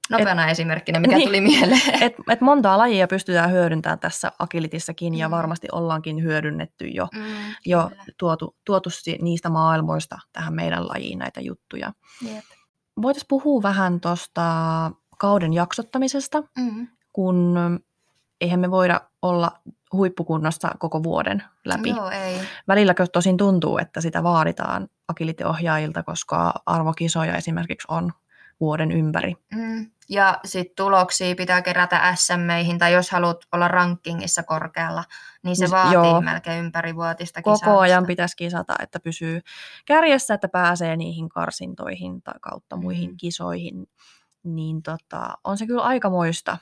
nopeana 0.10 0.46
et, 0.46 0.52
esimerkkinä, 0.52 1.00
mikä 1.00 1.16
niin. 1.16 1.28
tuli 1.28 1.42
mieleen. 1.42 1.82
Et, 2.04 2.14
et 2.30 2.42
montaa 2.42 2.78
lajia 2.78 3.08
pystytään 3.08 3.52
hyödyntämään 3.52 4.00
tässä 4.00 4.32
agilitissakin 4.40 5.16
ja 5.16 5.28
Mm. 5.28 5.32
varmasti 5.32 5.68
ollaankin 5.72 6.24
hyödynnetty 6.24 6.88
jo, 6.88 7.08
Mm, 7.14 7.22
jo 7.66 7.92
tuotu, 8.18 8.56
tuotu 8.66 8.90
niistä 9.22 9.50
maailmoista 9.50 10.20
tähän 10.34 10.54
meidän 10.54 10.88
lajiin 10.88 11.20
näitä 11.20 11.42
juttuja. 11.42 11.94
Jep. 12.22 12.44
Voitaisiin 13.02 13.28
puhua 13.30 13.62
vähän 13.64 14.00
tuosta 14.02 14.43
kauden 15.18 15.54
jaksottamisesta, 15.54 16.43
Mm. 16.58 16.88
kun 17.14 17.56
eihän 18.41 18.60
me 18.60 18.72
voida 18.72 19.02
olla 19.22 19.52
huippukunnossa 19.93 20.72
koko 20.80 21.04
vuoden 21.04 21.43
läpi. 21.66 21.89
Joo, 21.89 22.10
ei. 22.10 22.39
Välilläkö 22.68 23.08
tosin 23.08 23.38
tuntuu, 23.38 23.78
että 23.78 24.02
sitä 24.02 24.24
vaaditaan 24.24 24.88
agility-ohjaajilta, 25.08 26.04
koska 26.04 26.54
arvokisoja 26.66 27.36
esimerkiksi 27.36 27.88
on 27.89 28.14
vuoden 28.60 28.91
ympäri. 28.91 29.36
Mm. 29.56 29.91
Ja 30.10 30.39
sitten 30.45 30.76
tuloksia 30.76 31.36
pitää 31.36 31.62
kerätä 31.62 32.16
SMEihin, 32.16 32.80
tai 32.80 32.93
jos 32.93 33.12
haluat 33.12 33.38
olla 33.51 33.68
rankingissa 33.68 34.43
korkealla, 34.43 35.03
niin 35.43 35.56
se 35.56 35.64
Niin, 35.66 35.72
vaatii 35.72 35.93
joo. 35.93 36.22
melkein 36.22 36.66
ympärivuotista 36.66 37.41
Koko 37.41 37.58
kisaamista. 37.58 37.82
ajan 37.82 38.06
pitäisi 38.06 38.36
kisata, 38.38 38.76
että 38.80 38.99
pysyy 38.99 39.41
kärjessä, 39.86 40.34
että 40.34 40.47
pääsee 40.47 40.95
niihin 40.95 41.30
karsintoihin 41.30 42.22
tai 42.22 42.34
kautta 42.41 42.76
muihin 42.78 43.10
Mm. 43.10 43.18
kisoihin. 43.18 43.88
Niin 44.43 44.84
tota, 44.84 45.38
on 45.43 45.58
se 45.58 45.68
kyllä 45.68 45.84
aikamoista. 45.84 46.58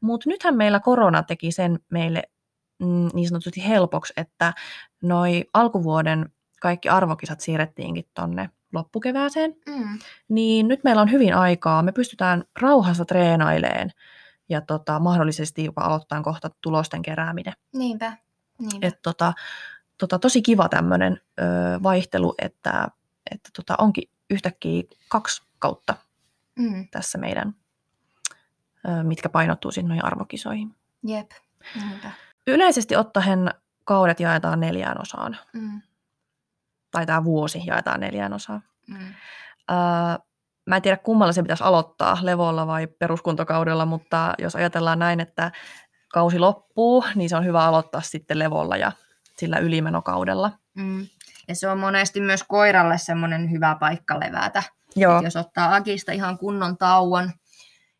Mutta 0.00 0.28
nythän 0.30 0.56
meillä 0.56 0.80
korona 0.80 1.22
teki 1.22 1.52
sen 1.52 1.78
meille 1.90 2.22
mm, 2.78 3.08
niin 3.14 3.28
sanotusti 3.28 3.68
helpoksi, 3.68 4.12
että 4.16 4.52
noi 5.02 5.44
alkuvuoden 5.54 6.32
kaikki 6.60 6.88
arvokisat 6.88 7.40
siirrettiinkin 7.40 8.04
tonne 8.14 8.50
loppukevääseen. 8.72 9.54
Mm. 9.68 9.98
Niin 10.28 10.68
nyt 10.68 10.84
meillä 10.84 11.02
on 11.02 11.10
hyvin 11.10 11.34
aikaa. 11.34 11.82
Me 11.82 11.92
pystytään 11.92 12.44
rauhassa 12.60 13.04
treenaileen 13.04 13.90
ja 14.48 14.60
tota, 14.60 14.98
mahdollisesti 14.98 15.64
jopa 15.64 15.82
aloittaa 15.82 16.22
kohta 16.22 16.50
tulosten 16.60 17.02
kerääminen. 17.02 17.52
Niinpä. 17.74 18.12
Niinpä. 18.58 18.86
Et 18.86 19.02
tota, 19.02 19.32
tota, 19.98 20.18
tosi 20.18 20.42
kiva 20.42 20.68
tämmöinen 20.68 21.20
vaihtelu, 21.82 22.34
että, 22.42 22.88
että 23.30 23.50
tota, 23.56 23.74
onkin 23.78 24.10
yhtäkkiä 24.30 24.82
kaksi 25.08 25.42
kautta 25.58 25.94
Mm. 26.58 26.88
tässä 26.90 27.18
meidän, 27.18 27.54
ö, 28.88 29.02
mitkä 29.02 29.28
painottuu 29.28 29.70
sinne 29.70 29.88
noihin 29.88 30.04
arvokisoihin. 30.04 30.74
Jep. 31.04 31.30
Niinpä. 31.74 32.10
Yleisesti 32.46 32.96
ottaen 32.96 33.50
kaudet 33.84 34.20
jaetaan 34.20 34.60
neljään 34.60 35.00
osaan, 35.00 35.36
Mm. 35.52 35.80
Tai 36.90 37.06
tämä 37.06 37.24
vuosi 37.24 37.62
jaetaan 37.66 38.00
neljään 38.00 38.32
osaan. 38.32 38.62
Mm. 38.88 39.14
Öö, 39.70 39.76
mä 40.66 40.76
en 40.76 40.82
tiedä 40.82 40.96
kummalla 40.96 41.32
se 41.32 41.42
pitäisi 41.42 41.64
aloittaa, 41.64 42.18
levolla 42.22 42.66
vai 42.66 42.86
peruskuntokaudella, 42.86 43.86
mutta 43.86 44.34
jos 44.38 44.56
ajatellaan 44.56 44.98
näin, 44.98 45.20
että 45.20 45.52
kausi 46.12 46.38
loppuu, 46.38 47.04
niin 47.14 47.28
se 47.28 47.36
on 47.36 47.44
hyvä 47.44 47.64
aloittaa 47.64 48.00
sitten 48.00 48.38
levolla 48.38 48.76
ja 48.76 48.92
sillä 49.36 49.58
ylimenokaudella. 49.58 50.50
Mm. 50.74 51.06
Ja 51.48 51.54
se 51.54 51.68
on 51.68 51.78
monesti 51.78 52.20
myös 52.20 52.44
koiralle 52.48 52.98
semmoinen 52.98 53.50
hyvä 53.50 53.76
paikka 53.80 54.20
levätä. 54.20 54.62
Joo, 54.96 55.18
Et 55.18 55.24
jos 55.24 55.36
ottaa 55.36 55.74
Agista 55.74 56.12
ihan 56.12 56.38
kunnon 56.38 56.78
tauon 56.78 57.30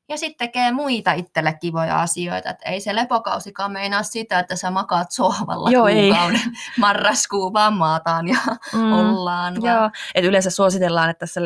ja 0.09 0.16
sitten 0.18 0.46
tekee 0.48 0.72
muita 0.72 1.12
itselle 1.12 1.52
kivoja 1.61 2.00
asioita. 2.02 2.50
Et 2.50 2.59
ei 2.64 2.80
se 2.80 2.94
lepokausikaan 2.94 3.72
meinaa 3.72 4.02
sitä, 4.02 4.38
että 4.38 4.56
sä 4.56 4.70
makaat 4.70 5.11
sohvalla 5.11 5.70
Joo, 5.70 5.86
ei. 5.86 6.09
kuukauden 6.11 6.40
marraskuun, 6.80 7.52
vaan 7.52 7.72
maataan 7.74 8.28
ja 8.28 8.38
mm, 8.72 8.92
ollaan. 8.92 9.54
Vaan. 9.62 9.74
joo. 9.76 9.90
Et 10.14 10.24
yleensä 10.24 10.50
suositellaan, 10.50 11.11
että 11.11 11.20
tässä 11.20 11.40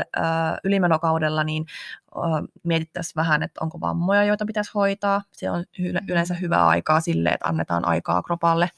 ylimenokaudella 0.64 1.44
niin 1.44 1.66
mietittäisiin 2.62 3.16
vähän, 3.16 3.42
että 3.42 3.64
onko 3.64 3.80
vammoja, 3.80 4.24
joita 4.24 4.46
pitäisi 4.46 4.70
hoitaa. 4.74 5.22
Se 5.32 5.50
on 5.50 5.64
hy- 5.80 6.00
Mm. 6.00 6.06
yleensä 6.08 6.34
hyvää 6.34 6.66
aikaa 6.68 7.00
sille, 7.00 7.28
että 7.28 7.48
annetaan 7.48 7.88
aikaa 7.88 8.22
kropalle 8.22 8.70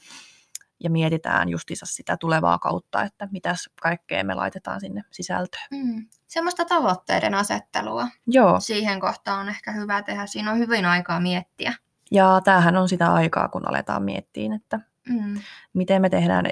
ja 0.85 0.89
mietitään 0.89 1.49
justiinsa 1.49 1.85
sitä 1.85 2.17
tulevaa 2.17 2.59
kautta, 2.59 3.03
että 3.03 3.27
mitäs 3.31 3.69
kaikkea 3.81 4.23
me 4.23 4.33
laitetaan 4.33 4.79
sinne 4.79 5.01
sisältöön. 5.11 5.63
Mm. 5.71 6.05
Semmoista 6.27 6.65
tavoitteiden 6.65 7.33
asettelua. 7.33 8.07
Joo, 8.27 8.59
Siihen 8.59 8.99
kohtaan 8.99 9.39
on 9.39 9.49
ehkä 9.49 9.71
hyvä 9.71 10.01
tehdä. 10.01 10.25
Siinä 10.25 10.51
on 10.51 10.57
hyvin 10.57 10.85
aikaa 10.85 11.19
miettiä. 11.19 11.73
ja 12.11 12.41
tämähän 12.43 12.75
on 12.75 12.89
sitä 12.89 13.13
aikaa, 13.13 13.49
kun 13.49 13.67
aletaan 13.69 14.03
miettiä, 14.03 14.55
että 14.55 14.79
Mm. 15.09 15.41
miten 15.73 16.01
me 16.01 16.09
tehdään 16.09 16.45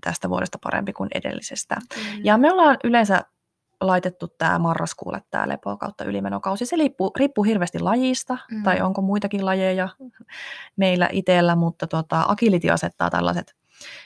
tästä 0.00 0.28
vuodesta 0.28 0.58
parempi 0.62 0.92
kuin 0.92 1.10
edellisestä. 1.14 1.76
Kyllä. 1.94 2.20
Ja 2.24 2.38
me 2.38 2.52
ollaan 2.52 2.76
yleensä 2.84 3.20
laitettu 3.80 4.28
tämä 4.28 4.58
marraskuulle 4.58 5.22
tämä 5.30 5.48
lepo 5.48 5.76
kautta 5.76 6.04
ylimenokausi. 6.04 6.66
Se 6.66 6.76
riippuu, 6.76 7.12
riippuu 7.18 7.44
hirveästi 7.44 7.78
lajista, 7.78 8.38
Mm. 8.50 8.56
mm. 8.56 8.62
tai 8.62 8.80
onko 8.80 9.02
muitakin 9.02 9.44
lajeja 9.46 9.88
meillä 10.76 11.08
itsellä, 11.12 11.56
mutta 11.56 11.86
tota, 11.86 12.24
Agility 12.28 12.70
asettaa 12.70 13.10
tällaiset, 13.10 13.54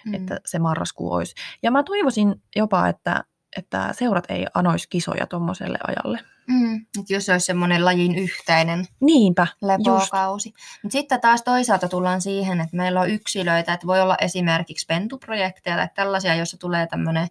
Mm. 0.06 0.14
että 0.14 0.40
se 0.46 0.58
marraskuu 0.58 1.12
olisi. 1.12 1.34
Ja 1.62 1.70
mä 1.70 1.82
toivoisin 1.82 2.42
jopa, 2.56 2.88
että, 2.88 3.24
että 3.56 3.92
seurat 3.92 4.24
ei 4.28 4.46
anoisi 4.54 4.88
kisoja 4.88 5.26
tuommoiselle 5.26 5.78
ajalle. 5.86 6.20
Mm. 6.48 6.76
Et 7.00 7.10
jos 7.10 7.28
olisi 7.28 7.46
semmoinen 7.46 7.84
lajin 7.84 8.14
yhteinen 8.14 8.86
Niinpä, 9.00 9.46
lepokausi. 9.62 10.52
Mutta 10.82 10.92
sitten 10.92 11.20
taas 11.20 11.42
toisaalta 11.42 11.88
tullaan 11.88 12.20
siihen, 12.20 12.60
että 12.60 12.76
meillä 12.76 13.00
on 13.00 13.10
yksilöitä, 13.10 13.72
että 13.72 13.86
voi 13.86 14.00
olla 14.00 14.16
esimerkiksi 14.20 14.86
pentuprojekteja 14.86 15.76
tai 15.76 15.88
tällaisia, 15.94 16.34
joissa 16.34 16.58
tulee 16.58 16.86
tämmöinen 16.86 17.28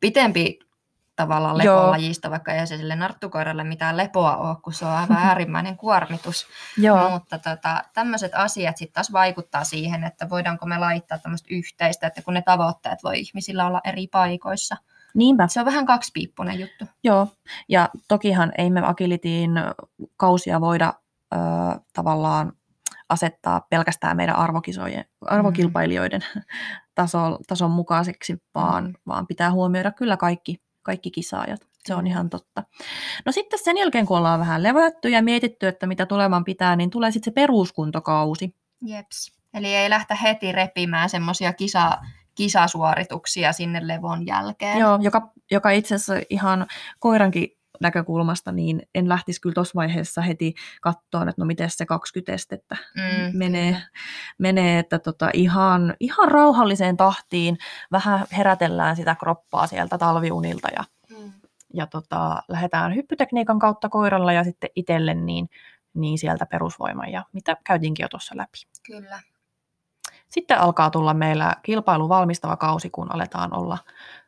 pitempi 0.00 0.58
tavallaan 1.16 1.64
Joo. 1.64 1.76
lepolajista, 1.80 2.30
vaikka 2.30 2.52
ei 2.52 2.66
se 2.66 2.76
sille 2.76 2.96
narttukoiralle 2.96 3.64
mitään 3.64 3.96
lepoa 3.96 4.36
ole, 4.36 4.56
kun 4.62 4.72
se 4.72 4.84
on 4.86 4.92
aivan 4.92 5.16
äärimmäinen 5.28 5.76
kuormitus. 5.76 6.46
Joo, 6.78 7.10
Mutta 7.10 7.38
tota, 7.38 7.84
tämmöiset 7.94 8.32
asiat 8.34 8.76
sitten 8.76 8.94
taas 8.94 9.12
vaikuttaa 9.12 9.64
siihen, 9.64 10.04
että 10.04 10.30
voidaanko 10.30 10.66
me 10.66 10.78
laittaa 10.78 11.18
tämmöistä 11.18 11.48
yhteistä, 11.50 12.06
että 12.06 12.22
kun 12.22 12.34
ne 12.34 12.42
tavoitteet 12.42 12.98
voi 13.04 13.18
ihmisillä 13.20 13.66
olla 13.66 13.80
eri 13.84 14.06
paikoissa. 14.06 14.76
niinpä. 15.14 15.48
Se 15.48 15.60
on 15.60 15.66
vähän 15.66 15.86
kaksipiippunen 15.86 16.60
juttu. 16.60 16.84
Joo, 17.04 17.28
ja 17.68 17.88
tokihan 18.08 18.52
ei 18.58 18.70
me 18.70 18.80
Agilityin 18.86 19.50
kausia 20.16 20.60
voida 20.60 20.92
ö, 21.34 21.36
tavallaan 21.92 22.52
asettaa 23.08 23.60
pelkästään 23.70 24.16
meidän 24.16 24.36
arvokisojen, 24.36 25.04
arvokilpailijoiden 25.20 26.20
tason, 26.94 27.38
tason 27.48 27.70
mukaiseksi, 27.70 28.42
vaan, 28.54 28.84
Mm. 28.84 28.88
mm. 28.90 28.94
vaan 29.06 29.26
pitää 29.26 29.52
huomioida 29.52 29.90
kyllä 29.92 30.16
kaikki, 30.16 30.63
kaikki 30.84 31.10
kisaajat. 31.10 31.60
Se 31.84 31.94
on 31.94 32.00
Kyllä. 32.00 32.10
ihan 32.10 32.30
totta. 32.30 32.62
No 33.24 33.32
sitten 33.32 33.58
sen 33.58 33.78
jälkeen, 33.78 34.06
kun 34.06 34.18
ollaan 34.18 34.40
vähän 34.40 34.62
levätty 34.62 35.08
ja 35.08 35.22
mietitty, 35.22 35.66
että 35.66 35.86
mitä 35.86 36.06
tulevan 36.06 36.44
pitää, 36.44 36.76
niin 36.76 36.90
tulee 36.90 37.10
sitten 37.10 37.32
se 37.32 37.34
peruskuntokausi. 37.34 38.54
Jeps. 38.82 39.32
Eli 39.54 39.74
ei 39.74 39.90
lähtä 39.90 40.14
heti 40.14 40.52
repimään 40.52 41.10
semmoisia 41.10 41.52
kisa, 41.52 41.98
kisasuorituksia 42.34 43.52
sinne 43.52 43.86
levon 43.88 44.26
jälkeen. 44.26 44.78
Joo, 44.78 44.98
joka, 45.02 45.32
joka 45.50 45.70
itse 45.70 45.94
asiassa 45.94 46.14
ihan 46.30 46.66
koirankin 46.98 47.56
näkökulmasta, 47.80 48.52
niin 48.52 48.82
en 48.94 49.08
lähtisi 49.08 49.40
kyllä 49.40 49.54
tuossa 49.54 49.72
vaiheessa 49.74 50.20
heti 50.20 50.54
kattoon, 50.80 51.28
että 51.28 51.42
no 51.42 51.46
miten 51.46 51.70
se 51.70 51.86
20 51.86 52.32
estettä 52.32 52.76
Mm, 52.94 53.38
menee, 53.38 53.82
menee 54.38 54.78
että 54.78 54.98
tota 54.98 55.30
ihan, 55.32 55.94
ihan 56.00 56.30
rauhalliseen 56.30 56.96
tahtiin, 56.96 57.58
vähän 57.92 58.26
herätellään 58.36 58.96
sitä 58.96 59.14
kroppaa 59.14 59.66
sieltä 59.66 59.98
talviunilta 59.98 60.68
ja, 60.76 60.84
Mm. 61.10 61.32
ja 61.74 61.86
tota, 61.86 62.42
lähdetään 62.48 62.94
hyppytekniikan 62.94 63.58
kautta 63.58 63.88
koiralla 63.88 64.32
ja 64.32 64.44
sitten 64.44 64.70
itselle 64.76 65.14
niin, 65.14 65.48
niin 65.94 66.18
sieltä 66.18 66.46
perusvoiman 66.46 67.12
ja 67.12 67.24
mitä 67.32 67.56
käytiinkin 67.64 68.04
jo 68.04 68.08
tuossa 68.08 68.36
läpi. 68.36 68.58
Kyllä. 68.86 69.20
Sitten 70.28 70.58
alkaa 70.58 70.90
tulla 70.90 71.14
meillä 71.14 71.56
kilpailu 71.62 72.08
valmistava 72.08 72.56
kausi, 72.56 72.90
kun 72.90 73.14
aletaan 73.14 73.54
olla 73.56 73.78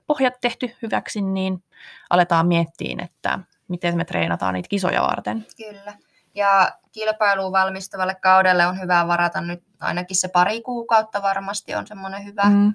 pohjat 0.06 0.34
tehty 0.40 0.76
hyväksi, 0.82 1.20
niin 1.20 1.64
aletaan 2.10 2.46
miettiä, 2.46 2.96
että 3.04 3.38
miten 3.68 3.96
me 3.96 4.04
treenataan 4.04 4.54
niitä 4.54 4.68
kisoja 4.68 5.02
varten. 5.02 5.46
Kyllä. 5.56 5.94
Ja 6.34 6.72
kilpailuun 6.92 7.52
valmistavalle 7.52 8.14
kaudelle 8.14 8.66
on 8.66 8.80
hyvä 8.80 9.08
varata 9.08 9.40
nyt 9.40 9.64
ainakin 9.80 10.16
se 10.16 10.28
pari 10.28 10.60
kuukautta 10.62 11.22
varmasti 11.22 11.74
on 11.74 11.86
semmoinen 11.86 12.24
hyvä. 12.24 12.44
Mm. 12.44 12.74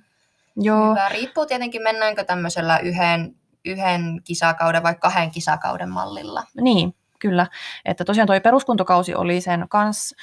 Joo, 0.56 0.90
hyvä. 0.90 1.10
Riippuu 1.10 1.46
tietenkin, 1.46 1.82
mennäänkö 1.82 2.24
tämmöisellä 2.24 2.80
yhden, 2.80 3.36
yhden 3.66 4.22
kisakauden 4.24 4.84
vai 4.84 4.96
kahden 4.96 5.32
kisakauden 5.32 5.90
mallilla. 5.90 6.44
niin, 6.62 6.96
kyllä. 7.20 7.48
Että 7.86 8.06
tosiaan 8.06 8.28
toi 8.28 8.42
peruskuntokausi 8.42 9.16
oli 9.16 9.42
sen 9.42 9.66
kans 9.70 10.16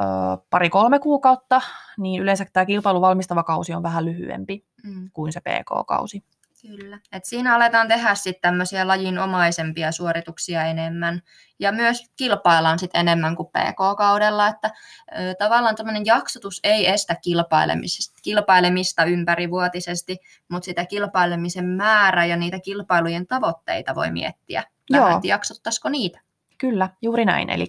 ö, 0.00 0.04
pari-kolme 0.50 0.98
kuukautta, 0.98 1.60
niin 1.98 2.22
yleensä 2.22 2.46
tämä 2.52 2.66
kilpailu 2.66 3.00
valmistava 3.00 3.42
kausi 3.42 3.74
on 3.74 3.82
vähän 3.82 4.04
lyhyempi 4.04 4.64
Mm. 4.84 5.10
kuin 5.12 5.32
se 5.32 5.40
PK-kausi. 5.40 6.24
Kyllä. 6.62 6.98
Et 7.12 7.24
siinä 7.24 7.54
aletaan 7.54 7.88
tehdä 7.88 8.14
sitten 8.14 8.40
tämmöisiä 8.40 8.86
lajinomaisempia 8.86 9.92
suorituksia 9.92 10.66
enemmän. 10.66 11.22
Ja 11.58 11.72
myös 11.72 12.10
kilpaillaan 12.16 12.78
sitten 12.78 13.00
enemmän 13.00 13.36
kuin 13.36 13.48
PK-kaudella. 13.48 14.48
Että 14.48 14.70
ö, 15.12 15.34
tavallaan 15.38 15.76
tämmöinen 15.76 16.06
jaksotus 16.06 16.60
ei 16.64 16.88
estä 16.88 17.16
kilpailemista, 17.24 18.20
kilpailemista 18.22 19.04
ympärivuotisesti, 19.04 20.16
mutta 20.48 20.64
sitä 20.64 20.86
kilpailemisen 20.86 21.66
määrä 21.66 22.26
ja 22.26 22.36
niitä 22.36 22.60
kilpailujen 22.60 23.26
tavoitteita 23.26 23.94
voi 23.94 24.10
miettiä. 24.10 24.64
Vähän, 24.92 25.08
Joo. 25.08 25.16
että 25.16 25.28
jaksottaisiko 25.28 25.88
niitä. 25.88 26.20
Kyllä, 26.62 26.88
juuri 27.02 27.24
näin. 27.24 27.50
Eli 27.50 27.66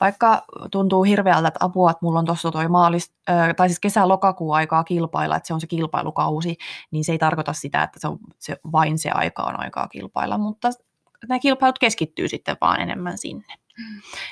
vaikka 0.00 0.44
tuntuu 0.70 1.02
hirveältä, 1.02 1.48
että 1.48 1.64
apua, 1.64 1.90
että 1.90 1.98
mulla 2.02 2.18
on 2.18 2.24
tuossa 2.24 2.50
toi 2.50 2.68
maalis, 2.68 3.14
tai 3.56 3.68
siis 3.68 3.80
kesä-lokakuun 3.80 4.56
aikaa 4.56 4.84
kilpailla, 4.84 5.36
että 5.36 5.46
se 5.46 5.54
on 5.54 5.60
se 5.60 5.66
kilpailukausi, 5.66 6.56
niin 6.90 7.04
se 7.04 7.12
ei 7.12 7.18
tarkoita 7.18 7.52
sitä, 7.52 7.82
että 7.82 8.00
se 8.00 8.08
on 8.08 8.18
se, 8.38 8.56
vain 8.72 8.98
se 8.98 9.10
aika 9.10 9.42
on 9.42 9.60
aikaa 9.60 9.88
kilpailla, 9.88 10.38
mutta 10.38 10.70
nämä 11.28 11.38
kilpailut 11.38 11.78
keskittyy 11.78 12.28
sitten 12.28 12.56
vaan 12.60 12.80
enemmän 12.80 13.18
sinne. 13.18 13.54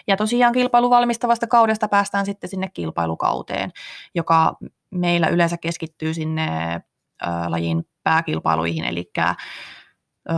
Ja 0.07 0.17
tosiaan 0.17 0.53
kilpailu 0.53 0.91
valmistavasta 0.91 1.47
kaudesta 1.47 1.89
päästään 1.89 2.27
sitten 2.27 2.51
sinne 2.51 2.69
kilpailukauteen, 2.69 3.73
joka 4.15 4.57
meillä 4.91 5.29
yleensä 5.29 5.57
keskittyy 5.57 6.15
sinne 6.15 6.81
ö, 7.23 7.27
lajin 7.49 7.89
pääkilpailuihin, 8.03 8.85
eli 8.85 9.13
ö, 9.17 10.35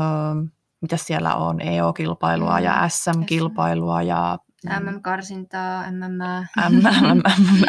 mitä 0.80 0.96
siellä 0.96 1.34
on, 1.34 1.60
EO-kilpailua 1.60 2.58
Mm, 2.58 2.64
ja 2.64 2.88
SM-kilpailua 2.88 4.02
ja 4.02 4.38
MM-karsintaa, 4.80 5.84
MM. 5.90 6.18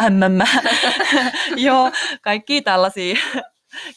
MM. 0.09 0.39
Joo, 1.65 1.91
kaikki 2.21 2.61
tällaisia 2.61 3.15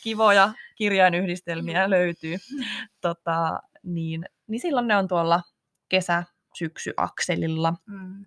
kivoja 0.02 0.52
kirjainyhdistelmiä 0.74 1.90
löytyy. 1.90 2.36
Tota, 3.00 3.60
niin, 3.82 4.24
niin 4.46 4.60
silloin 4.60 4.88
ne 4.88 4.96
on 4.96 5.08
tuolla 5.08 5.42
kesä-syksy-akselilla. 5.88 7.74
Mm. 7.86 8.24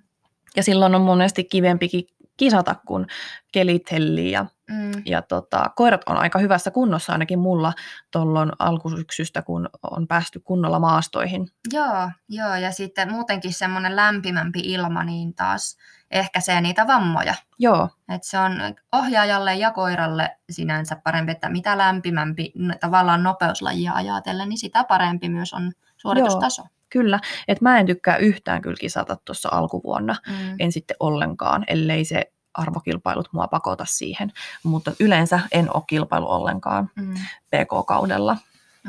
Ja 0.56 0.64
silloin 0.64 0.96
on 0.96 1.02
monesti 1.02 1.44
kivempikin 1.44 2.04
kisata, 2.38 2.76
kun 2.88 3.08
kelit 3.52 3.92
hellii 3.92 4.32
ja, 4.32 4.46
Mm. 4.72 4.92
ja 5.06 5.22
tota, 5.22 5.66
koirat 5.76 6.02
on 6.06 6.18
aika 6.18 6.40
hyvässä 6.40 6.72
kunnossa 6.72 7.14
ainakin 7.14 7.40
mulla 7.40 7.74
tuolloin 8.12 8.52
alkusyksystä, 8.60 9.42
kun 9.42 9.70
on 9.92 10.08
päästy 10.08 10.40
kunnolla 10.40 10.80
maastoihin. 10.80 11.48
Joo, 11.74 12.10
joo, 12.30 12.56
ja 12.56 12.72
sitten 12.72 13.12
muutenkin 13.12 13.54
semmoinen 13.54 13.96
lämpimämpi 13.96 14.60
ilma 14.60 15.04
niin 15.04 15.34
taas 15.34 15.78
ehkäisee 16.12 16.62
niitä 16.62 16.88
vammoja. 16.88 17.36
Joo, 17.60 17.90
Et 18.16 18.24
se 18.24 18.40
on 18.40 18.52
ohjaajalle 18.92 19.56
ja 19.56 19.72
koiralle 19.72 20.38
sinänsä 20.50 20.96
parempi, 21.04 21.32
että 21.32 21.50
mitä 21.50 21.78
lämpimämpi 21.78 22.54
tavallaan 22.80 23.24
nopeuslajia 23.24 23.94
ajatellen, 23.94 24.50
niin 24.50 24.58
sitä 24.58 24.84
parempi 24.84 25.30
myös 25.30 25.54
on 25.54 25.72
suoritustaso. 25.98 26.64
kyllä. 26.90 27.20
Et 27.48 27.62
mä 27.62 27.80
en 27.80 27.86
tykkää 27.86 28.18
yhtään 28.18 28.62
kyllä 28.62 28.78
kisata 28.80 29.18
tuossa 29.26 29.50
alkuvuonna. 29.52 30.16
Mm. 30.28 30.56
en 30.60 30.72
sitten 30.72 30.98
ollenkaan, 31.00 31.64
ellei 31.68 32.06
se 32.06 32.33
arvokilpailut 32.54 33.30
mua 33.34 33.48
pakota 33.48 33.86
siihen. 33.86 34.32
Mutta 34.64 34.92
yleensä 35.00 35.40
en 35.52 35.76
ole 35.76 35.84
kilpailu 35.88 36.32
ollenkaan 36.32 36.90
Mm. 36.96 37.14
PK-kaudella. 37.48 38.38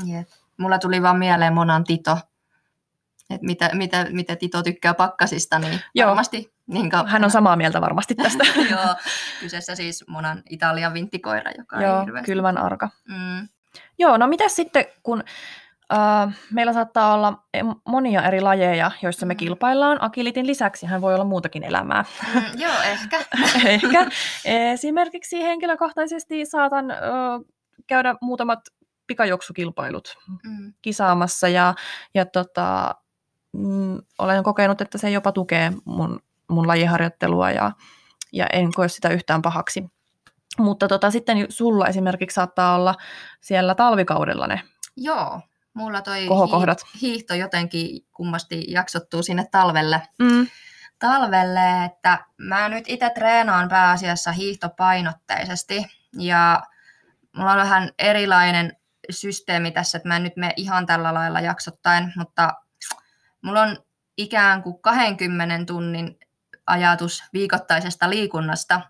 Jep. 0.07 0.29
Mulla 0.57 0.79
tuli 0.79 1.03
vaan 1.03 1.19
mieleen 1.19 1.55
Monan 1.55 1.85
Tito, 1.85 2.19
että 3.31 3.47
mitä, 3.47 3.71
mitä, 3.73 4.07
mitä 4.11 4.37
Tito 4.37 4.63
tykkää 4.63 4.95
pakkasista, 4.95 5.59
niin 5.59 5.81
Joo. 5.95 6.09
varmasti 6.09 6.53
niin 6.67 6.91
kautta. 6.91 7.13
Hän 7.13 7.25
on 7.25 7.31
samaa 7.31 7.57
mieltä 7.57 7.81
varmasti 7.81 8.15
tästä. 8.15 8.45
Joo, 8.71 8.95
kyseessä 9.41 9.75
siis 9.75 10.05
Monan 10.09 10.43
Italian 10.51 10.95
vinttikoira, 10.95 11.51
joka 11.59 11.83
Joo, 11.83 12.01
hirveästi... 12.01 12.27
kylmän 12.27 12.59
arka. 12.59 12.89
Mm. 13.09 13.49
Joo, 13.99 14.17
no 14.17 14.27
mitä 14.27 14.49
sitten, 14.49 14.85
kun 15.03 15.25
meillä 16.51 16.73
saattaa 16.73 17.15
olla 17.15 17.43
monia 17.89 18.23
eri 18.23 18.41
lajeja, 18.41 18.91
joissa 19.03 19.27
me 19.27 19.35
Mm. 19.35 19.39
kilpaillaan. 19.39 20.03
Agilitin 20.03 20.47
lisäksi 20.47 20.87
hän 20.87 21.01
voi 21.01 21.15
olla 21.15 21.25
muutakin 21.25 21.63
elämää. 21.65 22.05
Mm, 22.35 22.43
joo, 22.57 22.73
ehkä. 22.85 23.19
Ehkä. 23.65 24.07
Esimerkiksi 24.45 25.43
henkilökohtaisesti 25.43 26.47
saatan 26.47 26.91
ö, 26.91 26.95
käydä 27.87 28.15
muutamat 28.21 28.61
pikajuoksukilpailut 29.07 30.17
Mm. 30.45 30.73
kisaamassa 30.83 31.49
ja, 31.49 31.75
ja 32.15 32.27
tota, 32.27 32.95
mm, 33.53 33.99
olen 34.19 34.43
kokenut, 34.43 34.81
että 34.81 34.99
se 34.99 35.11
jopa 35.11 35.33
tukee 35.33 35.73
mun, 35.85 36.21
mun 36.51 36.67
lajiharjoittelua 36.67 37.51
ja, 37.51 37.73
ja 38.33 38.47
en 38.53 38.73
koe 38.73 38.89
sitä 38.89 39.09
yhtään 39.09 39.43
pahaksi. 39.43 39.85
Mutta 40.59 40.89
tota, 40.89 41.11
sitten 41.11 41.47
sulla 41.49 41.87
esimerkiksi 41.89 42.35
saattaa 42.35 42.75
olla 42.75 42.95
siellä 43.41 43.75
talvikaudella 43.75 44.47
ne 44.47 44.61
Joo, 44.97 45.41
mulla 45.75 46.03
toi 46.03 46.27
Kohokohdat. 46.27 46.81
hii- 46.95 47.01
hiihto 47.01 47.35
jotenkin 47.35 48.07
kummasti 48.13 48.65
jaksottuu 48.69 49.23
sinne 49.23 49.47
talvelle. 49.51 50.03
mm, 50.19 50.47
talvelle, 50.99 51.85
että 51.85 52.25
mä 52.37 52.69
nyt 52.69 52.85
itse 52.89 53.11
treenaan 53.11 53.69
pääasiassa 53.69 54.33
hiihtopainotteisesti 54.33 55.87
ja 56.19 56.63
mulla 57.37 57.51
on 57.53 57.59
vähän 57.59 57.91
erilainen 57.99 58.77
systeemi 59.11 59.71
tässä, 59.71 59.99
että 59.99 60.09
mä 60.09 60.17
en 60.17 60.23
nyt 60.23 60.37
mene 60.37 60.53
ihan 60.57 60.87
tällä 60.87 61.15
lailla 61.15 61.41
jaksottaen, 61.41 62.13
mutta 62.17 62.55
mulla 63.43 63.63
on 63.63 63.77
ikään 64.17 64.63
kuin 64.63 64.79
20 64.81 65.65
tunnin 65.67 66.19
ajatus 66.67 67.25
viikoittaisesta 67.33 68.11
liikunnasta 68.11 68.81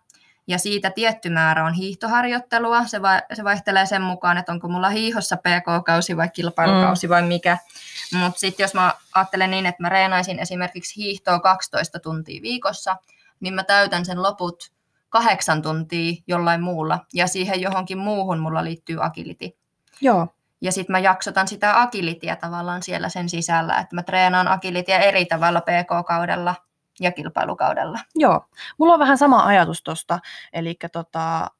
ja 0.47 0.59
siitä 0.59 0.91
tietty 0.91 1.31
määrä 1.31 1.65
on 1.65 1.73
hiihtoharjoittelua. 1.73 2.87
Se, 2.87 3.03
va- 3.03 3.23
se 3.35 3.45
vaihtelee 3.45 3.87
sen 3.87 4.03
mukaan, 4.03 4.39
että 4.39 4.53
onko 4.53 4.69
mulla 4.69 4.89
hiihossa 4.89 5.37
PK-kausi 5.37 6.17
vai 6.17 6.29
kilpailukausi 6.29 7.09
vai 7.09 7.23
mikä. 7.23 7.59
Mutta 8.13 8.41
sitten 8.41 8.65
jos 8.65 8.75
mä 8.75 8.95
ajattelen 9.15 9.51
niin, 9.51 9.67
että 9.67 9.83
mä 9.83 9.89
reenaisin 9.89 10.39
esimerkiksi 10.39 10.97
hiihtoa 10.97 11.41
12 11.41 11.99
tuntia 11.99 12.43
viikossa, 12.43 12.97
niin 13.41 13.55
mä 13.55 13.65
täytän 13.65 14.05
sen 14.05 14.23
loput 14.23 14.73
kahdeksan 15.09 15.63
tuntia 15.63 16.15
jollain 16.27 16.63
muulla. 16.63 16.99
Ja 17.13 17.27
siihen 17.27 17.61
johonkin 17.61 17.99
muuhun 17.99 18.39
mulla 18.39 18.65
liittyy 18.65 19.05
agility. 19.05 19.51
joo, 20.01 20.29
Ja 20.61 20.73
sitten 20.73 20.93
mä 20.93 20.99
jaksotan 20.99 21.49
sitä 21.49 21.81
agilitia 21.83 22.37
tavallaan 22.37 22.83
siellä 22.83 23.09
sen 23.09 23.29
sisällä, 23.29 23.79
että 23.79 23.95
mä 23.95 24.03
treenaan 24.03 24.49
agilitia 24.49 24.99
eri 24.99 25.25
tavalla 25.25 25.61
PK-kaudella 25.61 26.55
ja 27.01 27.13
kilpailukaudella. 27.13 27.99
joo. 28.15 28.47
Mulla 28.79 28.93
on 28.93 29.01
vähän 29.01 29.19
sama 29.19 29.45
ajatus 29.45 29.83
tuosta. 29.83 30.19
Eli 30.53 30.77
tota, 30.93 31.51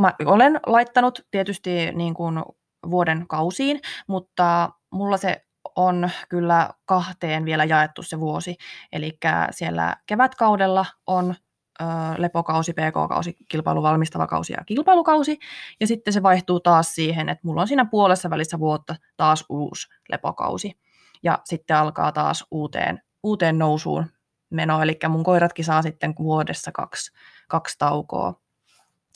mä 0.00 0.12
olen 0.24 0.60
laittanut 0.66 1.26
tietysti 1.30 1.92
niin 1.92 2.14
kuin 2.14 2.42
vuoden 2.90 3.28
kausiin, 3.28 3.80
mutta 4.06 4.70
mulla 4.90 5.16
se 5.16 5.44
on 5.76 6.10
kyllä 6.28 6.70
kahteen 6.84 7.44
vielä 7.44 7.64
jaettu 7.64 8.02
se 8.02 8.20
vuosi. 8.20 8.56
Eli 8.92 9.18
siellä 9.50 9.96
kevätkaudella 10.06 10.86
on 11.06 11.34
ö, 11.80 11.84
lepokausi, 12.18 12.72
PK-kausi, 12.72 13.36
kilpailu 13.48 13.82
valmistava 13.82 14.26
kausi 14.26 14.52
ja 14.52 14.64
kilpailukausi. 14.66 15.38
Ja 15.80 15.86
sitten 15.86 16.12
se 16.12 16.22
vaihtuu 16.22 16.60
taas 16.60 16.94
siihen, 16.94 17.28
että 17.28 17.46
mulla 17.46 17.60
on 17.60 17.68
siinä 17.68 17.84
puolessa 17.84 18.30
välissä 18.30 18.58
vuotta 18.58 18.96
taas 19.16 19.44
uusi 19.48 19.88
lepokausi. 20.08 20.78
Ja 21.22 21.38
sitten 21.44 21.76
alkaa 21.76 22.12
taas 22.12 22.46
uuteen, 22.50 23.00
uuteen 23.24 23.58
nousuun 23.58 24.06
meno. 24.50 24.82
Eli 24.82 24.98
mun 25.08 25.24
koiratkin 25.24 25.64
saa 25.64 25.82
sitten 25.82 26.14
vuodessa 26.18 26.72
kaksi, 26.72 27.12
kaksi 27.48 27.78
taukoa. 27.78 28.40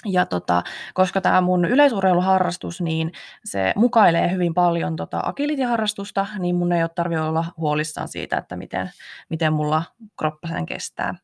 Ja 0.04 0.26
tota, 0.26 0.62
koska 0.94 1.20
tämä 1.20 1.40
mun 1.40 1.64
yleisurheiluharrastus, 1.64 2.80
niin 2.80 3.12
se 3.44 3.72
mukailee 3.76 4.30
hyvin 4.30 4.54
paljon 4.54 4.96
tota 4.96 5.20
agility-harrastusta, 5.20 6.26
niin 6.38 6.56
mun 6.56 6.72
ei 6.72 6.82
ole 6.82 6.90
tarvitse 6.94 7.20
olla 7.20 7.44
huolissaan 7.56 8.08
siitä, 8.08 8.38
että 8.38 8.56
miten, 8.56 8.90
miten 9.28 9.52
mulla 9.52 9.82
kroppa 10.18 10.48
sen 10.48 10.66
kestää. 10.66 11.14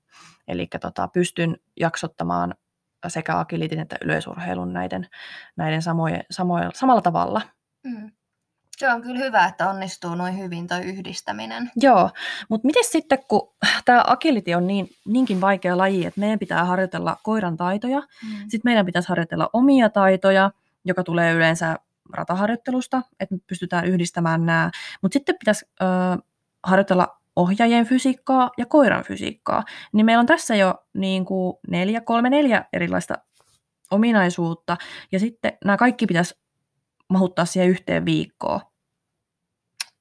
Eli 0.48 0.66
tota, 0.80 1.08
pystyn 1.08 1.56
jaksottamaan 1.80 2.54
sekä 3.08 3.38
agilitin 3.38 3.80
että 3.80 3.96
yleisurheilun 4.00 4.72
näiden, 4.72 5.08
näiden 5.56 5.82
samojen, 5.82 6.24
samoilla, 6.30 6.70
samalla 6.74 7.02
tavalla. 7.02 7.42
Mm. 7.84 8.10
Se 8.78 8.92
on 8.92 9.02
kyllä 9.02 9.18
hyvä, 9.18 9.46
että 9.46 9.70
onnistuu 9.70 10.14
noin 10.14 10.38
hyvin 10.38 10.66
toi 10.66 10.80
yhdistäminen. 10.80 11.70
Joo, 11.76 12.10
mutta 12.48 12.66
miten 12.66 12.84
sitten, 12.84 13.18
kun 13.28 13.52
tämä 13.84 14.04
agility 14.06 14.52
on 14.52 14.66
niin, 14.66 14.88
niinkin 15.06 15.40
vaikea 15.40 15.78
laji, 15.78 16.06
että 16.06 16.20
meidän 16.20 16.38
pitää 16.38 16.64
harjoitella 16.64 17.16
koiran 17.22 17.56
taitoja, 17.56 18.00
mm. 18.00 18.38
sitten 18.38 18.60
meidän 18.64 18.86
pitäisi 18.86 19.08
harjoitella 19.08 19.50
omia 19.52 19.88
taitoja, 19.88 20.50
joka 20.84 21.04
tulee 21.04 21.32
yleensä 21.32 21.76
rataharjoittelusta, 22.12 23.02
että 23.20 23.34
me 23.34 23.40
pystytään 23.46 23.84
yhdistämään 23.84 24.46
nämä, 24.46 24.70
mutta 25.02 25.12
sitten 25.12 25.36
pitäisi 25.38 25.66
ö, 25.82 25.84
harjoitella 26.62 27.20
ohjaajien 27.36 27.86
fysiikkaa 27.86 28.50
ja 28.58 28.66
koiran 28.66 29.04
fysiikkaa, 29.04 29.64
niin 29.92 30.06
meillä 30.06 30.20
on 30.20 30.26
tässä 30.26 30.54
jo 30.54 30.74
niin 30.94 31.24
kuin 31.24 31.56
neljä, 31.68 32.00
kolme, 32.00 32.30
neljä 32.30 32.64
erilaista 32.72 33.14
ominaisuutta, 33.90 34.76
ja 35.12 35.20
sitten 35.20 35.52
nämä 35.64 35.76
kaikki 35.76 36.06
pitäisi 36.06 36.43
mahuttaa 37.10 37.44
siihen 37.44 37.70
yhteen 37.70 38.04
viikkoon. 38.04 38.60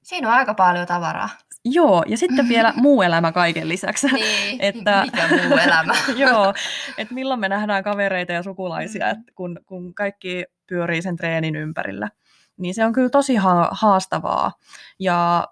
Siinä 0.04 0.28
on 0.28 0.34
aika 0.34 0.54
paljon 0.54 0.88
tavaraa. 0.88 1.30
Joo, 1.66 2.04
ja 2.08 2.18
sitten 2.18 2.50
vielä 2.50 2.74
muu 2.82 3.02
elämä 3.02 3.32
kaiken 3.32 3.70
lisäksi. 3.70 4.08
Niin, 4.08 4.62
että, 4.70 5.02
mikä 5.06 5.28
muu 5.28 5.58
elämä. 5.58 5.94
joo, 6.16 6.54
että 6.98 7.14
milloin 7.14 7.40
me 7.40 7.50
nähdään 7.50 7.84
kavereita 7.84 8.34
ja 8.34 8.44
sukulaisia, 8.44 9.10
että 9.10 9.32
kun, 9.36 9.60
kun 9.66 9.94
kaikki 9.94 10.46
pyörii 10.68 11.02
sen 11.02 11.16
treenin 11.16 11.56
ympärillä. 11.56 12.10
Niin 12.58 12.74
se 12.74 12.86
on 12.86 12.94
kyllä 12.94 13.10
tosi 13.10 13.36
ha- 13.36 13.70
haastavaa. 13.72 14.52
Ja, 15.00 15.48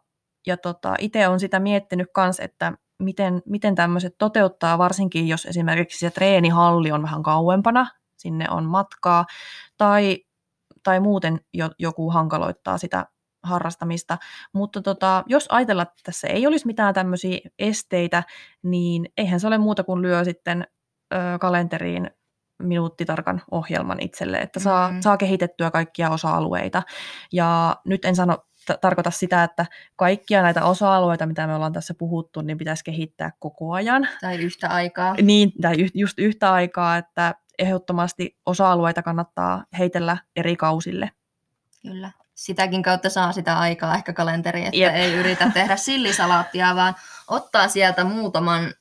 ja 0.47 0.57
tota, 0.57 0.95
itse 0.99 1.27
on 1.27 1.39
sitä 1.39 1.59
miettinyt 1.59 2.07
myös, 2.17 2.39
että 2.39 2.73
miten, 2.99 3.41
miten 3.45 3.75
tämmöiset 3.75 4.15
toteuttaa, 4.17 4.77
varsinkin 4.77 5.27
jos 5.27 5.45
esimerkiksi 5.45 5.99
se 5.99 6.09
treenihalli 6.09 6.91
on 6.91 7.03
vähän 7.03 7.23
kauempana, 7.23 7.87
sinne 8.17 8.45
on 8.49 8.65
matkaa, 8.65 9.25
tai 9.77 10.17
tai 10.83 10.99
muuten 10.99 11.39
jo, 11.53 11.69
joku 11.79 12.09
hankaloittaa 12.09 12.77
sitä 12.77 13.05
harrastamista. 13.43 14.17
Mutta 14.53 14.81
tota, 14.81 15.23
jos 15.27 15.45
ajatellaan, 15.49 15.87
että 15.87 16.01
tässä 16.03 16.27
ei 16.27 16.47
olisi 16.47 16.67
mitään 16.67 16.93
tämmöisiä 16.93 17.39
esteitä, 17.59 18.23
niin 18.63 19.05
eihän 19.17 19.39
se 19.39 19.47
ole 19.47 19.57
muuta 19.57 19.83
kuin 19.83 20.01
lyö 20.01 20.23
sitten 20.23 20.67
ö, 21.13 21.17
kalenteriin 21.39 22.11
minuuttitarkan 22.63 23.41
ohjelman 23.51 23.99
itselle, 23.99 24.37
että 24.37 24.59
saa, 24.59 24.87
mm-hmm. 24.87 25.01
saa 25.01 25.17
kehitettyä 25.17 25.71
kaikkia 25.71 26.09
osa-alueita. 26.09 26.83
Ja 27.31 27.75
nyt 27.85 28.05
en 28.05 28.15
sano, 28.15 28.37
t- 28.67 28.81
tarkoita 28.81 29.11
sitä, 29.11 29.43
että 29.43 29.65
kaikkia 29.95 30.41
näitä 30.41 30.65
osa-alueita, 30.65 31.25
mitä 31.25 31.47
me 31.47 31.55
ollaan 31.55 31.73
tässä 31.73 31.93
puhuttu, 31.97 32.41
niin 32.41 32.57
pitäisi 32.57 32.83
kehittää 32.83 33.31
koko 33.39 33.73
ajan. 33.73 34.07
Tai 34.21 34.35
yhtä 34.35 34.67
aikaa. 34.67 35.15
Niin, 35.21 35.51
tai 35.61 35.75
just 35.93 36.19
yhtä 36.19 36.53
aikaa, 36.53 36.97
että 36.97 37.35
ehdottomasti 37.59 38.37
osa-alueita 38.45 39.03
kannattaa 39.03 39.65
heitellä 39.77 40.17
eri 40.35 40.55
kausille. 40.55 41.11
Kyllä. 41.81 42.11
Sitäkin 42.33 42.83
kautta 42.83 43.09
saa 43.09 43.31
sitä 43.31 43.59
aikaa 43.59 43.95
ehkä 43.95 44.13
kalenteriin, 44.13 44.65
että 44.65 44.77
Jep. 44.77 44.95
ei 44.95 45.13
yritä 45.13 45.49
tehdä 45.49 45.75
sillisalaattia, 45.87 46.75
vaan 46.75 46.95
ottaa 47.27 47.67
sieltä 47.67 48.03
muutaman, 48.03 48.73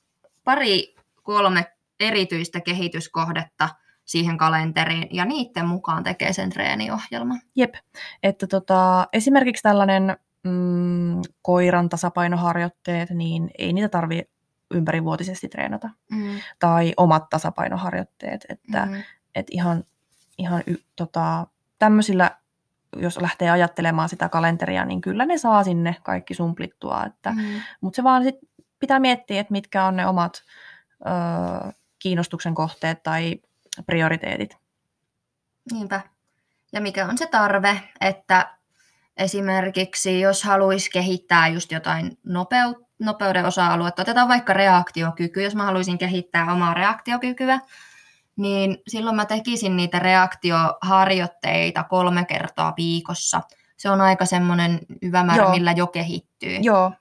pari, 0.45 0.95
kolme 1.23 1.73
erityistä 2.01 2.61
kehityskohdetta 2.61 3.69
siihen 4.05 4.39
kalenteriin 4.39 5.09
ja 5.11 5.25
niiden 5.25 5.67
mukaan 5.67 6.05
tekee 6.05 6.33
sen 6.33 6.51
treeniohjelman. 6.51 7.41
Jep, 7.57 7.75
että 8.23 8.47
tota, 8.47 9.09
esimerkiksi 9.13 9.63
tällainen 9.63 10.17
mm, 10.45 11.21
koiran 11.43 11.89
tasapainoharjoitteet, 11.89 13.11
niin 13.11 13.51
ei 13.59 13.73
niitä 13.73 13.89
tarvitse 13.89 14.30
ympärivuotisesti 14.71 15.49
treenata. 15.49 15.91
Mm. 16.11 16.41
Tai 16.59 16.95
omat 16.97 17.29
tasapainoharjoitteet. 17.31 18.47
Että 18.49 18.87
mm. 18.87 19.03
et 19.35 19.47
ihan, 19.51 19.85
ihan 20.39 20.63
y, 20.67 20.75
tota, 20.97 21.47
tämmöisillä, 21.79 22.31
jos 22.97 23.21
lähtee 23.21 23.51
ajattelemaan 23.51 24.09
sitä 24.09 24.29
kalenteria, 24.29 24.85
niin 24.85 25.01
kyllä 25.01 25.27
ne 25.27 25.39
saa 25.39 25.65
sinne 25.65 25.97
kaikki 26.03 26.35
sumplittua. 26.35 27.05
Että, 27.07 27.31
mm. 27.31 27.61
Mutta 27.81 27.97
se 27.97 28.03
vaan 28.03 28.23
sit 28.23 28.37
pitää 28.79 29.01
miettiä, 29.01 29.41
että 29.41 29.53
mitkä 29.53 29.85
on 29.85 29.97
ne 29.97 30.07
omat 30.07 30.43
ö, 31.07 31.73
kiinnostuksen 31.99 32.55
kohteet 32.55 33.03
tai 33.03 33.41
prioriteetit. 33.87 34.57
Niinpä. 35.73 36.01
Ja 36.73 36.81
mikä 36.81 37.07
on 37.07 37.19
se 37.19 37.27
tarve, 37.27 37.81
että 38.01 38.57
esimerkiksi 39.17 40.21
jos 40.21 40.45
haluaisi 40.45 40.91
kehittää 40.91 41.49
just 41.49 41.73
jotain 41.73 42.19
nopeutta, 42.25 42.90
nopeuden 43.01 43.45
osa-aluetta. 43.45 44.03
Otetaan 44.03 44.29
vaikka 44.29 44.53
reaktiokyky. 44.53 45.43
Jos 45.43 45.55
mä 45.55 45.65
haluaisin 45.65 45.99
kehittää 45.99 46.53
omaa 46.53 46.75
reaktiokykyä, 46.75 47.61
niin 48.37 48.79
silloin 48.89 49.17
mä 49.17 49.25
tekisin 49.25 49.77
niitä 49.77 49.99
reaktioharjoitteita 49.99 51.85
kolme 51.85 52.25
kertaa 52.25 52.75
viikossa. 52.77 53.41
Se 53.77 53.91
on 53.91 54.01
aika 54.01 54.25
semmoinen 54.25 54.81
hyvä 55.03 55.25
määrä, 55.25 55.43
Joo. 55.43 55.51
millä 55.51 55.73
jo 55.73 55.87
kehittyy. 55.87 56.59
Joo. 56.63 56.93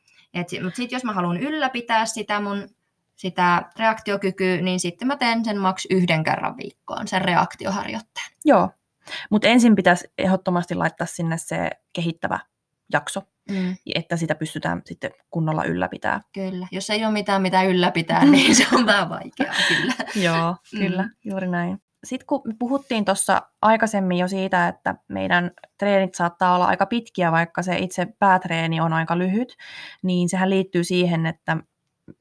Mutta 0.64 0.78
sitten 0.78 0.96
jos 0.96 1.04
mä 1.04 1.14
haluan 1.14 1.38
ylläpitää 1.38 2.06
sitä 2.06 2.40
mun 2.40 2.70
sitä 3.20 3.64
reaktiokykyä, 3.80 4.62
niin 4.62 4.80
sitten 4.80 5.08
mä 5.08 5.16
teen 5.16 5.46
sen 5.46 5.58
maks 5.58 5.88
yhden 5.90 6.24
kerran 6.24 6.58
viikkoon, 6.58 7.08
sen 7.08 7.22
reaktioharjoitteen. 7.22 8.26
Joo, 8.46 8.70
mutta 9.30 9.48
ensin 9.48 9.76
pitäisi 9.76 10.12
ehdottomasti 10.18 10.76
laittaa 10.76 11.08
sinne 11.08 11.38
se 11.38 11.70
kehittävä 11.94 12.40
jakso, 12.94 13.24
mm. 13.50 13.76
että 13.96 14.18
sitä 14.18 14.36
pystytään 14.36 14.82
sitten 14.86 15.12
kunnolla 15.30 15.64
ylläpitää. 15.64 16.22
Kyllä, 16.34 16.68
jos 16.72 16.90
ei 16.90 17.06
ole 17.06 17.14
mitään 17.14 17.42
mitä 17.42 17.64
ylläpitää, 17.64 18.26
niin 18.26 18.56
se 18.56 18.66
on 18.74 18.86
vähän 18.86 19.10
vaikeaa 19.10 19.56
kyllä. 19.68 19.94
Joo, 20.26 20.56
kyllä, 20.72 21.04
mm. 21.04 21.10
juuri 21.26 21.48
näin. 21.48 21.82
Sitten 22.04 22.28
kun 22.28 22.42
me 22.46 22.54
puhuttiin 22.60 23.06
tuossa 23.06 23.42
aikaisemmin 23.62 24.18
jo 24.18 24.28
siitä, 24.28 24.68
että 24.68 24.96
meidän 25.08 25.52
treenit 25.78 26.16
saattaa 26.16 26.56
olla 26.56 26.66
aika 26.66 26.86
pitkiä, 26.86 27.32
vaikka 27.32 27.62
se 27.62 27.78
itse 27.78 28.08
päätreeni 28.20 28.82
on 28.82 28.94
aika 28.94 29.18
lyhyt, 29.18 29.56
niin 30.04 30.30
sehän 30.30 30.50
liittyy 30.50 30.84
siihen, 30.84 31.26
että 31.26 31.58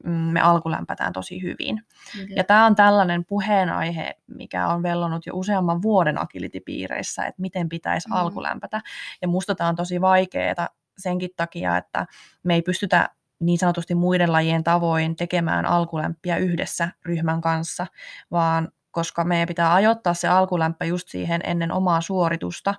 mm, 0.03 0.11
me 0.11 0.41
alkulämpätään 0.41 1.13
tosi 1.13 1.41
hyvin. 1.41 1.83
Kyllä. 2.11 2.33
Ja 2.35 2.43
tämä 2.43 2.65
on 2.65 2.75
tällainen 2.75 3.25
puheenaihe, 3.25 4.15
mikä 4.27 4.67
on 4.67 4.83
vellonut 4.83 5.25
jo 5.25 5.33
useamman 5.35 5.81
vuoden 5.81 6.17
agility-piireissä, 6.17 7.25
että 7.25 7.41
miten 7.41 7.69
pitäisi 7.69 8.09
mm. 8.09 8.15
alkulämpätä. 8.15 8.81
Ja 9.21 9.27
musta 9.27 9.55
tämä 9.55 9.69
on 9.69 9.75
tosi 9.75 10.01
vaikeaa 10.01 10.69
senkin 10.99 11.29
takia, 11.35 11.77
että 11.77 12.07
me 12.43 12.53
ei 12.53 12.61
pystytä 12.61 13.09
niin 13.39 13.57
sanotusti 13.57 13.95
muiden 13.95 14.31
lajien 14.31 14.63
tavoin 14.63 15.15
tekemään 15.15 15.65
alkulämpiä 15.65 16.37
yhdessä 16.37 16.89
ryhmän 17.05 17.41
kanssa, 17.41 17.87
vaan 18.31 18.71
koska 18.91 19.23
meidän 19.23 19.47
pitää 19.47 19.73
ajoittaa 19.73 20.13
se 20.13 20.27
alkulämpö 20.27 20.85
just 20.85 21.09
siihen 21.09 21.41
ennen 21.43 21.71
omaa 21.71 22.01
suoritusta, 22.01 22.75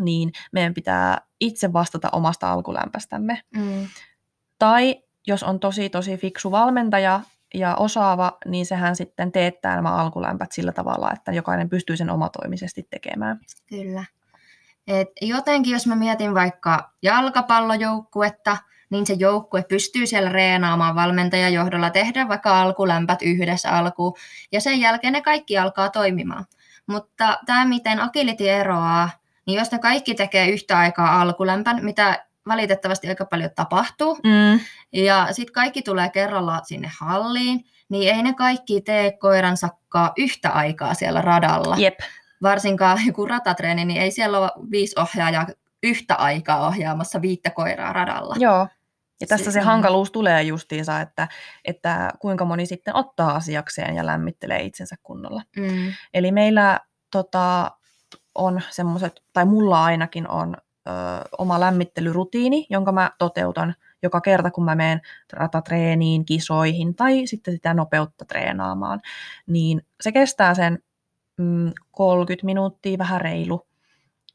niin 0.00 0.32
meidän 0.52 0.74
pitää 0.74 1.20
itse 1.40 1.72
vastata 1.72 2.08
omasta 2.12 2.52
alkulämpästämme. 2.52 3.42
Mm. 3.56 3.88
Tai 4.58 5.02
jos 5.26 5.42
on 5.42 5.60
tosi 5.60 5.90
tosi 5.90 6.16
fiksu 6.16 6.50
valmentaja 6.50 7.20
ja 7.54 7.74
osaava, 7.76 8.38
niin 8.46 8.66
sehän 8.66 8.96
sitten 8.96 9.32
teettää 9.32 9.76
nämä 9.76 9.94
alkulämpät 9.94 10.52
sillä 10.52 10.72
tavalla, 10.72 11.12
että 11.12 11.32
jokainen 11.32 11.68
pystyy 11.68 11.96
sen 11.96 12.10
omatoimisesti 12.10 12.86
tekemään. 12.90 13.40
Kyllä. 13.68 14.04
Et 14.86 15.08
jotenkin 15.20 15.72
jos 15.72 15.86
mä 15.86 15.94
mietin 15.94 16.34
vaikka 16.34 16.90
jalkapallojoukkuetta, 17.02 18.56
niin 18.90 19.06
se 19.06 19.12
joukkue 19.12 19.64
pystyy 19.68 20.06
siellä 20.06 20.30
reenaamaan 20.30 20.94
valmentajan 20.94 21.52
johdolla 21.52 21.90
tehdä 21.90 22.28
vaikka 22.28 22.60
alkulämpät 22.60 23.22
yhdessä 23.22 23.70
alkuun, 23.70 24.14
ja 24.52 24.60
sen 24.60 24.80
jälkeen 24.80 25.12
ne 25.12 25.22
kaikki 25.22 25.58
alkaa 25.58 25.90
toimimaan. 25.90 26.44
Mutta 26.86 27.38
tämä, 27.46 27.64
miten 27.64 28.00
agility 28.00 28.50
eroaa, 28.50 29.10
niin 29.46 29.58
jos 29.58 29.72
ne 29.72 29.78
kaikki 29.78 30.14
tekee 30.14 30.48
yhtä 30.48 30.78
aikaa 30.78 31.20
alkulämpän, 31.20 31.84
mitä 31.84 32.24
valitettavasti 32.48 33.08
aika 33.08 33.24
paljon 33.24 33.50
tapahtuu, 33.56 34.18
mm. 34.24 34.60
ja 34.92 35.28
sitten 35.32 35.52
kaikki 35.52 35.82
tulee 35.82 36.10
kerralla 36.10 36.60
sinne 36.64 36.90
halliin, 37.00 37.64
niin 37.88 38.14
ei 38.14 38.22
ne 38.22 38.34
kaikki 38.34 38.80
tee 38.80 39.12
koiransakkaa 39.12 40.12
yhtä 40.16 40.50
aikaa 40.50 40.94
siellä 40.94 41.22
radalla. 41.22 41.76
Jep 41.78 42.00
varsinkaan 42.42 42.98
joku 43.06 43.26
ratatreeni, 43.26 43.84
niin 43.84 44.02
ei 44.02 44.10
siellä 44.10 44.38
ole 44.38 44.50
viisi 44.70 45.00
ohjaajaa 45.00 45.46
yhtä 45.82 46.14
aikaa 46.14 46.66
ohjaamassa 46.66 47.22
viittä 47.22 47.50
koiraa 47.50 47.92
radalla. 47.92 48.34
Joo. 48.38 48.68
Ja 49.20 49.26
tässä 49.26 49.44
se, 49.44 49.50
se 49.50 49.60
hankaluus 49.60 50.10
tulee 50.10 50.42
justiinsa, 50.42 51.00
että, 51.00 51.28
että 51.64 52.10
kuinka 52.18 52.44
moni 52.44 52.66
sitten 52.66 52.96
ottaa 52.96 53.34
asiakseen 53.34 53.96
ja 53.96 54.06
lämmittelee 54.06 54.62
itsensä 54.62 54.96
kunnolla. 55.02 55.42
Mm. 55.56 55.92
Eli 56.14 56.32
meillä 56.32 56.80
tota, 57.10 57.70
on 58.34 58.60
semmoiset, 58.70 59.22
tai 59.32 59.44
mulla 59.44 59.84
ainakin 59.84 60.28
on 60.28 60.56
ö, 60.88 60.90
oma 61.38 61.60
lämmittelyrutiini, 61.60 62.66
jonka 62.70 62.92
mä 62.92 63.10
toteutan 63.18 63.74
joka 64.02 64.20
kerta, 64.20 64.50
kun 64.50 64.64
mä 64.64 64.74
menen 64.74 65.00
ratatreeniin, 65.32 66.24
kisoihin 66.24 66.94
tai 66.94 67.26
sitten 67.26 67.54
sitä 67.54 67.74
nopeutta 67.74 68.24
treenaamaan. 68.24 69.00
Niin 69.46 69.82
se 70.00 70.12
kestää 70.12 70.54
sen 70.54 70.78
mm, 71.38 71.72
30 71.90 72.46
minuuttia, 72.46 72.98
vähän 72.98 73.20
reilu 73.20 73.66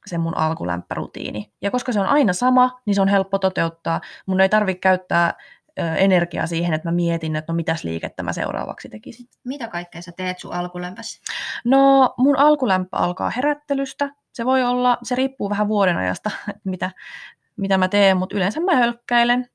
se 0.06 0.18
mun 0.18 0.38
alkulämpärutiini. 0.38 1.54
Ja 1.62 1.72
koska 1.72 1.92
se 1.92 2.00
on 2.00 2.06
aina 2.06 2.34
sama, 2.34 2.82
niin 2.86 2.96
se 2.96 3.02
on 3.02 3.08
helppo 3.08 3.40
toteuttaa. 3.40 4.02
Mun 4.26 4.42
ei 4.42 4.50
tarvitse 4.50 4.80
käyttää 4.80 5.34
energiaa 5.78 6.48
siihen, 6.48 6.74
että 6.74 6.88
mä 6.88 6.96
mietin, 6.96 7.36
että 7.36 7.54
no 7.54 7.56
mitäs 7.56 7.84
liikettä 7.84 8.24
mä 8.24 8.34
seuraavaksi 8.34 8.90
tekisin. 8.90 9.28
Mitä 9.44 9.68
kaikkea 9.68 10.02
sä 10.02 10.12
teet 10.12 10.40
sun 10.40 10.54
alkulämpässä? 10.54 11.22
No 11.66 12.14
mun 12.18 12.38
alkulämpö 12.38 12.98
alkaa 12.98 13.30
herättelystä. 13.30 14.10
Se 14.34 14.46
voi 14.46 14.64
olla, 14.64 14.98
se 15.04 15.16
riippuu 15.16 15.50
vähän 15.50 15.68
vuoden 15.68 15.98
ajasta, 15.98 16.32
mitä, 16.64 16.92
mitä 17.58 17.78
mä 17.78 17.88
teen, 17.88 18.18
mutta 18.18 18.36
yleensä 18.36 18.60
mä 18.60 18.76
hölkkäilen, 18.76 19.50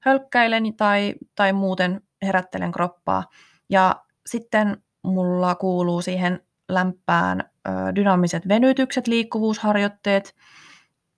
hölkkäilen 0.00 0.76
tai, 0.76 1.14
tai 1.34 1.52
muuten 1.52 2.00
herättelen 2.22 2.72
kroppaa. 2.72 3.24
Ja 3.70 4.04
sitten 4.26 4.82
mulla 5.02 5.54
kuuluu 5.54 6.02
siihen 6.02 6.40
lämpään 6.74 7.50
dynaamiset 7.94 8.48
venytykset, 8.48 9.06
liikkuvuusharjoitteet. 9.06 10.36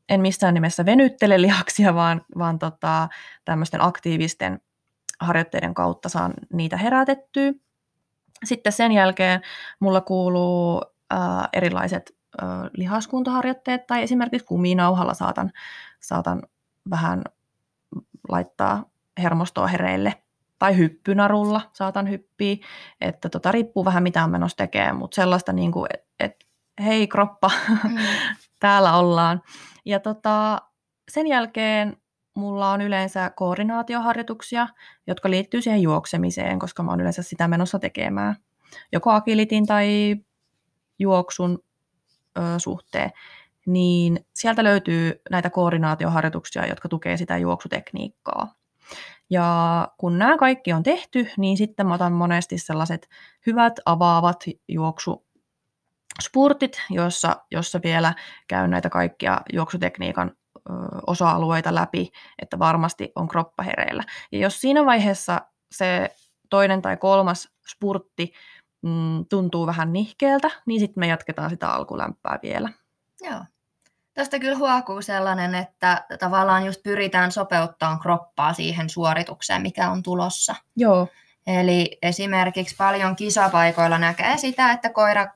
En 0.09 0.20
missään 0.20 0.55
nimessä 0.55 0.86
venyttele 0.86 1.42
lihaksia, 1.42 1.94
vaan, 1.94 2.22
vaan 2.38 2.59
tota, 2.59 3.09
tämmöisten 3.44 3.80
aktiivisten 3.80 4.61
harjoitteiden 5.20 5.74
kautta 5.74 6.09
saan 6.09 6.34
niitä 6.53 6.76
herätettyä. 6.76 7.53
Sitten 8.44 8.72
sen 8.72 8.92
jälkeen 8.92 9.40
mulla 9.80 10.00
kuuluu 10.00 10.82
ö, 11.12 11.16
erilaiset 11.53 12.16
ö, 12.42 12.46
lihaskuntoharjoitteet 12.72 13.86
tai 13.86 14.03
esimerkiksi 14.03 14.46
kuminauhalla 14.46 15.14
saatan, 15.14 15.53
saatan 16.00 16.42
vähän 16.90 17.22
laittaa 18.28 18.84
hermostoa 19.22 19.66
hereille 19.66 20.22
tai 20.62 20.76
hyppynarulla 20.76 21.60
saatan 21.72 22.10
hyppiä, 22.10 22.56
että 23.00 23.28
tota, 23.28 23.52
riippuu 23.52 23.84
vähän 23.84 24.02
mitä 24.02 24.24
on 24.24 24.30
menossa 24.30 24.56
tekemään, 24.56 24.96
mutta 24.96 25.14
sellaista 25.14 25.52
niin 25.52 25.72
kuin, 25.72 25.86
että 25.94 26.06
et, 26.20 26.46
hei 26.84 27.08
kroppa, 27.08 27.50
mm. 27.88 27.96
täällä 28.60 28.96
ollaan. 28.96 29.42
Ja 29.84 30.00
tota, 30.00 30.62
sen 31.10 31.26
jälkeen 31.26 31.96
mulla 32.34 32.70
on 32.70 32.80
yleensä 32.80 33.30
koordinaatioharjoituksia, 33.30 34.68
jotka 35.06 35.30
liittyy 35.30 35.62
siihen 35.62 35.82
juoksemiseen, 35.82 36.58
koska 36.58 36.82
mä 36.82 36.90
oon 36.90 37.00
yleensä 37.00 37.22
sitä 37.22 37.48
menossa 37.48 37.78
tekemään. 37.78 38.36
Joko 38.92 39.10
agilitin 39.10 39.66
tai 39.66 40.16
juoksun 40.98 41.58
ö, 42.38 42.40
suhteen. 42.58 43.10
Niin 43.66 44.26
sieltä 44.34 44.64
löytyy 44.64 45.20
näitä 45.30 45.50
koordinaatioharjoituksia, 45.50 46.66
jotka 46.66 46.88
tukee 46.88 47.16
sitä 47.16 47.38
juoksutekniikkaa. 47.38 48.61
Ja 49.30 49.88
kun 49.98 50.18
nämä 50.18 50.38
kaikki 50.38 50.72
on 50.72 50.82
tehty, 50.82 51.28
niin 51.38 51.56
sitten 51.56 51.86
mä 51.86 51.94
otan 51.94 52.12
monesti 52.12 52.58
sellaiset 52.58 53.08
hyvät 53.46 53.72
avaavat 53.86 54.44
juoksu 54.68 55.26
spurtit, 56.22 56.82
jossa, 56.90 57.36
jossa 57.50 57.80
vielä 57.84 58.14
käyn 58.48 58.70
näitä 58.70 58.90
kaikkia 58.90 59.40
juoksutekniikan 59.52 60.32
ö, 60.56 60.72
osa-alueita 61.06 61.74
läpi, 61.74 62.10
että 62.42 62.58
varmasti 62.58 63.12
on 63.14 63.28
kroppa 63.28 63.62
hereillä. 63.62 64.04
Ja 64.32 64.38
jos 64.38 64.60
siinä 64.60 64.86
vaiheessa 64.86 65.40
se 65.70 66.14
toinen 66.50 66.82
tai 66.82 66.96
kolmas 66.96 67.48
spurtti 67.68 68.32
mm, 68.82 69.24
tuntuu 69.28 69.66
vähän 69.66 69.92
nihkeeltä, 69.92 70.50
niin 70.66 70.80
sitten 70.80 71.00
me 71.00 71.06
jatketaan 71.06 71.50
sitä 71.50 71.68
alkulämpää 71.68 72.38
vielä. 72.42 72.68
Joo. 73.20 73.40
Tästä 74.14 74.38
kyllä 74.38 74.58
huokuu 74.58 75.02
sellainen, 75.02 75.54
että 75.54 76.04
tavallaan 76.20 76.66
just 76.66 76.82
pyritään 76.82 77.32
sopeuttamaan 77.32 78.00
kroppaa 78.00 78.52
siihen 78.52 78.90
suoritukseen, 78.90 79.62
mikä 79.62 79.90
on 79.90 80.02
tulossa. 80.02 80.54
Joo. 80.76 81.08
Eli 81.46 81.98
esimerkiksi 82.02 82.76
paljon 82.76 83.16
kisapaikoilla 83.16 83.98
näkee 83.98 84.36
sitä, 84.36 84.72
että 84.72 84.90
koira, 84.90 85.26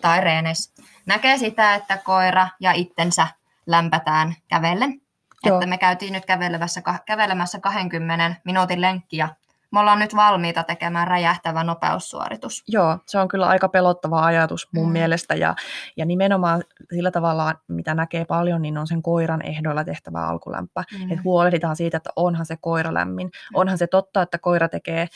tai 0.00 0.20
reenes, 0.20 0.74
näkee 1.06 1.38
sitä, 1.38 1.74
että 1.74 1.96
koira 1.96 2.48
ja 2.60 2.72
itsensä 2.72 3.28
lämpätään 3.66 4.34
kävellen. 4.48 5.00
Joo. 5.44 5.56
Että 5.56 5.66
me 5.66 5.78
käytiin 5.78 6.12
nyt 6.12 6.26
kävelemässä, 6.26 6.82
kävelemässä 7.06 7.60
20 7.60 8.34
minuutin 8.44 8.80
lenkki 8.80 9.16
ja 9.16 9.28
me 9.72 9.80
ollaan 9.80 9.98
nyt 9.98 10.16
valmiita 10.16 10.62
tekemään 10.62 11.08
räjähtävä 11.08 11.64
nopeussuoritus. 11.64 12.62
Joo, 12.68 12.98
se 13.06 13.18
on 13.18 13.28
kyllä 13.28 13.46
aika 13.46 13.68
pelottava 13.68 14.24
ajatus 14.24 14.68
mun 14.74 14.86
Mm. 14.86 14.92
mielestä 14.92 15.34
ja, 15.34 15.54
ja 15.96 16.04
nimenomaan 16.06 16.62
sillä 16.94 17.10
tavalla, 17.10 17.54
mitä 17.68 17.94
näkee 17.94 18.24
paljon, 18.24 18.62
niin 18.62 18.78
on 18.78 18.86
sen 18.86 19.02
koiran 19.02 19.42
ehdoilla 19.46 19.84
tehtävä 19.84 20.26
alkulämpö. 20.26 20.82
Mm. 20.92 21.04
Mm. 21.04 21.10
Että 21.10 21.22
huolehditaan 21.24 21.76
siitä, 21.76 21.96
että 21.96 22.10
onhan 22.16 22.46
se 22.46 22.56
koira 22.60 22.94
lämmin. 22.94 23.30
Onhan 23.54 23.78
se 23.78 23.86
totta, 23.86 24.22
että 24.22 24.38
koira 24.38 24.68
tekee 24.68 25.06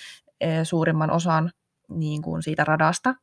eh, 0.41 0.61
suurimman 0.65 1.11
osan 1.11 1.51
niin 1.89 2.23
kuin 2.23 2.43
siitä 2.43 2.65
radasta, 2.65 3.15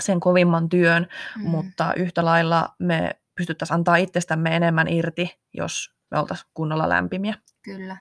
sen 0.00 0.20
kovimman 0.20 0.68
työn, 0.68 1.06
Mm. 1.36 1.42
mm. 1.42 1.50
mutta 1.50 1.94
yhtä 1.96 2.24
lailla 2.24 2.68
me 2.78 3.10
pystyttäisiin 3.36 3.74
antaa 3.74 3.96
itsestämme 3.96 4.56
enemmän 4.56 4.88
irti, 4.88 5.38
jos 5.54 5.94
me 6.10 6.18
oltaisiin 6.18 6.50
kunnolla 6.54 6.88
lämpimiä. 6.88 7.34
Kyllä. 7.62 7.96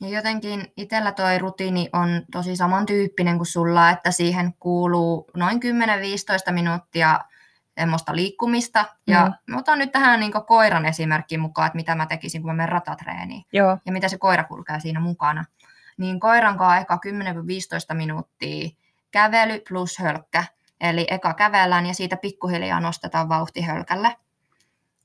Ja 0.00 0.08
jotenkin 0.08 0.72
itsellä 0.76 1.12
toi 1.12 1.38
rutiini 1.38 1.88
on 1.92 2.22
tosi 2.32 2.56
samantyyppinen 2.56 3.36
kuin 3.36 3.46
sulla, 3.46 3.90
että 3.90 4.10
siihen 4.10 4.54
kuuluu 4.54 5.30
noin 5.36 5.60
10-15 6.48 6.52
minuuttia 6.52 7.20
semmoista 7.78 8.16
liikkumista. 8.16 8.84
Ja 9.06 9.32
Mm. 9.48 9.56
otan 9.56 9.78
nyt 9.78 9.92
tähän 9.92 10.20
niin 10.20 10.32
koiran 10.46 10.86
esimerkki 10.86 11.38
mukaan, 11.38 11.66
että 11.66 11.76
mitä 11.76 11.94
mä 11.94 12.06
tekisin, 12.06 12.42
kun 12.42 12.50
mä 12.50 12.54
menen 12.54 12.68
ratatreeniin. 12.68 13.44
Joo, 13.52 13.78
Ja 13.86 13.92
mitä 13.92 14.08
se 14.08 14.18
koira 14.18 14.44
kulkee 14.44 14.80
siinä 14.80 15.00
mukana. 15.00 15.44
Niin 15.98 16.20
koiran 16.20 16.58
kanssa 16.58 16.76
eka 16.80 16.98
10-15 17.92 17.94
minuuttia 17.94 18.68
kävely 19.10 19.60
plus 19.68 19.98
hölkkä. 19.98 20.44
Eli 20.80 21.06
eka 21.10 21.34
kävellään 21.34 21.86
ja 21.86 21.94
siitä 21.94 22.16
pikkuhiljaa 22.16 22.80
nostetaan 22.80 23.28
vauhti 23.28 23.60
hölkälle. 23.62 24.16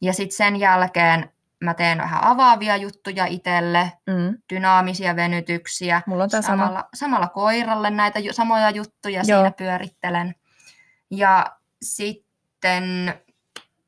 Ja 0.02 0.14
sitten 0.14 0.38
sen 0.38 0.56
jälkeen 0.56 1.32
mä 1.64 1.74
teen 1.74 1.98
vähän 1.98 2.24
avaavia 2.24 2.78
juttuja 2.78 3.26
itselle, 3.26 3.92
mm. 4.08 4.38
dynaamisia 4.54 5.16
venytyksiä. 5.16 6.02
mulla 6.06 6.24
on 6.24 6.30
tämä 6.30 6.42
sama. 6.42 6.64
samalla, 6.64 6.90
samalla 6.94 7.28
koiralle 7.28 7.90
näitä 7.90 8.20
ju- 8.20 8.34
samoja 8.34 8.70
juttuja 8.70 9.16
Joo. 9.18 9.24
siinä 9.40 9.52
pyörittelen. 9.52 10.36
Ja 11.12 11.46
sitten, 11.82 13.14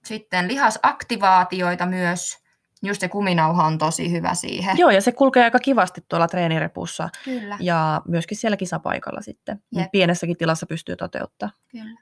sitten 0.06 0.48
lihasaktivaatioita 0.48 1.86
myös. 1.86 2.42
Just 2.84 3.00
se 3.02 3.08
kuminauha 3.08 3.66
on 3.66 3.78
tosi 3.78 4.12
hyvä 4.12 4.34
siihen. 4.34 4.78
Joo, 4.78 4.90
ja 4.90 5.02
se 5.02 5.12
kulkee 5.12 5.44
aika 5.44 5.60
kivasti 5.60 6.06
tuolla 6.08 6.28
treenirepussa 6.28 7.10
Kyllä, 7.26 7.58
ja 7.60 8.02
myöskin 8.08 8.38
siellä 8.38 8.58
kisapaikalla 8.58 9.22
sitten. 9.22 9.64
Niin 9.72 9.82
Jep. 9.82 9.92
Pienessäkin 9.92 10.38
tilassa 10.38 10.66
pystyy 10.66 10.96
toteuttaa. 10.96 11.50
kyllä. 11.72 12.00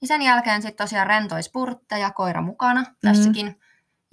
Ja 0.00 0.06
sen 0.06 0.22
jälkeen 0.22 0.62
sitten 0.62 0.84
tosiaan 0.86 1.06
rentoi 1.06 1.42
spurtteja, 1.42 2.10
koira 2.10 2.40
mukana 2.42 2.80
Mm. 2.80 2.86
tässäkin. 3.02 3.60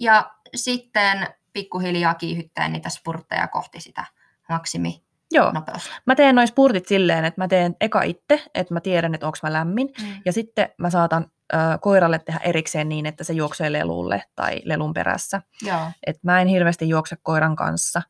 Ja 0.00 0.30
sitten 0.54 1.26
pikkuhiljaa 1.52 2.14
kiihyttäen 2.14 2.72
niitä 2.72 2.88
spurtteja 2.88 3.48
kohti 3.48 3.80
sitä 3.80 4.04
Joo, 4.48 4.58
maksiminopeutta. 4.58 5.90
mä 6.06 6.14
teen 6.14 6.34
noin 6.34 6.48
spurtit 6.48 6.86
silleen, 6.86 7.24
että 7.24 7.40
mä 7.40 7.48
teen 7.48 7.76
eka 7.80 8.02
itse, 8.02 8.42
että 8.54 8.74
mä 8.74 8.80
tiedän, 8.80 9.14
että 9.14 9.26
onko 9.26 9.38
mä 9.42 9.52
lämmin. 9.52 9.88
Mm. 10.02 10.22
Ja 10.24 10.32
sitten 10.32 10.68
mä 10.78 10.90
saatan 10.90 11.26
ö, 11.52 11.56
koiralle 11.80 12.18
tehdä 12.18 12.40
erikseen 12.44 12.88
niin, 12.88 13.06
että 13.06 13.24
se 13.24 13.32
juoksee 13.32 13.72
lelulle 13.72 14.24
tai 14.36 14.60
lelun 14.64 14.94
perässä. 14.94 15.42
Joo, 15.62 15.80
Et 16.06 16.16
mä 16.24 16.40
en 16.40 16.48
hirveästi 16.48 16.88
juokse 16.88 17.16
koiran 17.22 17.56
kanssa 17.56 18.02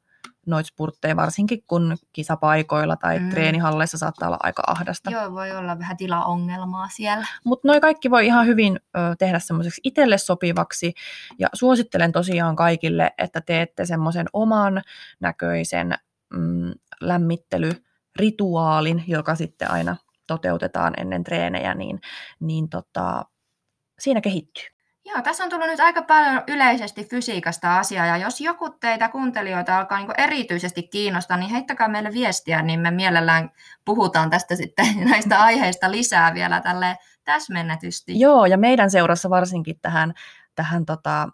noita 0.47 0.67
spurtteja, 0.69 1.17
varsinkin 1.17 1.65
kun 1.67 1.97
kisapaikoilla 2.13 2.97
tai 2.97 3.19
Mm. 3.19 3.31
treenihalleissa 3.31 3.99
saattaa 3.99 4.29
olla 4.29 4.39
aika 4.43 4.63
ahdasta. 4.67 5.11
Joo, 5.11 5.33
voi 5.33 5.57
olla 5.57 5.79
vähän 5.79 5.97
tilaongelmaa 5.97 6.89
siellä. 6.89 7.27
Mutta 7.45 7.69
noi 7.69 7.81
kaikki 7.81 8.11
voi 8.11 8.27
ihan 8.27 8.47
hyvin 8.47 8.81
ö, 8.97 9.01
tehdä 9.19 9.39
semmoiseksi 9.39 9.81
itselle 9.85 10.19
sopivaksi. 10.19 10.95
Ja 11.39 11.49
suosittelen 11.53 12.13
tosiaan 12.13 12.57
kaikille, 12.57 13.11
että 13.19 13.41
teette 13.41 13.85
semmoisen 13.85 14.27
oman 14.33 14.83
näköisen 15.21 15.95
mm, 16.35 16.73
lämmittelyrituaalin, 17.01 19.05
joka 19.07 19.35
sitten 19.35 19.71
aina 19.71 19.97
toteutetaan 20.27 20.95
ennen 20.97 21.25
treenejä, 21.25 21.75
niin, 21.75 22.01
niin 22.41 22.69
tota, 22.69 23.25
siinä 23.99 24.21
kehittyy. 24.21 24.65
Joo, 25.11 25.23
tässä 25.23 25.45
on 25.45 25.51
tullut 25.51 25.67
nyt 25.67 25.81
aika 25.81 26.03
paljon 26.03 26.43
yleisesti 26.49 27.05
fysiikasta 27.05 27.79
asiaa, 27.79 28.07
ja 28.07 28.17
jos 28.17 28.41
joku 28.41 28.71
teitä 28.71 29.09
kuuntelijoita 29.09 29.79
alkaa 29.79 29.99
niin 29.99 30.21
erityisesti 30.21 30.83
kiinnostaa, 30.83 31.37
niin 31.37 31.51
heittäkää 31.51 31.89
meille 31.89 32.13
viestiä, 32.13 32.63
niin 32.63 32.81
me 32.81 32.91
mielellään 32.91 33.51
puhutaan 33.85 34.31
tästä 34.31 34.57
sitten 34.57 34.87
näistä 35.11 35.41
aiheista 35.41 35.91
lisää 35.91 36.35
vielä 36.35 36.61
tälle 36.61 36.97
täsmennetysti. 37.25 38.21
Joo, 38.21 38.47
ja 38.47 38.59
meidän 38.59 38.91
seurassa 38.91 39.31
varsinkin 39.31 39.81
tähän, 39.83 40.15
tähän 40.55 40.87
tota, 40.87 41.29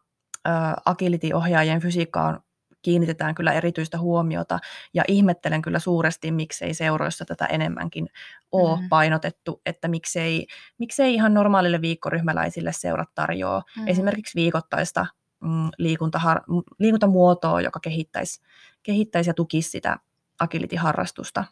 agility-ohjaajien 0.85 1.81
fysiikkaan 1.81 2.41
kiinnitetään 2.87 3.35
kyllä 3.35 3.53
erityistä 3.53 3.99
huomiota, 3.99 4.59
ja 4.95 5.05
ihmettelen 5.09 5.63
kyllä 5.63 5.79
suuresti, 5.79 6.33
miksei 6.33 6.75
seuroissa 6.75 7.25
tätä 7.25 7.47
enemmänkin 7.47 8.09
ole 8.53 8.81
mm. 8.81 8.89
painotettu, 8.89 9.61
että 9.67 9.89
miksei, 9.89 10.47
miksei 10.79 11.15
ihan 11.15 11.35
normaalille 11.35 11.81
viikkoryhmäläisille 11.81 12.73
seurat 12.73 13.09
tarjoaa 13.15 13.63
Mm. 13.77 13.83
mm. 13.83 13.89
esimerkiksi 13.89 14.35
viikoittaista 14.35 15.07
mm, 15.41 15.69
liikuntahar- 15.83 16.45
m- 16.47 16.75
liikuntamuotoa, 16.79 17.61
joka 17.61 17.81
kehittäisi, 17.81 18.43
kehittäisi 18.83 19.31
ja 19.31 19.35
tukisi 19.35 19.71
sitä 19.71 19.97
agility-harrastusta. 20.41 21.45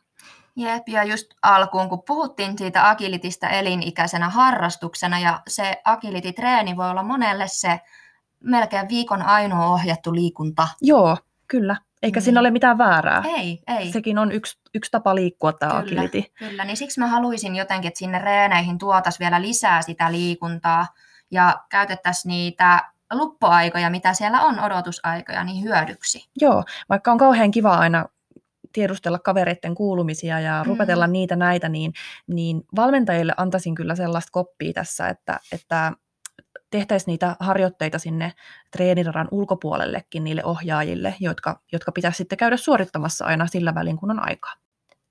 Jep, 0.57 0.89
ja 0.89 1.05
just 1.05 1.27
alkuun, 1.43 1.89
kun 1.89 2.03
puhuttiin 2.07 2.59
siitä 2.59 2.89
agilitista 2.91 3.49
elinikäisenä 3.49 4.29
harrastuksena, 4.29 5.21
ja 5.21 5.43
se 5.49 5.81
agilititreeni 5.85 6.77
voi 6.77 6.91
olla 6.91 7.03
monelle 7.03 7.45
se 7.49 7.81
melkein 8.45 8.89
viikon 8.89 9.23
ainoa 9.23 9.67
ohjattu 9.67 10.15
liikunta. 10.15 10.69
Joo, 10.83 11.17
kyllä. 11.49 11.77
Eikä 12.03 12.19
Niin. 12.21 12.25
siinä 12.25 12.41
ole 12.41 12.51
mitään 12.51 12.79
väärää. 12.79 13.23
Ei, 13.37 13.63
ei. 13.67 13.93
Sekin 13.93 14.19
on 14.19 14.33
yksi, 14.33 14.59
yksi 14.75 14.91
tapa 14.91 15.15
liikkua 15.15 15.53
tämä 15.53 15.71
Kyllä. 15.71 15.83
agility. 16.03 16.31
Kyllä, 16.39 16.65
niin 16.65 16.77
siksi 16.77 17.01
mä 17.01 17.07
haluaisin 17.07 17.57
jotenkin, 17.57 17.89
että 17.89 17.99
sinne 17.99 18.19
reeneihin 18.19 18.79
tuotaisiin 18.79 19.25
vielä 19.25 19.43
lisää 19.43 19.83
sitä 19.83 20.13
liikuntaa 20.13 20.87
ja 21.31 21.61
käytettäisiin 21.69 22.31
niitä 22.31 22.83
luppuaikoja, 23.13 23.91
mitä 23.91 24.15
siellä 24.15 24.41
on, 24.41 24.61
odotusaikoja, 24.61 25.45
niin 25.45 25.65
hyödyksi. 25.65 26.29
Joo, 26.41 26.65
vaikka 26.89 27.13
on 27.13 27.19
kauhean 27.19 27.51
kiva 27.51 27.75
aina 27.75 28.05
tiedustella 28.73 29.19
kavereiden 29.19 29.75
kuulumisia 29.75 30.41
ja 30.41 30.63
Mm. 30.63 30.67
rupetella 30.69 31.07
niitä 31.07 31.37
näitä, 31.37 31.69
niin, 31.69 31.93
niin 32.27 32.63
valmentajille 32.77 33.35
antaisin 33.37 33.75
kyllä 33.75 33.95
sellaista 33.95 34.31
koppia 34.33 34.73
tässä, 34.73 35.09
että, 35.09 35.41
että 35.53 35.93
tehtäisiin 36.79 37.13
niitä 37.13 37.37
harjoitteita 37.41 37.99
sinne 37.99 38.33
treeniradan 38.71 39.29
ulkopuolellekin 39.31 40.25
niille 40.25 40.45
ohjaajille, 40.45 41.15
jotka, 41.21 41.61
jotka 41.73 41.93
pitäisi 41.93 42.17
sitten 42.17 42.39
käydä 42.39 42.57
suorittamassa 42.57 43.25
aina 43.25 43.47
sillä 43.47 43.75
välin, 43.75 43.97
kun 43.97 44.11
on 44.11 44.29
aikaa. 44.29 44.53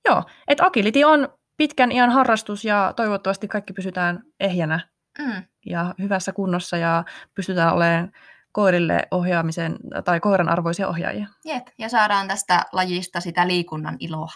Joo, 0.05 0.23
että 0.47 0.65
agility 0.65 1.03
on 1.03 1.27
pitkän 1.57 1.91
iän 1.91 2.09
harrastus 2.09 2.65
ja 2.65 2.93
toivottavasti 2.95 3.47
kaikki 3.47 3.73
pysytään 3.73 4.23
ehjänä 4.39 4.93
Mm, 5.19 5.43
ja 5.65 5.95
hyvässä 5.99 6.31
kunnossa 6.31 6.77
ja 6.77 7.03
pystytään 7.33 7.73
olemaan 7.73 8.11
koirille 8.51 9.07
ohjaamisen 9.11 9.77
tai 10.05 10.19
koiran 10.19 10.49
arvoisia 10.49 10.87
ohjaajia. 10.87 11.27
jep, 11.45 11.67
ja 11.77 11.89
saadaan 11.89 12.27
tästä 12.27 12.65
lajista 12.71 13.19
sitä 13.19 13.47
liikunnan 13.47 13.97
iloa. 13.99 14.31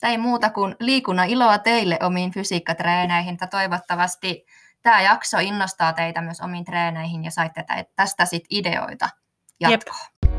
Tai 0.00 0.18
muuta 0.18 0.50
kuin 0.50 0.76
liikunnan 0.80 1.28
iloa 1.28 1.58
teille 1.58 1.98
omiin 2.02 2.32
fysiikkatreeneihin, 2.32 3.38
toivottavasti 3.50 4.44
tämä 4.82 5.00
jakso 5.00 5.38
innostaa 5.38 5.92
teitä 5.92 6.20
myös 6.20 6.40
omiin 6.40 6.64
treeneihin 6.64 7.24
ja 7.24 7.30
saitte 7.30 7.62
tä- 7.62 7.84
tästä 7.96 8.24
sit 8.24 8.44
ideoita 8.50 9.08
jatkoon. 9.60 10.00
Jep. 10.22 10.30